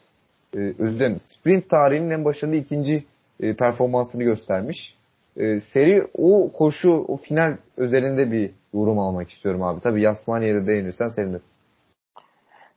[0.56, 3.04] e, özür sprint tarihinin en başarılı ikinci
[3.40, 4.94] e, performansını göstermiş.
[5.36, 9.80] E, seri o koşu o final özelinde bir yorum almak istiyorum abi.
[9.80, 11.42] Tabii Yasmani'ye de değinirsen sevinirim.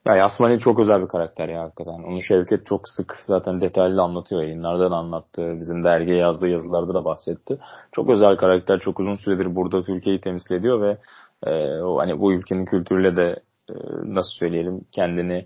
[0.06, 2.04] Ya Yasmani çok özel bir karakter ya hakikaten.
[2.04, 4.42] Onu Şevket çok sık zaten detaylı anlatıyor.
[4.42, 5.60] Yayınlardan anlattı.
[5.60, 7.60] Bizim dergiye yazdığı yazılarda da bahsetti.
[7.92, 8.80] Çok özel karakter.
[8.80, 10.98] Çok uzun süredir burada Türkiye'yi temsil ediyor ve
[11.44, 13.36] e, o, hani bu ülkenin kültürüyle de
[13.70, 15.46] e, nasıl söyleyelim kendini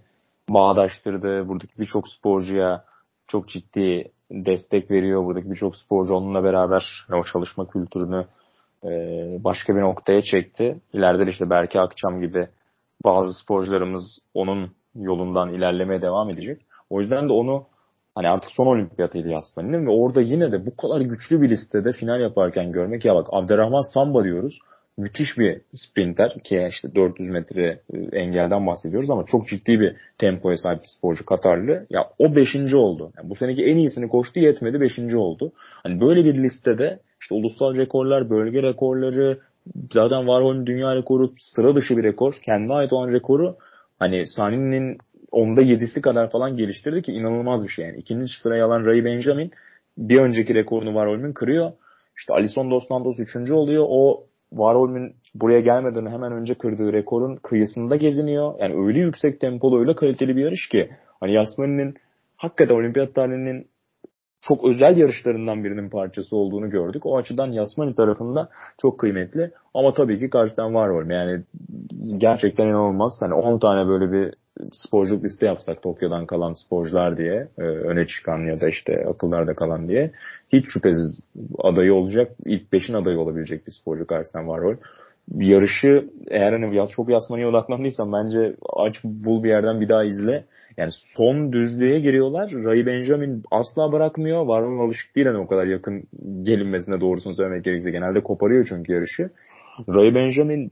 [0.50, 1.48] bağdaştırdı.
[1.48, 2.84] Buradaki birçok sporcuya
[3.28, 5.26] çok ciddi destek veriyor.
[5.26, 8.26] Buradaki birçok sporcu onunla beraber o çalışma kültürünü
[8.84, 8.90] e,
[9.44, 10.82] başka bir noktaya çekti.
[10.94, 12.48] İleride de işte Berke Akçam gibi
[13.06, 16.62] bazı sporcularımız onun yolundan ilerlemeye devam edecek.
[16.90, 17.66] O yüzden de onu
[18.16, 22.22] hani artık son olimpiyatıydı Yasmani'nin ve orada yine de bu kadar güçlü bir listede final
[22.22, 24.60] yaparken görmek ya bak Abdurrahman Samba diyoruz.
[24.98, 30.58] Müthiş bir sprinter ki işte 400 metre e, engelden bahsediyoruz ama çok ciddi bir tempoya
[30.58, 31.86] sahip bir sporcu Katarlı.
[31.90, 32.74] Ya o 5.
[32.74, 33.12] oldu.
[33.18, 35.00] Yani bu seneki en iyisini koştu yetmedi 5.
[35.16, 35.52] oldu.
[35.84, 39.40] Hani böyle bir listede işte ulusal rekorlar, bölge rekorları,
[39.92, 42.34] zaten Warhol'un dünya rekoru sıra dışı bir rekor.
[42.46, 43.56] Kendine ait olan rekoru
[44.00, 44.98] hani Sani'nin
[45.32, 47.98] onda yedisi kadar falan geliştirdi ki inanılmaz bir şey yani.
[47.98, 49.52] İkinci sıraya alan Ray Benjamin
[49.98, 51.72] bir önceki rekorunu Warhol'un kırıyor.
[52.18, 53.86] İşte Alison Dos Santos üçüncü oluyor.
[53.90, 54.24] O
[54.56, 58.54] Warhol'un buraya gelmeden hemen önce kırdığı rekorun kıyısında geziniyor.
[58.60, 60.90] Yani öyle yüksek tempolu, öyle kaliteli bir yarış ki
[61.20, 61.96] hani Yasmani'nin
[62.38, 63.68] hakikaten olimpiyat tarihinin
[64.42, 67.06] çok özel yarışlarından birinin parçası olduğunu gördük.
[67.06, 68.50] O açıdan Yasmani tarafında
[68.82, 69.52] çok kıymetli.
[69.74, 71.06] Ama tabii ki karşıdan var var.
[71.06, 71.44] Yani
[72.18, 73.14] gerçekten inanılmaz.
[73.20, 74.34] Hani 10 tane böyle bir
[74.74, 79.88] sporculuk liste yapsak Tokyo'dan kalan sporcular diye e, öne çıkan ya da işte akıllarda kalan
[79.88, 80.12] diye
[80.54, 81.20] hiç şüphesiz
[81.58, 82.32] adayı olacak.
[82.46, 84.76] ilk 5'in adayı olabilecek bir sporcu karşıdan var rol.
[85.36, 90.46] Yarışı eğer hani yaz, çok Yasmani'ye odaklandıysan bence aç bul bir yerden bir daha izle
[90.78, 92.52] yani son düzlüğe giriyorlar.
[92.52, 94.46] Ray Benjamin asla bırakmıyor.
[94.46, 96.04] Varun alışık değil hani o kadar yakın
[96.42, 97.92] gelinmesine doğrusunu söylemek gerekirse.
[97.92, 99.30] Genelde koparıyor çünkü yarışı.
[99.90, 100.70] Ray Benjamin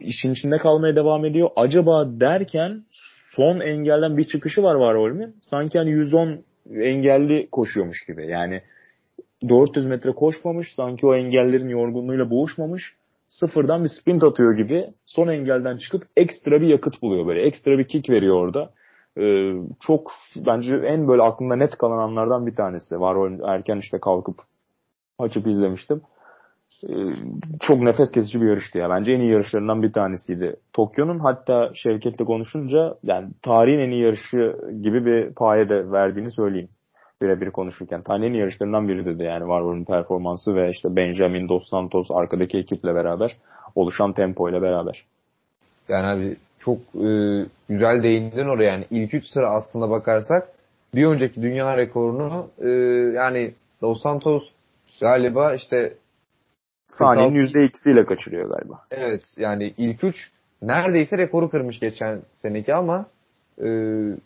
[0.00, 1.48] işin içinde kalmaya devam ediyor.
[1.56, 2.82] Acaba derken
[3.36, 5.32] son engelden bir çıkışı var Varolmi.
[5.42, 8.26] Sanki hani 110 engelli koşuyormuş gibi.
[8.26, 8.62] Yani
[9.48, 10.74] 400 metre koşmamış.
[10.74, 12.94] Sanki o engellerin yorgunluğuyla boğuşmamış.
[13.26, 14.86] Sıfırdan bir sprint atıyor gibi.
[15.06, 17.42] Son engelden çıkıp ekstra bir yakıt buluyor böyle.
[17.42, 18.70] Ekstra bir kick veriyor orada.
[19.18, 19.52] Ee,
[19.86, 23.00] çok bence en böyle aklımda net kalan anlardan bir tanesi.
[23.00, 24.36] Var erken işte kalkıp
[25.18, 26.00] açıp izlemiştim.
[26.84, 26.94] Ee,
[27.60, 28.90] çok nefes kesici bir yarıştı ya.
[28.90, 30.56] Bence en iyi yarışlarından bir tanesiydi.
[30.72, 36.68] Tokyo'nun hatta Şevket'le konuşunca yani tarihin en iyi yarışı gibi bir paye de verdiğini söyleyeyim.
[37.22, 38.02] Birebir konuşurken.
[38.02, 42.58] Tarihin en iyi yarışlarından biri dedi yani Warhol'un performansı ve işte Benjamin Dos Santos arkadaki
[42.58, 43.36] ekiple beraber
[43.74, 45.04] oluşan tempo ile beraber.
[45.88, 47.10] Yani abi çok e,
[47.68, 48.72] güzel değindin oraya.
[48.72, 50.48] Yani ilk üç sıra aslında bakarsak
[50.94, 52.68] bir önceki dünya rekorunu e,
[53.16, 54.42] yani Dos Santos
[55.00, 55.94] galiba işte
[56.88, 58.80] saniyenin yüzde ikisiyle kaçırıyor galiba.
[58.90, 60.30] Evet yani ilk üç
[60.62, 63.06] neredeyse rekoru kırmış geçen seneki ama
[63.58, 63.68] e,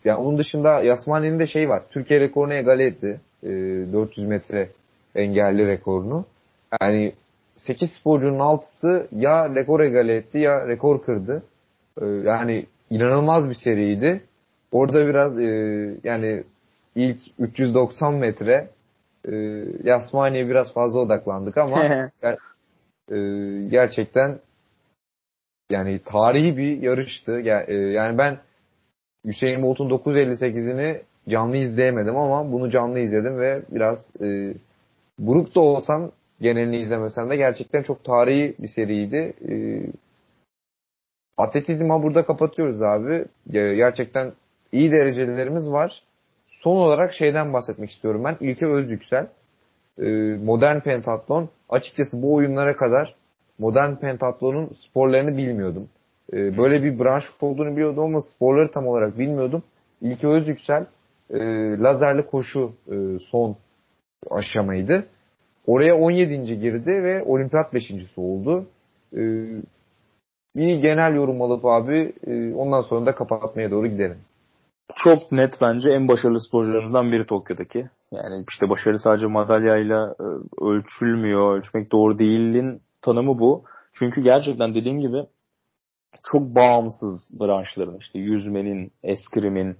[0.05, 1.83] yani onun dışında Yasmani'nin de şey var.
[1.91, 3.21] Türkiye rekorunu egale etti.
[3.43, 3.49] E,
[3.93, 4.69] 400 metre
[5.15, 6.25] engelli rekorunu.
[6.81, 7.13] Yani
[7.57, 11.43] 8 sporcunun altısı ya rekor egale etti ya rekor kırdı.
[12.01, 14.21] Ee, yani inanılmaz bir seriydi.
[14.71, 15.45] Orada biraz e,
[16.03, 16.43] yani
[16.95, 18.69] ilk 390 metre
[19.25, 19.33] e,
[19.83, 21.83] Yasmani'ye biraz fazla odaklandık ama
[22.21, 22.37] ger,
[23.11, 23.17] e,
[23.69, 24.39] gerçekten
[25.71, 27.31] yani tarihi bir yarıştı.
[27.67, 28.37] E, yani ben
[29.25, 34.53] Hüseyin Bolt'un 9.58'ini canlı izleyemedim ama bunu canlı izledim ve biraz e,
[35.19, 36.11] buruk da olsam
[36.41, 39.33] genelini izlemesem de gerçekten çok tarihi bir seriydi.
[39.49, 39.53] E,
[41.37, 43.25] atletizma burada kapatıyoruz abi.
[43.51, 44.31] Gerçekten
[44.71, 46.03] iyi derecelerimiz var.
[46.49, 48.37] Son olarak şeyden bahsetmek istiyorum ben.
[48.39, 49.27] İlke Özyüksel.
[50.01, 51.49] E, modern pentatlon.
[51.69, 53.15] Açıkçası bu oyunlara kadar
[53.59, 55.89] modern pentatlonun sporlarını bilmiyordum.
[56.33, 59.63] E, böyle bir branş olduğunu biliyordum ama sporları tam olarak bilmiyordum.
[60.01, 60.85] İlke Özyüksel
[61.29, 61.39] e,
[61.79, 62.71] lazerli koşu
[63.31, 63.55] son
[64.31, 65.05] aşamaydı.
[65.67, 66.59] Oraya 17.
[66.59, 68.65] girdi ve olimpiyat 5.si oldu.
[70.55, 72.13] Bir genel yorum alıp abi
[72.55, 74.17] ondan sonra da kapatmaya doğru gidelim.
[74.95, 77.89] Çok net bence en başarılı sporcularımızdan biri Tokyo'daki.
[78.11, 80.25] Yani işte başarı sadece madalyayla e,
[80.65, 83.63] ölçülmüyor, ölçmek doğru değilin tanımı bu.
[83.93, 85.25] Çünkü gerçekten dediğim gibi
[86.31, 89.77] çok bağımsız branşların işte yüzmenin, eskrimin,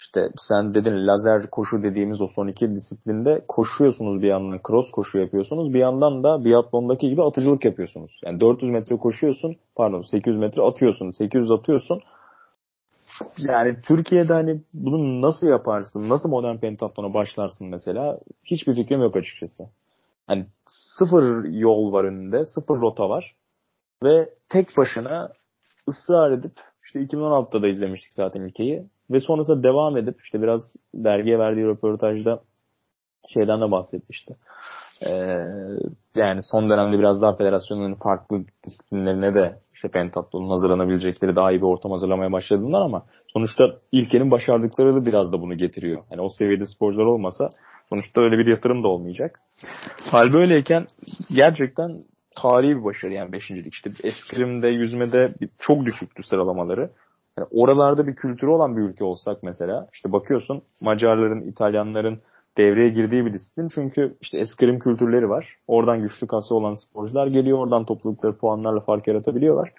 [0.00, 5.18] işte sen dedin lazer koşu dediğimiz o son iki disiplinde koşuyorsunuz bir yandan cross koşu
[5.18, 8.20] yapıyorsunuz bir yandan da biatlondaki gibi atıcılık yapıyorsunuz.
[8.24, 12.00] Yani 400 metre koşuyorsun pardon 800 metre atıyorsun 800 atıyorsun.
[13.38, 19.68] Yani Türkiye'de hani bunu nasıl yaparsın nasıl modern pentatlona başlarsın mesela hiçbir fikrim yok açıkçası.
[20.26, 23.34] Hani sıfır yol var önünde sıfır rota var
[24.02, 25.32] ve tek başına
[25.88, 26.52] ısrar edip
[26.84, 32.42] işte 2016'da da izlemiştik zaten ülkeyi ve sonrasında devam edip işte biraz dergiye verdiği röportajda
[33.28, 34.36] şeyden de bahsetmişti.
[35.08, 35.46] Ee,
[36.14, 41.66] yani son dönemde biraz daha federasyonun farklı disiplinlerine de işte pentatlonun hazırlanabilecekleri daha iyi bir
[41.66, 43.02] ortam hazırlamaya başladığından ama
[43.32, 46.02] sonuçta ilkenin başardıkları da biraz da bunu getiriyor.
[46.10, 47.48] Yani o seviyede sporcular olmasa
[47.88, 49.40] sonuçta öyle bir yatırım da olmayacak.
[50.10, 50.86] Hal böyleyken
[51.30, 52.04] gerçekten
[52.36, 53.74] tarihi bir başarı yani beşincilik.
[53.74, 56.90] İşte eskrimde, yüzmede çok düşüktü sıralamaları.
[57.38, 62.20] Yani oralarda bir kültürü olan bir ülke olsak mesela işte bakıyorsun Macarların, İtalyanların
[62.58, 63.68] devreye girdiği bir disiplin.
[63.68, 65.56] Çünkü işte eskrim kültürleri var.
[65.66, 67.58] Oradan güçlü kası olan sporcular geliyor.
[67.58, 69.72] Oradan toplulukları puanlarla fark yaratabiliyorlar.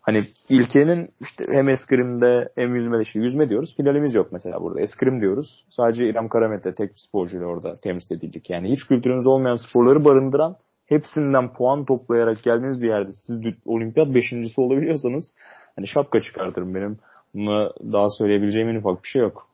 [0.00, 3.76] Hani ilkenin işte hem eskrimde hem yüzmede işte yüzme diyoruz.
[3.76, 4.80] Finalimiz yok mesela burada.
[4.80, 5.64] Eskrim diyoruz.
[5.70, 8.50] Sadece İrem Karamet'le tek bir sporcuyla orada temsil edildik.
[8.50, 10.56] Yani hiç kültürünüz olmayan sporları barındıran
[10.86, 15.34] hepsinden puan toplayarak geldiğiniz bir yerde siz olimpiyat beşincisi olabiliyorsanız
[15.76, 16.98] hani şapka çıkartırım benim.
[17.34, 19.49] Buna daha söyleyebileceğim en ufak bir şey yok.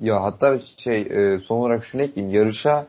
[0.00, 2.36] Ya hatta şey e, son olarak şunu ekleyeyim.
[2.36, 2.86] Yarışa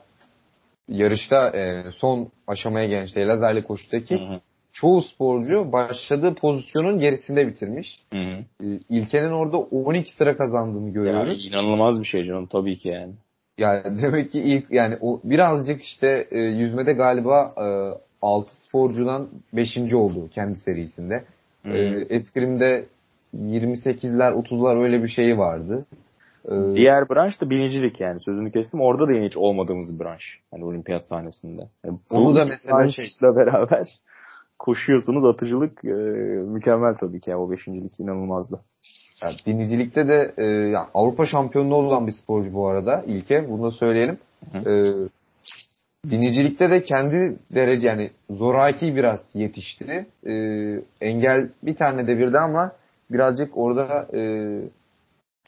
[0.90, 4.40] yarışta e, son aşamaya gelen işte lazerli koşudaki hı hı.
[4.72, 7.99] çoğu sporcu başladığı pozisyonun gerisinde bitirmiş.
[8.14, 8.65] Hı hı.
[8.65, 11.38] E, İlkenin orada 12 sıra kazandığını görüyoruz.
[11.44, 13.14] Ya, inanılmaz bir şey canım tabii ki yani.
[13.57, 17.65] Yani demek ki ilk yani o birazcık işte e, yüzmede galiba e,
[18.22, 19.77] 6 sporcudan 5.
[19.94, 21.26] oldu kendi serisinde.
[21.65, 21.77] E,
[22.10, 22.86] eskrimde
[23.38, 25.86] 28'ler 30'lar öyle bir şeyi vardı.
[26.45, 28.81] Ee, Diğer branş da binicilik yani sözünü kestim.
[28.81, 30.39] Orada da hiç olmadığımız bir branş.
[30.51, 31.61] Hani olimpiyat sahnesinde.
[31.85, 33.07] Yani Onu da mesela şey.
[33.21, 33.85] beraber
[34.59, 35.25] koşuyorsunuz.
[35.25, 35.89] Atıcılık e,
[36.53, 37.29] mükemmel tabii ki.
[37.29, 38.59] Yani o beşincilik inanılmazdı.
[39.23, 43.49] Yani binicilikte de e, yani Avrupa şampiyonluğu olan bir sporcu bu arada ilke.
[43.49, 44.17] Bunu da söyleyelim.
[44.51, 44.57] Hı.
[44.57, 44.73] E,
[46.11, 50.05] binicilikte de kendi derece yani zoraki biraz yetişti.
[50.27, 50.33] E,
[51.01, 52.71] engel bir tane devirdi ama
[53.11, 54.21] birazcık orada e,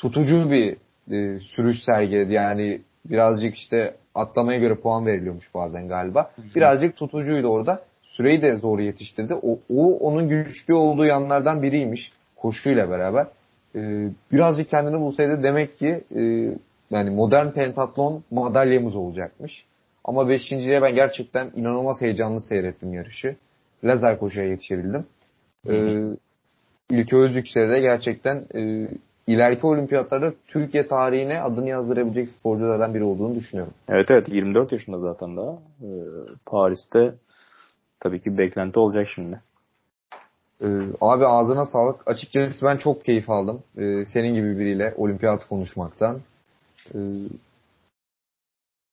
[0.02, 0.78] tutucu bir
[1.12, 2.34] e, sürüş sergiledi.
[2.34, 6.32] Yani birazcık işte atlamaya göre puan veriliyormuş bazen galiba.
[6.56, 7.84] Birazcık tutucuydu orada.
[8.04, 9.34] Süreyi de zor yetiştirdi.
[9.34, 13.28] O, o onun güçlü olduğu yanlardan biriymiş koşuyla beraber.
[13.76, 16.22] E, birazcık kendini bulsaydı demek ki e,
[16.92, 19.66] yani modern pentatlon madalyamız olacakmış.
[20.04, 23.36] Ama beşinciye ben gerçekten inanılmaz heyecanlı seyrettim yarışı.
[23.84, 25.06] Lazer koşuya yetişebildim.
[25.70, 26.02] Ee,
[26.90, 28.88] İlke Özyüksel'e de gerçekten e,
[29.28, 33.74] ileriki olimpiyatlarda Türkiye tarihine adını yazdırabilecek sporculardan biri olduğunu düşünüyorum.
[33.90, 35.52] Evet evet 24 yaşında zaten daha.
[35.52, 35.88] Ee,
[36.46, 37.14] Paris'te
[38.00, 39.42] tabii ki beklenti olacak şimdi.
[40.64, 40.68] Ee,
[41.02, 42.08] abi ağzına sağlık.
[42.08, 43.64] Açıkçası ben çok keyif aldım.
[43.78, 46.20] Ee, senin gibi biriyle olimpiyat konuşmaktan.
[46.96, 47.00] Ee,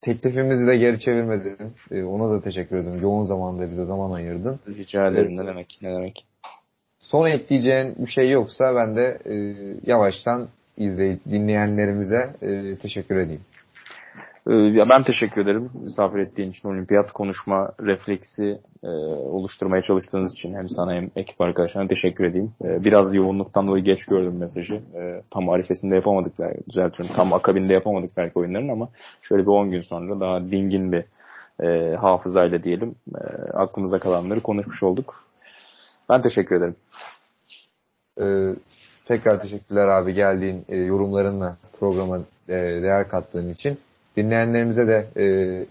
[0.01, 1.73] teklifimizi de geri çevirmedin.
[1.91, 3.03] Ee, ona da teşekkür ederim.
[3.03, 4.61] Yoğun zamanda bize zaman ayırdın.
[4.69, 5.37] Rica ederim.
[5.37, 5.79] Ne demek?
[5.83, 6.25] Ne demek?
[7.11, 9.35] Son ekleyeceğin bir şey yoksa ben de e,
[9.87, 13.41] yavaştan izleyip dinleyenlerimize e, teşekkür edeyim.
[14.49, 20.55] Ee, ya ben teşekkür ederim misafir ettiğin için olimpiyat konuşma refleksi e, oluşturmaya çalıştığınız için
[20.55, 22.53] hem sana hem ekip arkadaşlarına teşekkür edeyim.
[22.65, 24.75] E, biraz yoğunluktan dolayı geç gördüm mesajı.
[24.75, 27.15] E, tam arifesinde yapamadık belki düzeltiyorum.
[27.17, 28.89] Tam akabinde yapamadık belki oyunların ama
[29.23, 31.05] şöyle bir 10 gün sonra daha dingin bir
[31.65, 33.23] e, hafızayla diyelim e,
[33.53, 35.28] aklımızda kalanları konuşmuş olduk.
[36.09, 36.77] Ben teşekkür ederim.
[38.21, 38.55] Ee,
[39.05, 42.19] tekrar teşekkürler abi geldiğin e, yorumlarınla programa
[42.49, 43.79] e, değer kattığın için.
[44.17, 45.25] Dinleyenlerimize de e,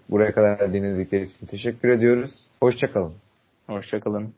[0.09, 2.31] buraya kadar dinledikleri için teşekkür ediyoruz.
[2.61, 3.13] Hoşçakalın.
[3.67, 4.33] Hoşçakalın.